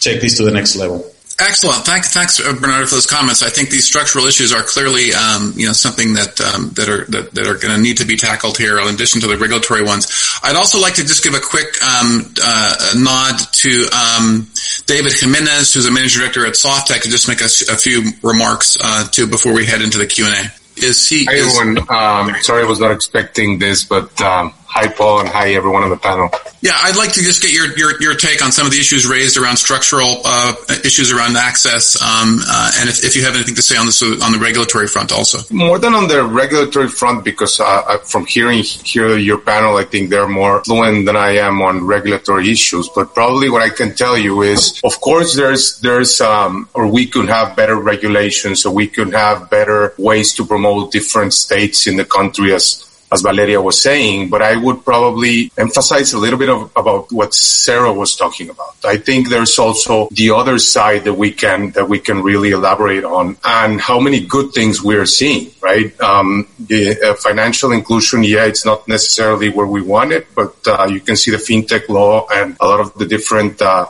take 0.00 0.20
this 0.20 0.36
to 0.38 0.44
the 0.44 0.50
next 0.50 0.76
level. 0.76 1.04
Excellent. 1.40 1.84
Thanks, 1.86 2.12
thanks, 2.12 2.40
uh, 2.40 2.52
Bernardo, 2.60 2.86
for 2.86 2.96
those 2.96 3.06
comments. 3.06 3.44
I 3.44 3.48
think 3.48 3.70
these 3.70 3.84
structural 3.84 4.26
issues 4.26 4.52
are 4.52 4.62
clearly, 4.64 5.14
um, 5.14 5.52
you 5.54 5.68
know, 5.68 5.72
something 5.72 6.14
that 6.14 6.40
um, 6.40 6.70
that 6.70 6.88
are 6.88 7.04
that, 7.04 7.30
that 7.30 7.46
are 7.46 7.54
going 7.54 7.76
to 7.76 7.80
need 7.80 7.98
to 7.98 8.04
be 8.04 8.16
tackled 8.16 8.58
here, 8.58 8.80
in 8.80 8.92
addition 8.92 9.20
to 9.20 9.28
the 9.28 9.38
regulatory 9.38 9.84
ones. 9.84 10.10
I'd 10.42 10.56
also 10.56 10.80
like 10.80 10.94
to 10.94 11.02
just 11.02 11.22
give 11.22 11.34
a 11.34 11.40
quick 11.40 11.80
um, 11.80 12.34
uh, 12.42 12.94
nod 12.96 13.38
to 13.38 13.86
um, 13.94 14.50
David 14.86 15.12
Jimenez, 15.14 15.72
who's 15.72 15.86
a 15.86 15.92
managing 15.92 16.18
director 16.18 16.44
at 16.44 16.54
Softtek, 16.54 17.02
to 17.02 17.08
just 17.08 17.28
make 17.28 17.40
a, 17.40 17.44
a 17.72 17.78
few 17.78 18.10
remarks 18.24 18.76
uh, 18.82 19.06
too 19.06 19.28
before 19.28 19.54
we 19.54 19.64
head 19.64 19.80
into 19.80 19.98
the 19.98 20.06
Q 20.08 20.26
and 20.26 20.34
A. 20.34 20.57
Is 20.82 21.08
he? 21.08 21.24
Hi, 21.24 21.34
is, 21.34 21.58
everyone. 21.58 21.78
Um, 21.88 22.34
sorry, 22.42 22.62
I 22.62 22.66
was 22.66 22.80
not 22.80 22.90
expecting 22.90 23.58
this, 23.58 23.84
but 23.84 24.20
um, 24.20 24.52
Hi, 24.78 24.86
Paul, 24.86 25.18
and 25.18 25.28
hi, 25.28 25.54
everyone 25.54 25.82
on 25.82 25.90
the 25.90 25.96
panel. 25.96 26.30
Yeah, 26.60 26.70
I'd 26.76 26.94
like 26.94 27.12
to 27.14 27.20
just 27.20 27.42
get 27.42 27.52
your, 27.52 27.76
your, 27.76 28.00
your 28.00 28.14
take 28.14 28.44
on 28.44 28.52
some 28.52 28.64
of 28.64 28.70
the 28.70 28.78
issues 28.78 29.08
raised 29.08 29.36
around 29.36 29.56
structural 29.56 30.22
uh, 30.24 30.54
issues 30.84 31.10
around 31.10 31.36
access, 31.36 32.00
um, 32.00 32.38
uh, 32.46 32.70
and 32.78 32.88
if, 32.88 33.02
if 33.02 33.16
you 33.16 33.24
have 33.24 33.34
anything 33.34 33.56
to 33.56 33.62
say 33.62 33.76
on 33.76 33.86
this 33.86 34.00
on 34.04 34.30
the 34.30 34.38
regulatory 34.38 34.86
front 34.86 35.10
also. 35.10 35.38
More 35.52 35.80
than 35.80 35.94
on 35.94 36.06
the 36.06 36.22
regulatory 36.22 36.86
front, 36.86 37.24
because 37.24 37.58
uh, 37.58 37.98
from 38.04 38.24
hearing 38.26 38.62
here 38.62 39.18
your 39.18 39.38
panel, 39.38 39.76
I 39.76 39.82
think 39.82 40.10
they're 40.10 40.28
more 40.28 40.62
fluent 40.62 41.06
than 41.06 41.16
I 41.16 41.38
am 41.38 41.60
on 41.60 41.84
regulatory 41.84 42.48
issues. 42.48 42.88
But 42.88 43.14
probably 43.14 43.50
what 43.50 43.62
I 43.62 43.70
can 43.70 43.96
tell 43.96 44.16
you 44.16 44.42
is, 44.42 44.80
of 44.84 45.00
course, 45.00 45.34
there's 45.34 45.80
there's 45.80 46.20
um, 46.20 46.68
or 46.72 46.86
we 46.86 47.06
could 47.06 47.28
have 47.28 47.56
better 47.56 47.74
regulations, 47.74 48.64
or 48.64 48.72
we 48.72 48.86
could 48.86 49.12
have 49.12 49.50
better 49.50 49.92
ways 49.98 50.34
to 50.34 50.46
promote 50.46 50.92
different 50.92 51.34
states 51.34 51.88
in 51.88 51.96
the 51.96 52.04
country 52.04 52.54
as 52.54 52.87
as 53.10 53.22
Valeria 53.22 53.60
was 53.60 53.80
saying, 53.80 54.28
but 54.28 54.42
I 54.42 54.56
would 54.56 54.84
probably 54.84 55.50
emphasize 55.56 56.12
a 56.12 56.18
little 56.18 56.38
bit 56.38 56.50
of, 56.50 56.70
about 56.76 57.10
what 57.12 57.34
Sarah 57.34 57.92
was 57.92 58.16
talking 58.16 58.50
about. 58.50 58.76
I 58.84 58.96
think 58.96 59.28
there's 59.28 59.58
also 59.58 60.08
the 60.10 60.30
other 60.30 60.58
side 60.58 61.04
that 61.04 61.14
we 61.14 61.32
can 61.32 61.70
that 61.72 61.88
we 61.88 61.98
can 61.98 62.22
really 62.22 62.50
elaborate 62.50 63.04
on, 63.04 63.36
and 63.44 63.80
how 63.80 63.98
many 64.00 64.20
good 64.20 64.52
things 64.52 64.82
we're 64.82 65.06
seeing. 65.06 65.50
Right, 65.60 65.98
um, 66.00 66.46
the 66.58 67.00
uh, 67.00 67.14
financial 67.14 67.72
inclusion. 67.72 68.24
Yeah, 68.24 68.44
it's 68.44 68.64
not 68.64 68.86
necessarily 68.88 69.48
where 69.50 69.66
we 69.66 69.82
want 69.82 70.12
it, 70.12 70.26
but 70.34 70.54
uh, 70.66 70.86
you 70.90 71.00
can 71.00 71.16
see 71.16 71.30
the 71.30 71.38
fintech 71.38 71.88
law 71.88 72.26
and 72.32 72.56
a 72.60 72.66
lot 72.66 72.80
of 72.80 72.94
the 72.94 73.06
different. 73.06 73.60
Uh, 73.62 73.86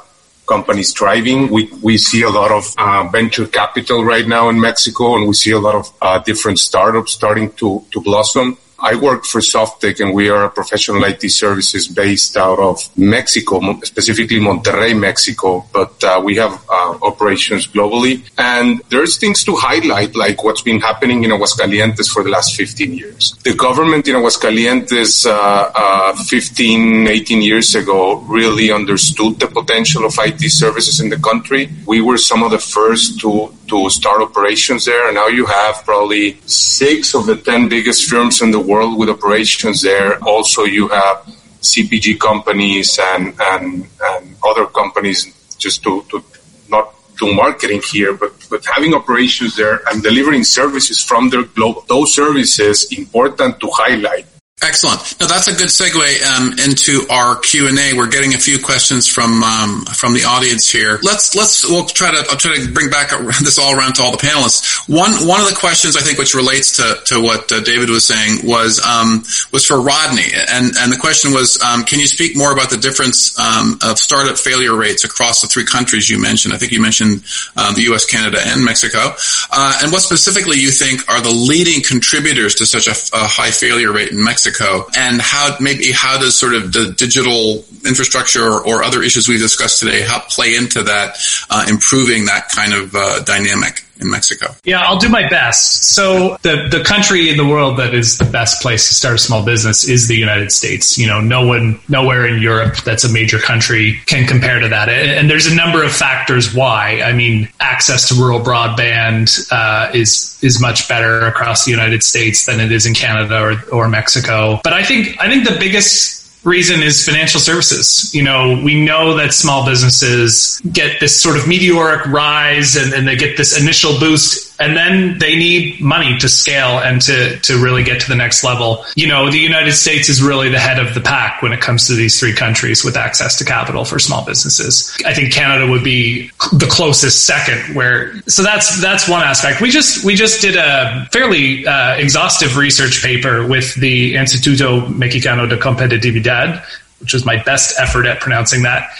companies 0.49 0.95
thriving. 0.95 1.51
We 1.51 1.71
we 1.83 1.99
see 1.99 2.23
a 2.23 2.31
lot 2.31 2.51
of 2.51 2.75
uh, 2.79 3.07
venture 3.13 3.47
capital 3.47 4.03
right 4.03 4.27
now 4.27 4.49
in 4.49 4.59
Mexico, 4.59 5.15
and 5.17 5.29
we 5.29 5.35
see 5.35 5.51
a 5.51 5.59
lot 5.61 5.75
of 5.75 5.93
uh, 6.01 6.19
different 6.21 6.59
startups 6.59 7.13
starting 7.13 7.53
to 7.61 7.85
to 7.93 8.01
blossom. 8.01 8.57
I 8.81 8.95
work 8.95 9.25
for 9.25 9.41
Softtek 9.41 9.99
and 9.99 10.15
we 10.15 10.29
are 10.29 10.45
a 10.45 10.51
professional 10.51 11.03
IT 11.03 11.29
services 11.31 11.89
based 11.89 12.37
out 12.37 12.61
of 12.61 12.79
Mexico, 12.97 13.59
specifically 13.83 14.39
Monterrey, 14.39 14.99
Mexico, 14.99 15.67
but 15.73 15.93
uh, 16.05 16.21
we 16.25 16.37
have 16.37 16.53
uh, 16.71 16.99
operations 17.03 17.67
globally. 17.67 18.29
And 18.39 18.81
there's 18.89 19.17
things 19.17 19.43
to 19.45 19.57
highlight, 19.57 20.15
like 20.15 20.45
what's 20.45 20.63
been 20.63 20.81
happening 20.81 21.25
in 21.25 21.31
Aguascalientes 21.31 22.09
for 22.09 22.23
the 22.23 22.31
last 22.31 22.55
15 22.55 22.95
years. 22.95 23.35
The 23.43 23.55
government 23.55 24.07
in 24.07 24.15
Aguascalientes 24.15 25.27
uh, 25.27 25.73
uh 25.75 26.15
15, 26.15 27.09
18 27.09 27.43
years 27.43 27.75
ago 27.75 28.19
really 28.29 28.71
understood 28.71 29.41
the 29.41 29.49
potential 29.49 30.05
of 30.05 30.15
IT 30.19 30.41
services 30.51 31.01
in 31.01 31.09
the 31.09 31.19
country. 31.19 31.69
We 31.87 32.01
were 32.01 32.19
some 32.19 32.45
of 32.45 32.53
the 32.53 32.59
first 32.59 33.19
to, 33.21 33.53
to 33.69 33.91
start 33.91 34.23
operations 34.23 34.85
there. 34.85 35.07
And 35.09 35.17
now 35.17 35.27
you 35.27 35.47
have 35.47 35.85
probably 35.85 36.39
six 36.47 37.15
of 37.15 37.27
the 37.27 37.37
10 37.37 37.69
biggest 37.69 38.09
firms 38.09 38.41
in 38.41 38.53
the 38.53 38.68
world 38.69 38.99
with 38.99 39.09
operations 39.09 39.83
there. 39.83 40.19
Also, 40.23 40.65
you 40.65 40.89
have 40.89 41.17
CPG 41.61 42.19
companies 42.21 42.99
and, 43.11 43.35
and, 43.41 43.87
and 44.11 44.37
other 44.45 44.67
companies 44.67 45.19
just 45.59 45.83
to, 45.83 46.03
to 46.11 46.23
not 46.69 46.95
do 47.19 47.35
marketing 47.35 47.83
here, 47.93 48.13
but, 48.15 48.33
but 48.51 48.65
having 48.75 48.95
operations 48.95 49.57
there 49.57 49.81
and 49.89 50.03
delivering 50.03 50.45
services 50.45 51.03
from 51.03 51.31
their 51.31 51.43
globe. 51.43 51.87
Those 51.89 52.15
services 52.15 52.93
important 52.93 53.59
to 53.61 53.69
highlight 53.73 54.27
Excellent. 54.61 54.99
No, 55.21 55.27
that's 55.29 55.47
a 55.47 55.55
good 55.55 55.69
segue 55.69 56.03
um, 56.35 56.59
into 56.59 57.07
our 57.11 57.37
Q 57.37 57.69
and 57.69 57.79
A. 57.79 57.95
We're 57.97 58.11
getting 58.11 58.35
a 58.35 58.39
few 58.39 58.59
questions 58.59 59.07
from 59.07 59.45
um, 59.45 59.85
from 59.95 60.15
the 60.15 60.25
audience 60.25 60.69
here. 60.69 60.99
Let's 61.01 61.37
let's 61.37 61.63
we'll 61.63 61.87
try 61.87 62.11
to 62.11 62.27
I'll 62.29 62.37
try 62.37 62.57
to 62.57 62.73
bring 62.73 62.91
back 62.91 63.11
this 63.41 63.57
all 63.57 63.79
around 63.79 63.95
to 63.95 64.03
all 64.03 64.11
the 64.11 64.19
panelists. 64.19 64.89
One 64.89 65.13
one 65.29 65.41
of 65.41 65.49
the 65.49 65.55
questions 65.55 65.97
I 65.97 66.01
think 66.01 66.19
which 66.19 66.35
relates 66.35 66.77
to 66.79 66.99
to 67.07 67.23
what 67.23 67.53
uh, 67.53 67.63
David 67.63 67.89
was 67.89 68.05
saying 68.05 68.41
was 68.43 68.83
um, 68.85 69.23
was 69.53 69.65
for 69.65 69.81
Rodney, 69.81 70.27
and 70.35 70.75
and 70.77 70.91
the 70.91 70.99
question 70.99 71.33
was, 71.33 71.63
um, 71.63 71.85
can 71.85 72.01
you 72.01 72.07
speak 72.07 72.37
more 72.37 72.51
about 72.51 72.71
the 72.71 72.79
difference 72.79 73.39
um, 73.39 73.79
of 73.85 73.97
startup 74.01 74.39
failure 74.39 74.75
rates 74.75 75.05
across 75.05 75.41
the 75.41 75.47
three 75.47 75.67
countries 75.67 76.11
you 76.11 76.21
mentioned? 76.21 76.53
I 76.53 76.57
think 76.57 76.73
you 76.73 76.83
mentioned 76.83 77.23
um, 77.55 77.75
the 77.79 77.83
U.S., 77.95 78.07
Canada, 78.07 78.43
and 78.43 78.65
Mexico, 78.65 79.15
uh, 79.53 79.81
and 79.85 79.93
what 79.93 80.03
specifically 80.03 80.59
you 80.59 80.73
think 80.73 81.09
are 81.09 81.21
the 81.21 81.31
leading 81.31 81.81
contributors 81.81 82.57
to 82.57 82.67
such 82.67 82.89
a, 82.89 82.99
a 83.15 83.23
high 83.23 83.53
failure 83.53 83.93
rate 83.93 84.11
in 84.11 84.19
Mexico. 84.19 84.48
Mexico 84.49 84.87
and 84.97 85.21
how 85.21 85.57
maybe 85.61 85.93
how 85.93 86.19
does 86.19 86.37
sort 86.37 86.55
of 86.55 86.73
the 86.73 86.95
digital 86.97 87.65
infrastructure 87.87 88.43
or, 88.43 88.67
or 88.67 88.83
other 88.83 89.03
issues 89.03 89.29
we've 89.29 89.41
discussed 89.41 89.81
today 89.81 90.01
help 90.03 90.29
play 90.29 90.55
into 90.55 90.83
that, 90.83 91.17
uh, 91.51 91.67
improving 91.69 92.27
that 92.27 92.49
kind 92.49 92.73
of 92.73 92.95
uh, 92.95 93.23
dynamic? 93.25 93.85
In 94.01 94.11
Mexico? 94.11 94.55
Yeah, 94.65 94.81
I'll 94.81 94.99
do 94.99 95.09
my 95.09 95.29
best. 95.29 95.95
So 95.95 96.37
the 96.43 96.69
the 96.71 96.83
country 96.85 97.31
in 97.31 97.37
the 97.37 97.47
world 97.47 97.79
that 97.79 97.95
is 97.95 98.19
the 98.19 98.25
best 98.25 98.63
place 98.63 98.89
to 98.89 98.95
start 98.95 99.17
a 99.17 99.19
small 99.19 99.45
business 99.45 99.89
is 99.89 100.09
the 100.09 100.17
United 100.17 100.53
States. 100.53 100.99
You 100.99 101.07
know, 101.07 101.21
no 101.21 101.47
one 101.47 101.81
nowhere 101.89 102.27
in 102.27 102.41
Europe 102.43 102.77
that's 102.85 103.05
a 103.05 103.13
major 103.13 103.39
country 103.39 104.01
can 104.07 104.27
compare 104.27 104.61
to 104.61 104.69
that. 104.69 104.89
And 104.89 105.31
there's 105.31 105.47
a 105.47 105.55
number 105.55 105.83
of 105.83 105.93
factors 105.93 106.55
why. 106.55 107.03
I 107.03 107.13
mean, 107.13 107.49
access 107.61 108.09
to 108.09 108.15
rural 108.15 108.41
broadband 108.41 109.47
uh, 109.51 109.91
is 109.95 110.39
is 110.43 110.61
much 110.61 110.89
better 110.89 111.27
across 111.27 111.65
the 111.65 111.71
United 111.71 112.03
States 112.03 112.47
than 112.47 112.61
it 112.61 112.73
is 112.73 112.87
in 112.87 112.95
Canada 112.95 113.41
or, 113.41 113.63
or 113.73 113.89
Mexico. 113.89 114.61
But 114.63 114.73
I 114.73 114.85
think 114.85 115.17
I 115.21 115.29
think 115.29 115.49
the 115.49 115.57
biggest 115.59 116.18
reason 116.45 116.83
is 116.83 117.05
financial 117.05 117.41
services. 117.41 118.15
You 118.15 118.23
know, 118.23 118.61
we 118.63 118.85
know 118.85 119.17
that 119.17 119.33
small 119.33 119.67
businesses 119.67 120.61
get 120.73 121.01
this 121.01 121.21
sort 121.21 121.37
of 121.37 121.49
meteoric 121.49 122.07
rise 122.07 122.77
and, 122.77 122.93
and, 122.93 123.09
they 123.09 123.17
get 123.17 123.37
this 123.37 123.59
initial 123.61 123.99
boost 123.99 124.48
and 124.61 124.77
then 124.77 125.19
they 125.19 125.37
need 125.37 125.81
money 125.81 126.19
to 126.19 126.29
scale 126.29 126.79
and 126.79 127.01
to, 127.03 127.39
to 127.41 127.63
really 127.63 127.85
get 127.85 128.01
to 128.01 128.09
the 128.09 128.17
next 128.17 128.43
level. 128.43 128.85
You 128.97 129.07
know, 129.07 129.31
the 129.31 129.39
United 129.39 129.73
States 129.73 130.09
is 130.09 130.21
really 130.21 130.49
the 130.49 130.59
head 130.59 130.79
of 130.79 130.95
the 130.95 131.01
pack 131.01 131.43
when 131.43 131.53
it 131.53 131.61
comes 131.61 131.87
to 131.87 131.95
these 131.95 132.19
three 132.19 132.33
countries 132.33 132.85
with 132.85 132.97
access 132.97 133.37
to 133.39 133.45
capital 133.45 133.85
for 133.85 133.99
small 133.99 134.25
businesses. 134.25 134.97
I 135.05 135.15
think 135.15 135.33
Canada 135.33 135.71
would 135.71 135.85
be 135.85 136.31
the 136.53 136.67
closest 136.69 137.25
second 137.25 137.77
where, 137.77 138.21
so 138.23 138.43
that's, 138.43 138.81
that's 138.81 139.09
one 139.09 139.23
aspect. 139.23 139.61
We 139.61 139.71
just, 139.71 140.05
we 140.05 140.15
just 140.15 140.41
did 140.41 140.57
a 140.57 141.07
fairly 141.13 141.67
uh, 141.67 141.95
exhaustive 141.97 142.57
research 142.57 143.03
paper 143.03 143.47
with 143.47 143.75
the 143.77 144.15
Instituto 144.15 144.87
Mexicano 144.89 145.49
de 145.49 145.57
Competitividad, 145.57 146.65
which 147.01 147.13
was 147.15 147.25
my 147.25 147.41
best 147.45 147.79
effort 147.79 148.07
at 148.07 148.21
pronouncing 148.21 148.63
that. 148.63 148.91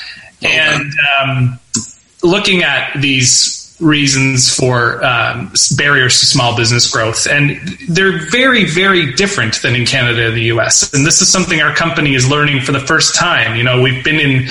And, 0.41 0.93
um, 1.21 1.59
looking 2.23 2.63
at 2.63 3.01
these 3.01 3.68
reasons 3.81 4.55
for 4.55 5.05
um, 5.05 5.53
barriers 5.77 6.21
to 6.21 6.27
small 6.27 6.57
business 6.57 6.91
growth. 6.91 7.27
And 7.31 7.61
they're 7.89 8.29
very, 8.31 8.65
very 8.65 9.13
different 9.15 9.63
than 9.63 9.75
in 9.77 9.87
Canada 9.87 10.29
and 10.29 10.37
the 10.37 10.45
US. 10.45 10.93
And 10.93 11.07
this 11.07 11.23
is 11.23 11.31
something 11.31 11.61
our 11.61 11.75
company 11.75 12.15
is 12.15 12.29
learning 12.29 12.61
for 12.63 12.73
the 12.73 12.81
first 12.81 13.15
time. 13.15 13.57
You 13.57 13.65
know, 13.65 13.81
we've 13.81 14.03
been 14.03 14.21
in 14.21 14.49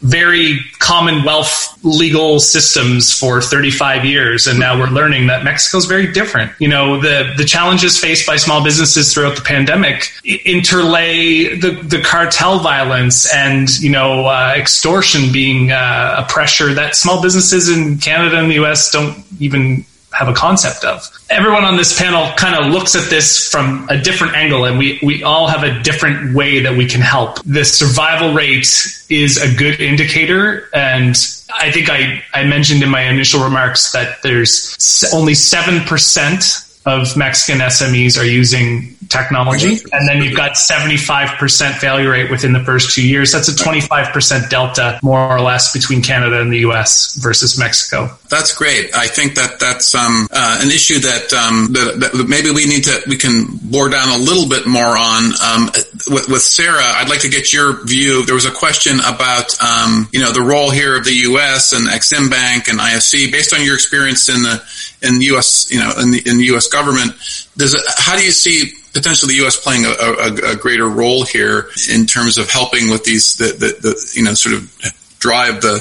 very 0.00 0.60
commonwealth 0.78 1.78
legal 1.82 2.40
systems 2.40 3.12
for 3.12 3.40
35 3.42 4.04
years 4.04 4.46
and 4.46 4.58
now 4.58 4.78
we're 4.78 4.88
learning 4.88 5.26
that 5.26 5.44
Mexico's 5.44 5.84
very 5.84 6.10
different. 6.10 6.52
You 6.58 6.68
know, 6.68 7.00
the 7.00 7.32
the 7.36 7.44
challenges 7.44 7.98
faced 7.98 8.26
by 8.26 8.36
small 8.36 8.64
businesses 8.64 9.12
throughout 9.12 9.36
the 9.36 9.42
pandemic 9.42 10.10
interlay 10.24 11.54
the 11.56 11.70
the 11.82 12.00
cartel 12.02 12.60
violence 12.60 13.32
and, 13.34 13.68
you 13.78 13.90
know, 13.90 14.26
uh, 14.26 14.54
extortion 14.56 15.32
being 15.32 15.70
uh, 15.70 16.24
a 16.26 16.30
pressure 16.30 16.72
that 16.74 16.96
small 16.96 17.22
businesses 17.22 17.68
in 17.68 17.98
Canada 17.98 18.38
and 18.38 18.50
the 18.50 18.64
US 18.64 18.90
don't 18.90 19.24
even 19.38 19.84
have 20.12 20.28
a 20.28 20.34
concept 20.34 20.84
of. 20.84 21.08
Everyone 21.30 21.64
on 21.64 21.76
this 21.76 21.98
panel 21.98 22.32
kind 22.36 22.54
of 22.54 22.72
looks 22.72 22.94
at 22.94 23.08
this 23.10 23.48
from 23.48 23.86
a 23.88 23.98
different 23.98 24.34
angle, 24.34 24.64
and 24.64 24.78
we, 24.78 24.98
we 25.02 25.22
all 25.22 25.46
have 25.46 25.62
a 25.62 25.80
different 25.82 26.34
way 26.34 26.60
that 26.60 26.76
we 26.76 26.86
can 26.86 27.00
help. 27.00 27.42
The 27.44 27.64
survival 27.64 28.32
rate 28.32 28.66
is 29.08 29.40
a 29.40 29.54
good 29.54 29.80
indicator, 29.80 30.68
and 30.74 31.14
I 31.52 31.70
think 31.70 31.88
I, 31.88 32.22
I 32.34 32.44
mentioned 32.44 32.82
in 32.82 32.90
my 32.90 33.02
initial 33.02 33.42
remarks 33.42 33.92
that 33.92 34.22
there's 34.22 34.76
only 35.12 35.32
7% 35.32 36.69
of 36.86 37.14
Mexican 37.16 37.60
SMEs 37.60 38.18
are 38.18 38.24
using 38.24 38.96
technology. 39.10 39.78
And 39.92 40.08
then 40.08 40.22
you've 40.22 40.36
got 40.36 40.52
75% 40.52 41.74
failure 41.74 42.10
rate 42.10 42.30
within 42.30 42.52
the 42.52 42.64
first 42.64 42.94
two 42.94 43.06
years. 43.06 43.32
That's 43.32 43.48
a 43.48 43.52
25% 43.52 44.48
delta, 44.48 44.98
more 45.02 45.20
or 45.20 45.40
less, 45.40 45.72
between 45.72 46.00
Canada 46.00 46.40
and 46.40 46.50
the 46.50 46.60
US 46.60 47.16
versus 47.16 47.58
Mexico. 47.58 48.08
That's 48.30 48.54
great. 48.54 48.94
I 48.94 49.08
think 49.08 49.34
that 49.34 49.60
that's 49.60 49.94
um, 49.94 50.28
uh, 50.30 50.60
an 50.62 50.68
issue 50.68 51.00
that, 51.00 51.32
um, 51.34 51.72
that, 51.72 52.00
that, 52.00 52.28
maybe 52.28 52.50
we 52.50 52.66
need 52.66 52.84
to, 52.84 53.02
we 53.08 53.16
can 53.16 53.46
bore 53.62 53.90
down 53.90 54.08
a 54.08 54.22
little 54.22 54.48
bit 54.48 54.66
more 54.66 54.96
on. 54.96 55.32
Um, 55.42 55.70
with, 56.08 56.28
with, 56.28 56.42
Sarah, 56.42 56.80
I'd 56.80 57.10
like 57.10 57.20
to 57.20 57.28
get 57.28 57.52
your 57.52 57.84
view. 57.84 58.24
There 58.24 58.34
was 58.34 58.46
a 58.46 58.52
question 58.52 59.00
about, 59.00 59.60
um, 59.60 60.08
you 60.12 60.20
know, 60.20 60.32
the 60.32 60.40
role 60.40 60.70
here 60.70 60.96
of 60.96 61.04
the 61.04 61.14
US 61.34 61.72
and 61.72 61.86
Exim 61.88 62.30
Bank 62.30 62.68
and 62.68 62.78
IFC 62.78 63.30
based 63.30 63.52
on 63.52 63.64
your 63.64 63.74
experience 63.74 64.28
in 64.28 64.42
the, 64.42 64.62
in 65.02 65.18
the 65.18 65.26
U.S. 65.26 65.70
You 65.70 65.80
know, 65.80 65.92
in 66.00 66.10
the 66.10 66.22
in 66.26 66.40
U.S. 66.40 66.68
government. 66.68 67.12
Does 67.56 67.74
it, 67.74 67.80
how 67.98 68.16
do 68.16 68.24
you 68.24 68.30
see 68.30 68.72
potentially 68.92 69.34
the 69.34 69.38
U.S. 69.42 69.56
playing 69.56 69.84
a, 69.84 69.90
a, 69.90 70.52
a, 70.52 70.56
greater 70.56 70.88
role 70.88 71.24
here 71.24 71.70
in 71.92 72.06
terms 72.06 72.38
of 72.38 72.50
helping 72.50 72.90
with 72.90 73.04
these 73.04 73.36
the, 73.36 73.46
the, 73.46 73.78
the 73.80 74.12
you 74.14 74.24
know 74.24 74.34
sort 74.34 74.54
of 74.54 74.70
drive 75.18 75.60
the 75.60 75.74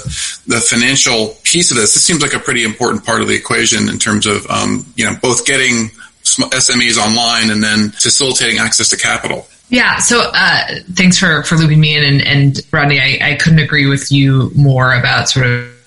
the 0.48 0.60
financial 0.60 1.36
piece 1.44 1.72
of 1.72 1.78
this? 1.78 1.94
This 1.94 2.04
seems 2.04 2.22
like 2.22 2.34
a 2.34 2.40
pretty 2.40 2.64
important 2.64 3.06
part 3.06 3.22
of 3.22 3.28
the 3.28 3.36
equation 3.36 3.90
in 3.90 3.98
terms 3.98 4.26
of 4.26 4.46
um, 4.50 4.86
you 4.96 5.06
know 5.06 5.16
both 5.22 5.46
getting 5.46 5.90
SMEs 6.24 6.98
online 6.98 7.50
and 7.50 7.64
then 7.64 7.90
facilitating 7.90 8.60
access 8.60 8.90
to 8.90 8.98
capital. 8.98 9.48
Yeah. 9.70 9.98
So, 9.98 10.32
uh, 10.34 10.80
thanks 10.94 11.18
for, 11.18 11.44
for 11.44 11.56
looping 11.56 11.80
me 11.80 11.96
in. 11.96 12.04
And, 12.04 12.22
and 12.22 12.60
Rodney, 12.72 13.00
I, 13.00 13.34
I 13.34 13.36
couldn't 13.36 13.60
agree 13.60 13.86
with 13.86 14.12
you 14.12 14.52
more 14.56 14.94
about 14.94 15.30
sort 15.30 15.46
of 15.46 15.79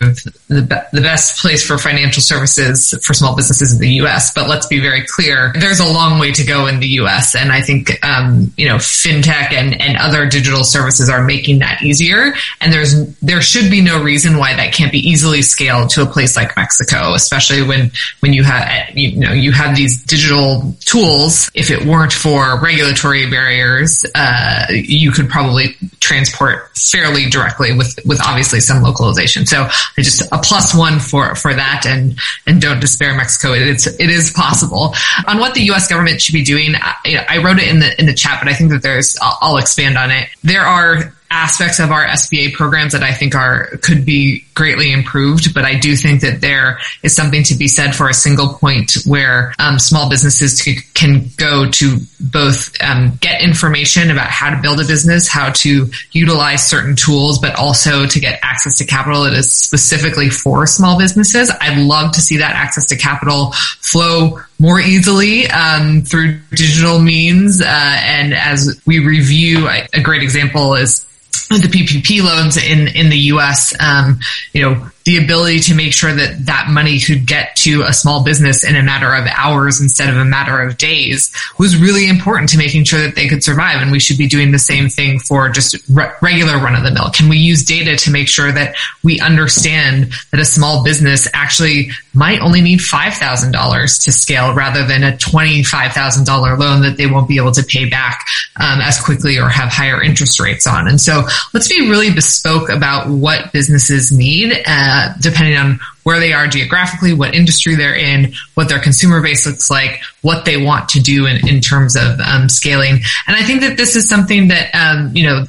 the, 0.49 0.87
the 0.93 1.01
best 1.01 1.41
place 1.41 1.67
for 1.67 1.79
financial 1.79 2.23
services 2.23 2.95
for 3.05 3.15
small 3.15 3.37
businesses 3.37 3.73
in 3.73 3.79
the 3.81 3.89
U.S. 3.95 4.33
But 4.33 4.49
let's 4.49 4.67
be 4.67 4.81
very 4.81 5.05
clear: 5.07 5.53
there's 5.59 5.81
a 5.81 5.87
long 5.87 6.19
way 6.19 6.33
to 6.33 6.45
go 6.45 6.67
in 6.67 6.81
the 6.81 6.89
U.S. 6.89 7.35
And 7.35 7.53
I 7.53 7.61
think 7.61 8.05
um, 8.05 8.53
you 8.57 8.69
know 8.69 8.77
fintech 8.77 9.53
and, 9.53 9.81
and 9.81 9.97
other 9.99 10.29
digital 10.29 10.65
services 10.65 11.09
are 11.09 11.23
making 11.23 11.61
that 11.61 11.83
easier. 11.83 12.35
And 12.61 12.73
there's 12.73 13.07
there 13.19 13.41
should 13.41 13.71
be 13.71 13.81
no 13.81 14.03
reason 14.03 14.37
why 14.37 14.55
that 14.55 14.73
can't 14.73 14.93
be 14.93 14.99
easily 14.99 15.43
scaled 15.43 15.91
to 15.91 16.03
a 16.03 16.07
place 16.07 16.37
like 16.37 16.57
Mexico, 16.57 17.15
especially 17.15 17.63
when 17.63 17.91
when 18.21 18.33
you 18.33 18.43
have 18.43 18.97
you 18.97 19.17
know 19.19 19.33
you 19.33 19.53
have 19.53 19.77
these 19.77 20.03
digital 20.03 20.75
tools. 20.81 21.51
If 21.55 21.71
it 21.71 21.87
weren't 21.87 22.13
for 22.13 22.61
regulatory 22.61 23.29
barriers, 23.31 24.05
uh, 24.15 24.67
you 24.71 25.11
could 25.11 25.29
probably 25.29 25.77
transport 26.01 26.77
fairly 26.77 27.29
directly 27.29 27.77
with 27.77 27.99
with 28.05 28.21
obviously 28.23 28.61
some 28.61 28.83
localization. 28.83 29.47
So 29.47 29.69
just 29.97 30.23
a 30.33 30.39
plus 30.39 30.75
one 30.75 30.99
for, 30.99 31.35
for 31.35 31.55
that 31.55 31.85
and, 31.87 32.19
and 32.47 32.61
don't 32.61 32.81
despair 32.81 33.15
Mexico. 33.15 33.53
It's, 33.53 33.87
it 33.87 34.11
is 34.11 34.31
possible. 34.31 34.95
On 35.27 35.39
what 35.39 35.55
the 35.55 35.63
U.S. 35.63 35.89
government 35.89 36.21
should 36.21 36.35
be 36.35 36.45
doing, 36.45 36.75
I, 36.75 37.27
I 37.29 37.39
wrote 37.39 37.59
it 37.59 37.69
in 37.69 37.81
the, 37.81 37.99
in 38.01 38.07
the 38.07 38.15
chat, 38.15 38.39
but 38.43 38.49
I 38.49 38.55
think 38.55 38.71
that 38.71 38.83
there's, 38.83 39.17
I'll, 39.21 39.39
I'll 39.41 39.57
expand 39.59 39.99
on 39.99 40.11
it. 40.11 40.29
There 40.43 40.63
are 40.63 41.15
aspects 41.33 41.81
of 41.81 41.91
our 41.91 42.07
SBA 42.07 42.53
programs 42.53 42.93
that 42.93 43.03
I 43.03 43.13
think 43.13 43.35
are 43.35 43.69
could 43.83 44.05
be 44.05 44.45
greatly 44.55 44.93
improved, 44.93 45.55
but 45.55 45.65
I 45.65 45.79
do 45.79 45.97
think 45.97 46.21
that 46.21 46.43
there 46.43 46.79
is 47.03 47.17
something 47.17 47.43
to 47.45 47.55
be 47.55 47.69
said 47.69 47.97
for 47.97 48.09
a 48.09 48.15
single 48.15 48.55
point 48.55 48.99
where 49.07 49.55
um, 49.59 49.79
small 49.79 50.11
businesses 50.11 50.61
can 50.95 51.31
go 51.39 51.71
to 51.71 51.97
both 52.21 52.71
um, 52.83 53.17
get 53.21 53.41
information 53.41 54.11
about 54.11 54.29
how 54.29 54.51
to 54.51 54.61
build 54.61 54.79
a 54.79 54.85
business, 54.85 55.27
how 55.27 55.51
to 55.51 55.91
utilize 56.13 56.69
certain 56.69 56.95
tools, 56.95 57.39
but 57.39 57.55
also 57.57 58.07
to 58.07 58.21
get 58.21 58.39
access 58.43 58.77
to 58.77 58.85
capital 58.85 59.25
that 59.25 59.33
is 59.33 59.51
specifically 59.51 60.29
for 60.29 60.67
small 60.67 60.99
businesses. 60.99 61.51
I'd 61.61 61.79
love 61.79 62.13
to 62.13 62.21
see 62.21 62.37
that 62.37 62.55
access 62.55 62.87
to 62.89 62.97
capital 62.97 63.53
flow 63.81 64.39
more 64.59 64.81
easily 64.81 65.49
um, 65.49 66.03
through 66.03 66.39
digital 66.51 66.99
means. 66.99 67.63
Uh, 67.63 67.65
and 67.67 68.35
as 68.35 68.81
we 68.87 68.99
review, 68.99 69.67
a 69.69 70.01
great 70.01 70.23
example 70.23 70.75
is 70.75 71.07
the 71.49 71.69
PPP 71.69 72.23
loans 72.23 72.57
in 72.57 72.89
in 72.89 73.11
the 73.11 73.19
U.S. 73.19 73.75
Um, 73.81 74.21
you 74.53 74.63
know, 74.63 74.87
the 75.05 75.23
ability 75.23 75.61
to 75.61 75.75
make 75.75 75.93
sure 75.93 76.13
that 76.13 76.47
that 76.47 76.69
money 76.71 76.99
could 76.99 77.27
get 77.27 77.57
to 77.57 77.83
a 77.83 77.93
small 77.93 78.25
business 78.25 78.65
in 78.65 78.77
a 78.77 78.83
matter 78.83 79.15
of 79.15 79.27
hours 79.27 79.81
instead 79.81 80.09
of 80.09 80.17
a 80.17 80.25
matter 80.25 80.61
of 80.61 80.79
days 80.79 81.33
was 81.59 81.77
really 81.77 82.09
important 82.09 82.49
to 82.51 82.59
making 82.59 82.85
sure 82.85 83.01
that 83.01 83.15
they 83.15 83.29
could 83.29 83.43
survive. 83.43 83.81
And 83.81 83.93
we 83.93 84.01
should 84.01 84.19
be 84.19 84.27
doing 84.27 84.53
the 84.53 84.59
same 84.59 84.89
thing 84.89 85.19
for 85.19 85.49
just 85.49 85.77
re- 85.89 86.11
regular 86.21 86.59
run 86.59 86.75
of 86.75 86.85
the 86.85 86.91
mill. 86.91 87.11
Can 87.11 87.29
we 87.29 87.39
use 87.39 87.65
data 87.65 87.97
to 87.97 88.11
make 88.11 88.29
sure 88.29 88.53
that 88.53 88.75
we 89.03 89.21
understand 89.21 90.13
that 90.31 90.41
a 90.41 90.45
small 90.45 90.85
business 90.85 91.29
actually 91.35 91.91
might 92.15 92.41
only 92.41 92.61
need 92.61 92.81
$5,000 92.81 94.05
to 94.05 94.13
scale 94.13 94.55
rather 94.55 94.87
than 94.87 95.03
a 95.03 95.13
$25,000 95.13 96.59
loan 96.59 96.83
that 96.83 96.97
they 96.97 97.07
won't 97.07 97.29
be 97.29 97.37
able 97.37 97.53
to 97.53 97.63
pay 97.63 97.89
back 97.89 98.25
um, 98.61 98.81
as 98.81 99.01
quickly 99.01 99.39
or 99.39 99.49
have 99.49 99.71
higher 99.71 100.03
interest 100.03 100.39
rates 100.41 100.67
on. 100.67 100.89
And 100.89 101.01
so 101.01 101.23
let's 101.55 101.69
be 101.69 101.89
really 101.89 102.13
bespoke 102.13 102.69
about 102.69 103.09
what 103.09 103.53
businesses 103.53 104.13
need, 104.13 104.53
uh, 104.93 105.15
depending 105.21 105.57
on 105.57 105.81
where 106.03 106.21
they 106.21 106.35
are 106.35 106.47
geographically, 106.47 107.15
what 107.15 107.35
industry 107.35 107.75
they're 107.77 107.97
in, 107.97 108.35
what 108.55 108.69
their 108.69 108.79
consumer 108.79 109.23
base 109.23 109.47
looks 109.47 109.71
like, 109.71 110.03
what 110.21 110.45
they 110.45 110.63
want 110.63 110.91
to 110.91 111.01
do 111.01 111.25
in, 111.27 111.49
in 111.49 111.63
terms 111.63 111.97
of 111.97 112.21
um, 112.21 112.51
scaling. 112.51 113.01
And 113.27 113.35
I 113.35 113.43
think 113.43 113.63
that 113.63 113.79
this 113.79 113.97
is 113.97 114.07
something 114.07 114.49
that, 114.49 114.71
um, 114.75 115.17
you 115.17 115.25
know, 115.25 115.47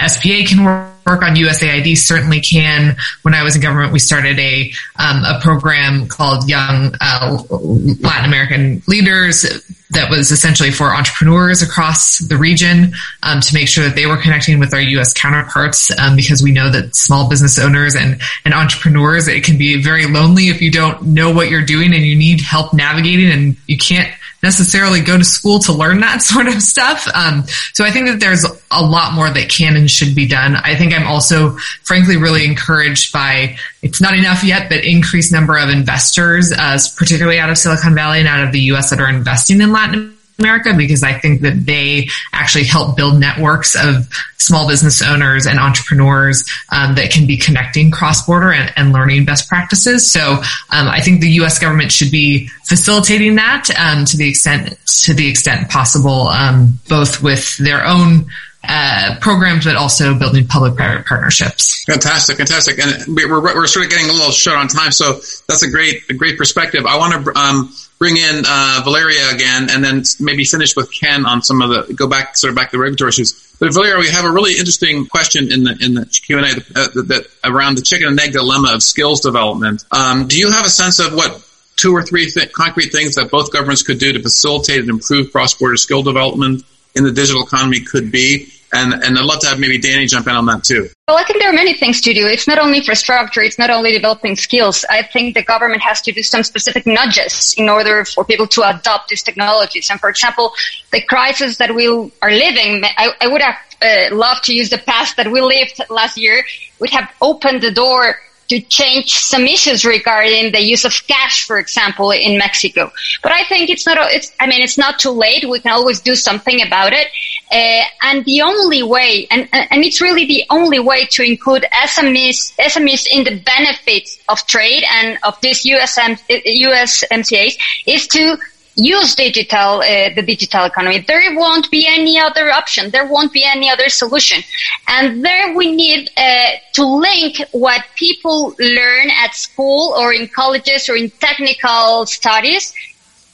SBA 0.00 0.48
can 0.48 0.64
work 0.64 0.90
work 1.08 1.22
on 1.22 1.34
USAID 1.34 1.96
certainly 1.96 2.40
can. 2.40 2.96
When 3.22 3.34
I 3.34 3.42
was 3.42 3.56
in 3.56 3.62
government, 3.62 3.92
we 3.92 3.98
started 3.98 4.38
a 4.38 4.70
um, 4.98 5.24
a 5.24 5.40
program 5.42 6.06
called 6.06 6.48
Young 6.48 6.94
uh, 7.00 7.42
Latin 7.50 8.26
American 8.26 8.82
Leaders 8.86 9.46
that 9.90 10.10
was 10.10 10.30
essentially 10.30 10.70
for 10.70 10.94
entrepreneurs 10.94 11.62
across 11.62 12.18
the 12.18 12.36
region 12.36 12.92
um, 13.22 13.40
to 13.40 13.54
make 13.54 13.68
sure 13.68 13.84
that 13.84 13.96
they 13.96 14.04
were 14.04 14.18
connecting 14.18 14.58
with 14.58 14.74
our 14.74 14.80
U.S. 14.80 15.14
counterparts 15.14 15.90
um, 15.98 16.14
because 16.14 16.42
we 16.42 16.52
know 16.52 16.70
that 16.70 16.94
small 16.94 17.28
business 17.28 17.58
owners 17.58 17.94
and, 17.94 18.20
and 18.44 18.52
entrepreneurs 18.52 19.28
it 19.28 19.44
can 19.44 19.56
be 19.56 19.82
very 19.82 20.06
lonely 20.06 20.48
if 20.48 20.60
you 20.60 20.70
don't 20.70 21.02
know 21.02 21.32
what 21.32 21.48
you're 21.48 21.64
doing 21.64 21.94
and 21.94 22.04
you 22.04 22.16
need 22.16 22.42
help 22.42 22.74
navigating 22.74 23.30
and 23.30 23.56
you 23.66 23.78
can't 23.78 24.12
necessarily 24.42 25.00
go 25.00 25.18
to 25.18 25.24
school 25.24 25.58
to 25.58 25.72
learn 25.72 26.00
that 26.00 26.22
sort 26.22 26.46
of 26.46 26.62
stuff. 26.62 27.08
Um, 27.14 27.44
so 27.72 27.84
I 27.84 27.90
think 27.90 28.08
that 28.08 28.20
there's 28.20 28.44
a 28.70 28.82
lot 28.82 29.14
more 29.14 29.30
that 29.30 29.48
can 29.48 29.76
and 29.76 29.90
should 29.90 30.14
be 30.14 30.26
done. 30.26 30.56
I 30.56 30.74
think 30.74 30.92
I'm 30.98 31.06
also, 31.06 31.56
frankly, 31.82 32.16
really 32.16 32.44
encouraged 32.44 33.12
by 33.12 33.56
it's 33.82 34.00
not 34.00 34.14
enough 34.14 34.42
yet, 34.42 34.68
but 34.68 34.84
increased 34.84 35.32
number 35.32 35.56
of 35.56 35.70
investors, 35.70 36.52
uh, 36.52 36.78
particularly 36.96 37.38
out 37.38 37.50
of 37.50 37.58
Silicon 37.58 37.94
Valley 37.94 38.18
and 38.18 38.28
out 38.28 38.44
of 38.44 38.52
the 38.52 38.60
U.S. 38.72 38.90
that 38.90 39.00
are 39.00 39.08
investing 39.08 39.60
in 39.60 39.72
Latin 39.72 40.18
America 40.38 40.72
because 40.76 41.02
I 41.02 41.14
think 41.14 41.40
that 41.42 41.66
they 41.66 42.08
actually 42.32 42.64
help 42.64 42.96
build 42.96 43.18
networks 43.18 43.74
of 43.74 44.08
small 44.36 44.68
business 44.68 45.02
owners 45.02 45.46
and 45.46 45.58
entrepreneurs 45.58 46.44
um, 46.70 46.94
that 46.94 47.10
can 47.10 47.26
be 47.26 47.36
connecting 47.36 47.90
cross 47.90 48.24
border 48.24 48.52
and, 48.52 48.72
and, 48.76 48.92
learning 48.92 49.24
best 49.24 49.48
practices. 49.48 50.10
So 50.10 50.20
um, 50.20 50.88
I 50.88 51.00
think 51.00 51.20
the 51.20 51.30
U.S. 51.32 51.58
government 51.58 51.92
should 51.92 52.10
be 52.10 52.48
facilitating 52.64 53.34
that 53.34 53.68
um, 53.78 54.04
to 54.06 54.16
the 54.16 54.28
extent 54.28 54.78
to 55.02 55.12
the 55.12 55.28
extent 55.28 55.68
possible, 55.70 56.28
um, 56.28 56.78
both 56.88 57.22
with 57.22 57.58
their 57.58 57.84
own 57.84 58.26
uh, 58.68 59.16
programs, 59.20 59.64
but 59.64 59.76
also 59.76 60.18
building 60.18 60.46
public-private 60.46 61.06
partnerships. 61.06 61.84
Fantastic, 61.84 62.36
fantastic, 62.36 62.78
and 62.78 63.16
we're, 63.16 63.40
we're 63.40 63.66
sort 63.66 63.86
of 63.86 63.90
getting 63.90 64.10
a 64.10 64.12
little 64.12 64.30
short 64.30 64.58
on 64.58 64.68
time, 64.68 64.92
so 64.92 65.14
that's 65.48 65.62
a 65.62 65.70
great 65.70 66.02
a 66.10 66.14
great 66.14 66.36
perspective. 66.36 66.84
I 66.84 66.98
want 66.98 67.24
to 67.24 67.38
um, 67.38 67.72
bring 67.98 68.16
in 68.16 68.44
uh, 68.46 68.80
Valeria 68.84 69.30
again, 69.30 69.68
and 69.70 69.82
then 69.82 70.02
maybe 70.20 70.44
finish 70.44 70.76
with 70.76 70.92
Ken 70.92 71.24
on 71.24 71.42
some 71.42 71.62
of 71.62 71.70
the 71.70 71.94
go 71.94 72.06
back 72.06 72.36
sort 72.36 72.50
of 72.50 72.56
back 72.56 72.70
to 72.70 72.76
the 72.76 72.82
regulatory 72.82 73.08
issues. 73.08 73.56
But 73.58 73.72
Valeria, 73.72 73.98
we 73.98 74.08
have 74.08 74.24
a 74.24 74.30
really 74.30 74.58
interesting 74.58 75.06
question 75.06 75.50
in 75.50 75.64
the 75.64 75.76
in 75.80 75.94
the 75.94 76.06
Q 76.06 76.38
and 76.38 76.46
A 76.46 76.50
uh, 76.50 76.88
that, 77.08 77.26
around 77.44 77.76
the 77.76 77.82
chicken 77.82 78.08
and 78.08 78.20
egg 78.20 78.32
dilemma 78.32 78.72
of 78.74 78.82
skills 78.82 79.20
development. 79.20 79.84
Um, 79.90 80.28
do 80.28 80.38
you 80.38 80.50
have 80.50 80.66
a 80.66 80.70
sense 80.70 80.98
of 80.98 81.14
what 81.14 81.42
two 81.76 81.92
or 81.92 82.02
three 82.02 82.28
th- 82.28 82.52
concrete 82.52 82.90
things 82.90 83.14
that 83.14 83.30
both 83.30 83.52
governments 83.52 83.82
could 83.82 83.98
do 83.98 84.12
to 84.12 84.20
facilitate 84.20 84.80
and 84.80 84.90
improve 84.90 85.30
cross-border 85.32 85.76
skill 85.76 86.02
development 86.02 86.64
in 86.94 87.04
the 87.04 87.12
digital 87.12 87.44
economy 87.44 87.80
could 87.80 88.10
be? 88.10 88.52
And, 88.72 88.92
and 88.92 89.18
I'd 89.18 89.24
love 89.24 89.40
to 89.40 89.46
have 89.46 89.58
maybe 89.58 89.78
Danny 89.78 90.06
jump 90.06 90.26
in 90.26 90.34
on 90.34 90.46
that 90.46 90.64
too. 90.64 90.88
Well, 91.06 91.16
I 91.16 91.24
think 91.24 91.40
there 91.40 91.48
are 91.48 91.54
many 91.54 91.72
things 91.72 92.00
to 92.02 92.12
do. 92.12 92.26
It's 92.26 92.46
not 92.46 92.58
only 92.58 92.78
infrastructure, 92.78 93.40
it's 93.40 93.58
not 93.58 93.70
only 93.70 93.92
developing 93.92 94.36
skills. 94.36 94.84
I 94.90 95.02
think 95.02 95.34
the 95.34 95.42
government 95.42 95.82
has 95.82 96.02
to 96.02 96.12
do 96.12 96.22
some 96.22 96.42
specific 96.42 96.86
nudges 96.86 97.54
in 97.56 97.68
order 97.68 98.04
for 98.04 98.24
people 98.24 98.46
to 98.48 98.68
adopt 98.68 99.08
these 99.08 99.22
technologies. 99.22 99.90
And 99.90 99.98
for 99.98 100.10
example, 100.10 100.52
the 100.92 101.02
crisis 101.02 101.56
that 101.56 101.74
we 101.74 101.88
are 101.88 102.30
living, 102.30 102.84
I, 102.84 103.12
I 103.20 103.28
would 103.28 103.40
have 103.40 103.56
uh, 103.80 104.14
loved 104.14 104.44
to 104.44 104.54
use 104.54 104.68
the 104.68 104.78
past 104.78 105.16
that 105.16 105.30
we 105.30 105.40
lived 105.40 105.80
last 105.88 106.18
year, 106.18 106.44
would 106.80 106.90
have 106.90 107.10
opened 107.22 107.62
the 107.62 107.70
door 107.70 108.16
to 108.48 108.60
change 108.60 109.12
some 109.12 109.46
issues 109.46 109.84
regarding 109.84 110.52
the 110.52 110.62
use 110.62 110.84
of 110.84 110.92
cash, 111.06 111.46
for 111.46 111.58
example, 111.58 112.10
in 112.10 112.38
Mexico. 112.38 112.90
But 113.22 113.32
I 113.32 113.44
think 113.44 113.68
it's 113.68 113.86
not, 113.86 113.98
it's, 114.10 114.32
I 114.40 114.46
mean, 114.46 114.62
it's 114.62 114.78
not 114.78 114.98
too 114.98 115.10
late. 115.10 115.48
We 115.48 115.60
can 115.60 115.72
always 115.72 116.00
do 116.00 116.14
something 116.14 116.62
about 116.66 116.92
it. 116.92 117.08
Uh, 117.50 117.82
and 118.02 118.24
the 118.24 118.42
only 118.42 118.82
way, 118.82 119.26
and, 119.30 119.48
and 119.52 119.84
it's 119.84 120.00
really 120.00 120.26
the 120.26 120.44
only 120.50 120.78
way 120.78 121.06
to 121.06 121.22
include 121.22 121.64
SMEs, 121.72 122.54
SMEs 122.56 123.06
in 123.10 123.24
the 123.24 123.40
benefits 123.40 124.18
of 124.28 124.44
trade 124.46 124.84
and 124.92 125.18
of 125.22 125.40
these 125.40 125.64
USM, 125.64 126.18
USMCAs 126.28 127.58
is 127.86 128.06
to 128.08 128.36
use 128.78 129.14
digital, 129.14 129.80
uh, 129.80 130.10
the 130.14 130.22
digital 130.22 130.64
economy. 130.64 131.00
There 131.00 131.36
won't 131.36 131.70
be 131.70 131.86
any 131.88 132.18
other 132.18 132.50
option. 132.50 132.90
There 132.90 133.06
won't 133.06 133.32
be 133.32 133.44
any 133.44 133.68
other 133.68 133.88
solution. 133.88 134.42
And 134.86 135.24
there 135.24 135.54
we 135.54 135.74
need 135.74 136.10
uh, 136.16 136.50
to 136.74 136.84
link 136.84 137.42
what 137.52 137.84
people 137.96 138.54
learn 138.58 139.10
at 139.10 139.34
school 139.34 139.94
or 139.98 140.12
in 140.12 140.28
colleges 140.28 140.88
or 140.88 140.96
in 140.96 141.10
technical 141.10 142.06
studies 142.06 142.72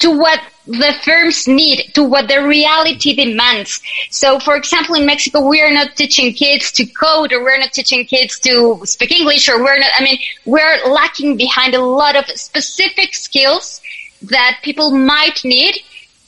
to 0.04 0.10
what 0.10 0.38
the 0.66 0.94
firms 1.02 1.48
need, 1.48 1.90
to 1.94 2.04
what 2.04 2.28
the 2.28 2.42
reality 2.42 3.14
demands. 3.14 3.80
So, 4.10 4.38
for 4.38 4.54
example, 4.54 4.94
in 4.96 5.06
Mexico, 5.06 5.48
we 5.48 5.62
are 5.62 5.72
not 5.72 5.96
teaching 5.96 6.34
kids 6.34 6.72
to 6.72 6.84
code 6.84 7.32
or 7.32 7.42
we're 7.42 7.58
not 7.58 7.72
teaching 7.72 8.04
kids 8.04 8.38
to 8.40 8.82
speak 8.84 9.12
English 9.18 9.48
or 9.48 9.64
we're 9.64 9.78
not, 9.78 9.90
I 9.98 10.04
mean, 10.04 10.18
we're 10.44 10.78
lacking 10.86 11.38
behind 11.38 11.74
a 11.74 11.80
lot 11.80 12.16
of 12.16 12.26
specific 12.26 13.14
skills 13.14 13.80
that 14.24 14.60
people 14.62 14.90
might 14.90 15.42
need 15.42 15.74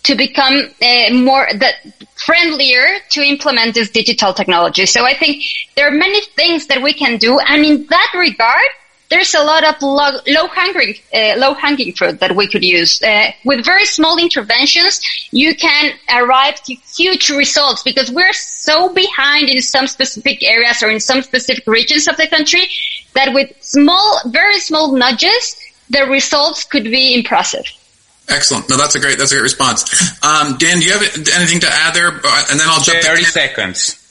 to 0.04 0.14
become 0.14 0.70
uh, 0.80 1.12
more 1.12 1.46
that 1.58 1.74
friendlier 2.14 2.86
to 3.10 3.20
implement 3.20 3.74
this 3.74 3.90
digital 3.90 4.32
technology. 4.32 4.86
So 4.86 5.04
I 5.04 5.12
think 5.12 5.44
there 5.76 5.86
are 5.86 5.96
many 6.06 6.22
things 6.40 6.68
that 6.68 6.82
we 6.82 6.94
can 6.94 7.18
do, 7.18 7.38
and 7.40 7.62
in 7.62 7.86
that 7.88 8.12
regard, 8.16 8.68
there's 9.08 9.34
a 9.34 9.42
lot 9.42 9.64
of 9.64 9.80
low, 9.82 10.18
low 10.26 10.48
hanging 10.48 10.94
uh, 11.14 11.34
low 11.38 11.54
hanging 11.54 11.92
fruit 11.94 12.20
that 12.20 12.34
we 12.34 12.48
could 12.48 12.64
use. 12.64 13.00
Uh, 13.02 13.30
with 13.44 13.64
very 13.64 13.84
small 13.84 14.18
interventions, 14.18 15.00
you 15.30 15.54
can 15.54 15.92
arrive 16.12 16.60
to 16.62 16.74
huge 16.74 17.30
results 17.30 17.82
because 17.82 18.10
we're 18.10 18.32
so 18.32 18.92
behind 18.92 19.48
in 19.48 19.62
some 19.62 19.86
specific 19.86 20.42
areas 20.42 20.82
or 20.82 20.90
in 20.90 21.00
some 21.00 21.22
specific 21.22 21.66
regions 21.66 22.08
of 22.08 22.16
the 22.16 22.26
country 22.26 22.68
that 23.14 23.32
with 23.32 23.50
small, 23.60 24.20
very 24.26 24.58
small 24.58 24.92
nudges, 24.96 25.56
the 25.90 26.04
results 26.06 26.64
could 26.64 26.84
be 26.84 27.14
impressive. 27.14 27.64
Excellent. 28.28 28.68
No, 28.68 28.76
that's 28.76 28.96
a 28.96 29.00
great, 29.00 29.18
that's 29.18 29.30
a 29.30 29.36
great 29.36 29.42
response. 29.42 29.84
Um, 30.24 30.56
Dan, 30.58 30.80
do 30.80 30.84
you 30.84 30.92
have 30.92 31.02
anything 31.36 31.60
to 31.60 31.68
add 31.70 31.94
there? 31.94 32.08
Uh, 32.08 32.46
and 32.50 32.58
then 32.58 32.66
I'll 32.68 32.82
jump 32.82 33.02
30 33.02 33.22
seconds. 33.22 34.02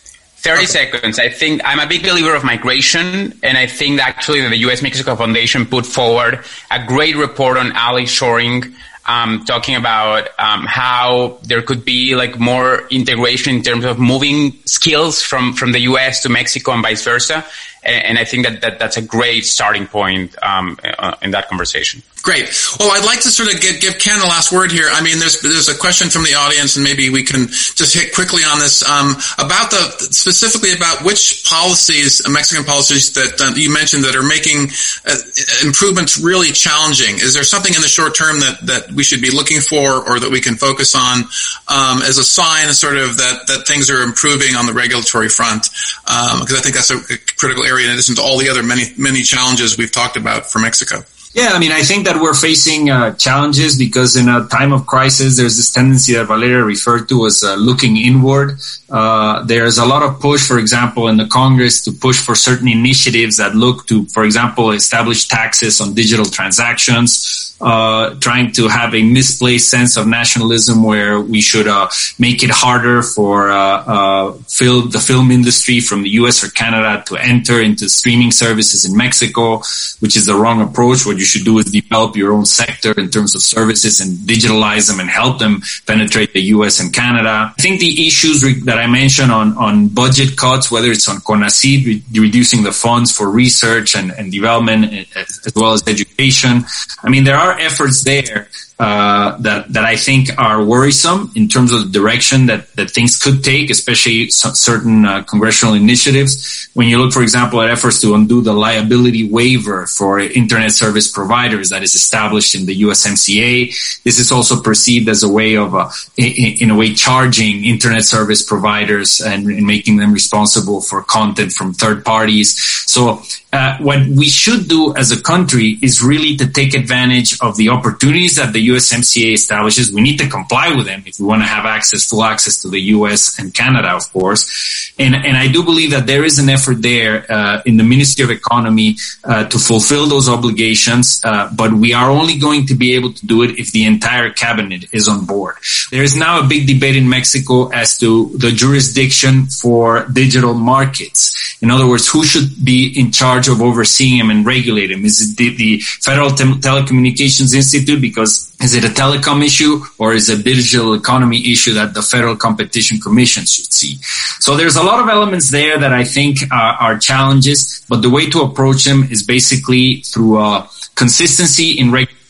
30 0.46 0.58
okay. 0.58 0.66
seconds. 0.68 1.18
I 1.18 1.30
think 1.30 1.62
I'm 1.66 1.80
a 1.80 1.88
big 1.88 2.04
believer 2.04 2.36
of 2.36 2.44
migration, 2.44 3.34
and 3.42 3.58
I 3.58 3.66
think 3.66 4.00
actually 4.00 4.48
the 4.48 4.58
U.S. 4.58 4.84
Mexico 4.84 5.16
Foundation 5.16 5.66
put 5.66 5.88
forward 5.88 6.46
a 6.70 6.86
great 6.86 7.16
report 7.16 7.58
on 7.58 7.72
ally 7.72 8.06
shoring, 8.06 8.76
um, 9.08 9.44
talking 9.46 9.76
about 9.76 10.30
um, 10.38 10.66
how 10.68 11.40
there 11.42 11.64
could 11.64 11.84
be 11.84 12.16
like 12.16 12.38
more 12.38 12.88
integration 12.92 13.56
in 13.56 13.64
terms 13.64 13.86
of 13.86 13.98
moving 13.98 14.52
skills 14.66 15.20
from 15.20 15.54
from 15.54 15.72
the 15.72 15.80
U.S. 15.92 16.22
to 16.22 16.30
Mexico 16.30 16.74
and 16.74 16.84
vice 16.84 17.04
versa. 17.04 17.44
And, 17.84 18.06
and 18.06 18.20
I 18.20 18.24
think 18.24 18.46
that, 18.46 18.62
that 18.62 18.78
that's 18.78 18.98
a 18.98 19.02
great 19.02 19.46
starting 19.46 19.88
point 19.88 20.36
um, 20.44 20.78
uh, 20.84 21.16
in 21.24 21.32
that 21.32 21.50
conversation. 21.50 22.04
Great. 22.26 22.50
Well, 22.80 22.90
I'd 22.90 23.06
like 23.06 23.22
to 23.22 23.30
sort 23.30 23.54
of 23.54 23.62
give, 23.62 23.80
give 23.80 24.00
Ken 24.00 24.18
the 24.18 24.26
last 24.26 24.52
word 24.52 24.72
here. 24.72 24.90
I 24.90 25.04
mean, 25.04 25.20
there's 25.20 25.42
there's 25.42 25.70
a 25.70 25.78
question 25.78 26.10
from 26.10 26.24
the 26.24 26.34
audience, 26.34 26.76
and 26.76 26.84
maybe 26.84 27.12
we 27.12 27.22
can 27.22 27.50
just 27.54 27.94
hit 27.94 28.16
quickly 28.16 28.42
on 28.42 28.58
this 28.58 28.82
um, 28.82 29.14
about 29.38 29.70
the 29.70 30.10
specifically 30.10 30.74
about 30.74 31.06
which 31.06 31.46
policies, 31.46 32.26
Mexican 32.28 32.66
policies 32.66 33.14
that 33.14 33.38
uh, 33.38 33.54
you 33.54 33.72
mentioned 33.72 34.06
that 34.06 34.16
are 34.18 34.26
making 34.26 34.74
uh, 35.06 35.22
improvements 35.62 36.18
really 36.18 36.50
challenging. 36.50 37.22
Is 37.22 37.36
there 37.36 37.46
something 37.46 37.76
in 37.76 37.86
the 37.86 37.88
short 37.88 38.18
term 38.18 38.40
that 38.42 38.58
that 38.66 38.92
we 38.92 39.04
should 39.04 39.22
be 39.22 39.30
looking 39.30 39.62
for, 39.62 40.02
or 40.10 40.20
that 40.20 40.32
we 40.34 40.42
can 40.42 40.56
focus 40.56 40.98
on 40.98 41.30
um, 41.70 42.02
as 42.02 42.18
a 42.18 42.26
sign, 42.26 42.74
sort 42.74 42.98
of 42.98 43.22
that 43.22 43.46
that 43.54 43.68
things 43.70 43.94
are 43.94 44.02
improving 44.02 44.58
on 44.58 44.66
the 44.66 44.74
regulatory 44.74 45.30
front? 45.30 45.70
Because 46.10 46.58
um, 46.58 46.58
I 46.58 46.62
think 46.66 46.74
that's 46.74 46.90
a 46.90 46.98
critical 47.38 47.70
area 47.70 47.86
in 47.86 47.94
addition 47.94 48.18
to 48.18 48.26
all 48.26 48.42
the 48.42 48.50
other 48.50 48.64
many 48.64 48.98
many 48.98 49.22
challenges 49.22 49.78
we've 49.78 49.94
talked 49.94 50.18
about 50.18 50.50
for 50.50 50.58
Mexico. 50.58 51.06
Yeah, 51.36 51.50
I 51.52 51.60
mean, 51.60 51.74
I 51.74 51.82
think 51.82 52.06
that 52.06 52.22
we're 52.22 52.34
facing 52.34 52.90
uh, 52.90 53.14
challenges 53.16 53.78
because 53.78 54.16
in 54.16 54.30
a 54.30 54.48
time 54.48 54.72
of 54.72 54.88
crisis, 54.88 55.36
there's 55.36 55.58
this 55.58 55.70
tendency 55.70 56.14
that 56.14 56.28
Valeria 56.28 56.64
referred 56.64 57.10
to 57.10 57.26
as 57.26 57.44
uh, 57.44 57.56
looking 57.56 57.98
inward. 57.98 58.58
Uh, 58.90 59.44
there's 59.44 59.78
a 59.78 59.86
lot 59.86 60.02
of 60.02 60.22
push, 60.22 60.48
for 60.48 60.58
example, 60.58 61.10
in 61.10 61.18
the 61.18 61.28
Congress 61.28 61.84
to 61.84 61.92
push 61.92 62.22
for 62.22 62.36
certain 62.36 62.70
initiatives 62.70 63.36
that 63.36 63.54
look 63.54 63.86
to, 63.88 64.06
for 64.06 64.24
example, 64.24 64.72
establish 64.72 65.28
taxes 65.28 65.82
on 65.82 65.94
digital 65.94 66.24
transactions, 66.24 67.45
uh, 67.62 68.16
trying 68.20 68.52
to 68.52 68.68
have 68.68 68.94
a 68.94 69.04
misplaced 69.04 69.70
sense 69.70 69.98
of 69.98 70.08
nationalism 70.08 70.84
where 70.84 71.20
we 71.20 71.42
should 71.42 71.68
uh, 71.68 71.88
make 72.20 72.44
it 72.44 72.50
harder 72.50 73.02
for 73.02 73.50
uh, 73.50 74.34
film, 74.48 74.90
the 74.90 75.00
film 75.00 75.32
industry 75.32 75.80
from 75.80 76.04
the 76.04 76.10
U.S. 76.22 76.44
or 76.44 76.50
Canada 76.50 77.04
to 77.08 77.16
enter 77.18 77.62
into 77.62 77.90
streaming 77.90 78.32
services 78.32 78.86
in 78.86 78.96
Mexico, 78.96 79.58
which 80.00 80.18
is 80.18 80.26
the 80.26 80.36
wrong 80.36 80.62
approach. 80.62 81.06
What 81.06 81.18
you 81.18 81.26
should 81.26 81.46
do 81.46 81.58
is 81.60 81.66
develop 81.66 82.16
your 82.16 82.34
own 82.34 82.46
sector 82.46 82.92
in 83.00 83.10
terms 83.10 83.36
of 83.36 83.42
services 83.42 84.02
and 84.02 84.18
digitalize 84.18 84.90
them 84.90 85.00
and 85.00 85.10
help 85.10 85.40
them 85.40 85.62
penetrate 85.88 86.34
the 86.34 86.42
U.S. 86.56 86.80
and 86.80 86.94
Canada. 86.94 87.54
I 87.58 87.62
think 87.62 87.80
the 87.80 88.08
issues 88.08 88.44
re- 88.44 88.60
that 88.62 88.78
I 88.78 88.88
mentioned 88.88 89.32
on, 89.32 89.58
on 89.58 89.88
budget 89.88 90.38
cuts, 90.38 90.72
whether 90.72 90.92
it's 90.92 91.08
on 91.08 91.18
CONACYT, 91.18 91.86
re- 91.86 92.22
reducing 92.22 92.64
the 92.64 92.72
funds 92.72 93.16
for 93.16 93.30
research 93.30 93.96
and, 93.96 94.12
and 94.12 94.32
development 94.32 95.08
as, 95.16 95.42
as 95.46 95.54
well 95.56 95.74
as 95.74 95.88
education. 95.88 96.64
I 97.04 97.10
mean, 97.10 97.24
there 97.24 97.38
are 97.38 97.45
efforts 97.52 98.04
there 98.04 98.48
uh, 98.78 99.38
that 99.38 99.72
that 99.72 99.86
I 99.86 99.96
think 99.96 100.38
are 100.38 100.62
worrisome 100.62 101.32
in 101.34 101.48
terms 101.48 101.72
of 101.72 101.86
the 101.86 101.98
direction 101.98 102.48
that 102.48 102.68
that 102.76 102.92
things 102.92 103.18
could 103.18 103.42
take, 103.42 103.70
especially 103.70 104.30
certain 104.30 105.06
uh, 105.06 105.24
congressional 105.24 105.76
initiatives. 105.76 106.68
When 106.74 106.90
you 106.90 106.98
look, 106.98 107.14
for 107.14 107.24
example, 107.24 107.62
at 107.62 107.70
efforts 107.70 108.02
to 108.02 108.16
undo 108.16 108.42
the 108.42 108.52
liability 108.52 109.30
waiver 109.30 109.88
for 109.88 110.20
internet 110.20 110.72
service 110.72 111.10
providers 111.10 111.70
that 111.70 111.84
is 111.84 111.96
established 111.96 112.54
in 112.54 112.66
the 112.66 112.82
USMCA, 112.82 114.04
this 114.04 114.20
is 114.20 114.32
also 114.34 114.62
perceived 114.62 115.08
as 115.08 115.24
a 115.24 115.30
way 115.30 115.56
of, 115.56 115.74
uh, 115.74 115.90
in, 116.18 116.58
in, 116.60 116.70
a 116.72 116.76
way, 116.76 116.94
charging 116.94 117.64
internet 117.64 118.04
service 118.04 118.44
providers 118.44 119.22
and, 119.22 119.48
and 119.48 119.66
making 119.66 119.98
them 119.98 120.12
responsible 120.12 120.82
for 120.82 121.02
content 121.02 121.54
from 121.54 121.74
third 121.74 122.04
parties. 122.04 122.60
So 122.88 123.24
uh, 123.54 123.78
what 123.78 124.06
we 124.08 124.28
should 124.28 124.68
do 124.68 124.94
as 124.96 125.14
a 125.14 125.22
country 125.22 125.80
is 125.82 126.04
really 126.04 126.36
to 126.36 126.46
take 126.46 126.74
advantage 126.74 127.40
of 127.40 127.56
the 127.56 127.70
opportunities 127.70 128.36
that 128.36 128.52
the 128.52 128.65
USMCA 128.70 129.34
establishes. 129.34 129.92
We 129.92 130.02
need 130.02 130.18
to 130.20 130.28
comply 130.28 130.74
with 130.76 130.86
them 130.86 131.04
if 131.06 131.20
we 131.20 131.26
want 131.26 131.42
to 131.42 131.48
have 131.48 131.66
access, 131.66 132.10
full 132.10 132.24
access 132.24 132.62
to 132.62 132.70
the 132.70 132.80
US 132.96 133.40
and 133.40 133.54
Canada, 133.54 133.92
of 133.92 134.12
course. 134.12 134.94
And, 134.98 135.16
and 135.16 135.38
I 135.38 135.48
do 135.48 135.64
believe 135.64 135.92
that 135.92 136.08
there 136.08 136.24
is 136.24 136.40
an 136.40 136.50
effort 136.50 136.82
there 136.82 137.26
uh, 137.32 137.62
in 137.66 137.78
the 137.78 137.84
Ministry 137.84 138.24
of 138.24 138.32
Economy 138.32 138.96
uh, 139.24 139.46
to 139.46 139.58
fulfill 139.60 140.08
those 140.08 140.30
obligations, 140.30 141.22
uh, 141.24 141.50
but 141.56 141.74
we 141.74 141.94
are 141.94 142.10
only 142.10 142.38
going 142.38 142.66
to 142.68 142.76
be 142.76 142.96
able 142.96 143.14
to 143.14 143.26
do 143.26 143.44
it 143.44 143.60
if 143.60 143.72
the 143.72 143.86
entire 143.86 144.32
cabinet 144.32 144.86
is 144.94 145.08
on 145.08 145.26
board. 145.26 145.56
There 145.92 146.04
is 146.04 146.16
now 146.16 146.40
a 146.40 146.48
big 146.48 146.68
debate 146.68 146.96
in 146.96 147.10
Mexico 147.10 147.70
as 147.70 147.98
to 148.00 148.32
the 148.38 148.52
jurisdiction 148.52 149.48
for 149.48 150.08
digital 150.08 150.54
markets. 150.54 151.58
In 151.62 151.72
other 151.72 151.88
words, 151.88 152.10
who 152.10 152.24
should 152.24 152.64
be 152.64 152.94
in 152.98 153.12
charge 153.12 153.48
of 153.48 153.62
overseeing 153.62 154.20
them 154.20 154.30
and 154.30 154.46
regulating 154.46 154.98
them? 154.98 155.06
Is 155.06 155.32
it 155.32 155.38
the, 155.38 155.56
the 155.56 155.80
Federal 156.02 156.30
Te- 156.30 156.60
Telecommunications 156.60 157.54
Institute 157.54 158.02
because 158.02 158.55
is 158.66 158.74
it 158.74 158.84
a 158.84 158.90
telecom 158.90 159.46
issue 159.46 159.74
or 160.00 160.14
is 160.14 160.28
it 160.28 160.40
a 160.40 160.44
digital 160.44 160.96
economy 160.96 161.52
issue 161.52 161.74
that 161.74 161.94
the 161.94 162.02
Federal 162.02 162.36
Competition 162.36 163.00
Commission 163.00 163.46
should 163.46 163.72
see? 163.72 163.98
So 164.40 164.58
there's 164.58 164.76
a 164.76 164.84
lot 164.84 165.00
of 165.00 165.08
elements 165.08 165.52
there 165.52 165.78
that 165.78 165.94
I 165.94 166.04
think 166.04 166.40
are, 166.52 166.74
are 166.86 166.98
challenges, 166.98 167.86
but 167.88 168.02
the 168.02 168.10
way 168.10 168.26
to 168.32 168.42
approach 168.42 168.84
them 168.84 169.04
is 169.12 169.22
basically 169.24 170.02
through 170.02 170.40
uh, 170.40 170.68
consistency 170.96 171.78
in 171.80 171.92
regulation 171.92 172.25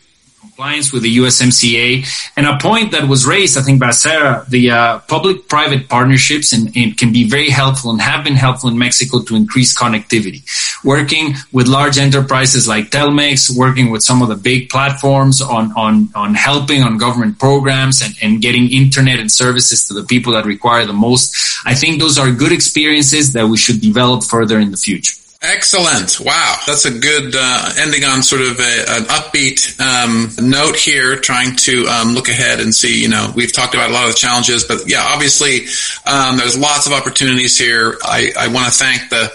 compliance 0.56 0.94
with 0.94 1.04
the 1.04 1.18
USMCA. 1.18 2.32
And 2.38 2.48
a 2.48 2.58
point 2.58 2.94
that 2.94 3.10
was 3.10 3.28
raised, 3.28 3.58
I 3.58 3.62
think, 3.62 3.80
by 3.80 3.92
Sarah, 3.92 4.46
the 4.48 4.72
uh, 4.72 5.00
public-private 5.00 5.90
partnerships 5.90 6.54
and, 6.54 6.72
and, 6.78 6.98
can 6.98 7.12
be 7.12 7.28
very 7.28 7.50
helpful 7.50 7.92
and 7.92 8.00
have 8.00 8.24
been 8.24 8.36
helpful 8.36 8.70
in 8.70 8.78
Mexico 8.78 9.22
to 9.24 9.36
increase 9.36 9.78
connectivity. 9.78 10.44
Working 10.84 11.34
with 11.52 11.68
large 11.68 11.98
enterprises 11.98 12.70
like 12.70 12.90
Telmex, 12.90 13.56
working 13.58 13.92
with 13.92 14.02
some 14.02 14.22
of 14.22 14.30
the 14.30 14.36
big 14.36 14.70
platforms 14.70 15.42
on 15.42 15.74
on 15.76 16.10
on 16.16 16.36
helping 16.36 16.84
on 16.84 16.98
government 16.98 17.38
programs 17.38 18.02
and, 18.02 18.14
and 18.22 18.42
getting 18.42 18.72
internet 18.72 19.20
and 19.20 19.32
services 19.32 19.88
to 19.88 19.94
the 19.94 20.04
people 20.04 20.34
that 20.34 20.46
require 20.46 20.86
the 20.86 20.94
most. 20.94 21.36
I 21.66 21.76
think 21.76 22.00
those 22.00 22.18
are 22.18 22.32
good 22.32 22.54
experiences 22.54 23.34
that 23.34 23.48
we 23.48 23.58
should 23.58 23.82
develop 23.82 24.24
further 24.24 24.58
in 24.60 24.72
the 24.72 24.78
future. 24.78 25.25
Excellent. 25.52 26.20
Wow. 26.20 26.58
That's 26.66 26.86
a 26.86 26.92
good 26.92 27.36
uh, 27.38 27.74
ending 27.78 28.04
on 28.04 28.24
sort 28.24 28.42
of 28.42 28.60
a, 28.60 28.86
an 28.90 29.04
upbeat 29.06 29.80
um, 29.80 30.50
note 30.50 30.76
here, 30.76 31.18
trying 31.18 31.56
to 31.58 31.86
um, 31.86 32.14
look 32.16 32.30
ahead 32.30 32.60
and 32.60 32.74
see, 32.74 33.02
you 33.02 33.10
know, 33.10 33.32
we've 33.36 33.54
talked 33.54 33.76
about 33.76 33.90
a 33.90 33.94
lot 33.94 34.08
of 34.08 34.14
the 34.14 34.18
challenges, 34.18 34.64
but 34.64 34.90
yeah, 34.90 35.04
obviously 35.04 35.66
um, 36.06 36.38
there's 36.38 36.58
lots 36.58 36.88
of 36.88 36.94
opportunities 36.94 37.58
here. 37.60 37.98
I, 38.04 38.34
I 38.38 38.48
want 38.48 38.66
to 38.66 38.72
thank 38.72 39.10
the 39.10 39.32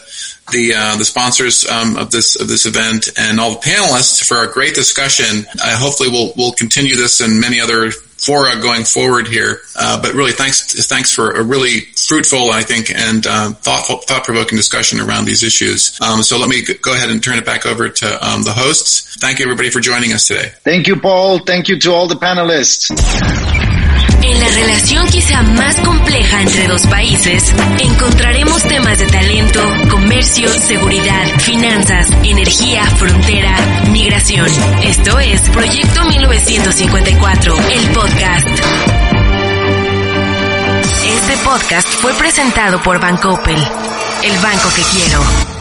the 0.50 0.74
uh, 0.74 0.96
the 0.96 1.04
sponsors 1.04 1.64
um, 1.68 1.96
of 1.96 2.10
this 2.10 2.34
of 2.34 2.48
this 2.48 2.66
event 2.66 3.08
and 3.16 3.38
all 3.38 3.52
the 3.52 3.60
panelists 3.60 4.26
for 4.26 4.42
a 4.42 4.52
great 4.52 4.74
discussion. 4.74 5.46
Uh, 5.62 5.78
hopefully, 5.78 6.08
we'll 6.08 6.32
we'll 6.36 6.52
continue 6.52 6.96
this 6.96 7.20
and 7.20 7.40
many 7.40 7.60
other 7.60 7.92
fora 8.20 8.60
going 8.60 8.84
forward 8.84 9.26
here. 9.26 9.62
Uh, 9.76 10.00
but 10.00 10.12
really, 10.12 10.32
thanks 10.32 10.86
thanks 10.86 11.12
for 11.12 11.30
a 11.30 11.42
really 11.42 11.80
fruitful, 11.96 12.50
I 12.50 12.62
think, 12.62 12.90
and 12.90 13.26
uh, 13.26 13.50
thoughtful, 13.52 13.98
thought 13.98 14.24
provoking 14.24 14.56
discussion 14.56 15.00
around 15.00 15.24
these 15.24 15.42
issues. 15.42 15.98
Um, 16.00 16.22
so 16.22 16.38
let 16.38 16.48
me 16.48 16.62
go 16.82 16.94
ahead 16.94 17.10
and 17.10 17.22
turn 17.22 17.38
it 17.38 17.46
back 17.46 17.66
over 17.66 17.88
to 17.88 18.26
um, 18.26 18.42
the 18.42 18.52
hosts. 18.52 19.16
Thank 19.16 19.38
you, 19.38 19.46
everybody, 19.46 19.70
for 19.70 19.80
joining 19.80 20.12
us 20.12 20.26
today. 20.28 20.52
Thank 20.62 20.86
you, 20.86 21.00
Paul. 21.00 21.40
Thank 21.44 21.68
you 21.68 21.78
to 21.80 21.92
all 21.92 22.08
the 22.08 22.16
panelists. 22.16 23.79
En 24.22 24.38
la 24.38 24.48
relación 24.48 25.06
quizá 25.08 25.42
más 25.42 25.76
compleja 25.80 26.42
entre 26.42 26.68
dos 26.68 26.86
países, 26.86 27.54
encontraremos 27.78 28.62
temas 28.64 28.98
de 28.98 29.06
talento, 29.06 29.60
comercio, 29.90 30.48
seguridad, 30.48 31.26
finanzas, 31.38 32.08
energía, 32.22 32.84
frontera, 32.96 33.56
migración. 33.90 34.46
Esto 34.82 35.18
es 35.18 35.40
Proyecto 35.50 36.04
1954, 36.04 37.56
el 37.70 37.90
podcast. 37.90 38.48
Este 41.06 41.36
podcast 41.44 41.88
fue 41.88 42.12
presentado 42.14 42.82
por 42.82 43.00
Bancoppel, 43.00 43.56
el 43.56 44.38
banco 44.38 44.68
que 44.74 44.82
quiero. 44.82 45.59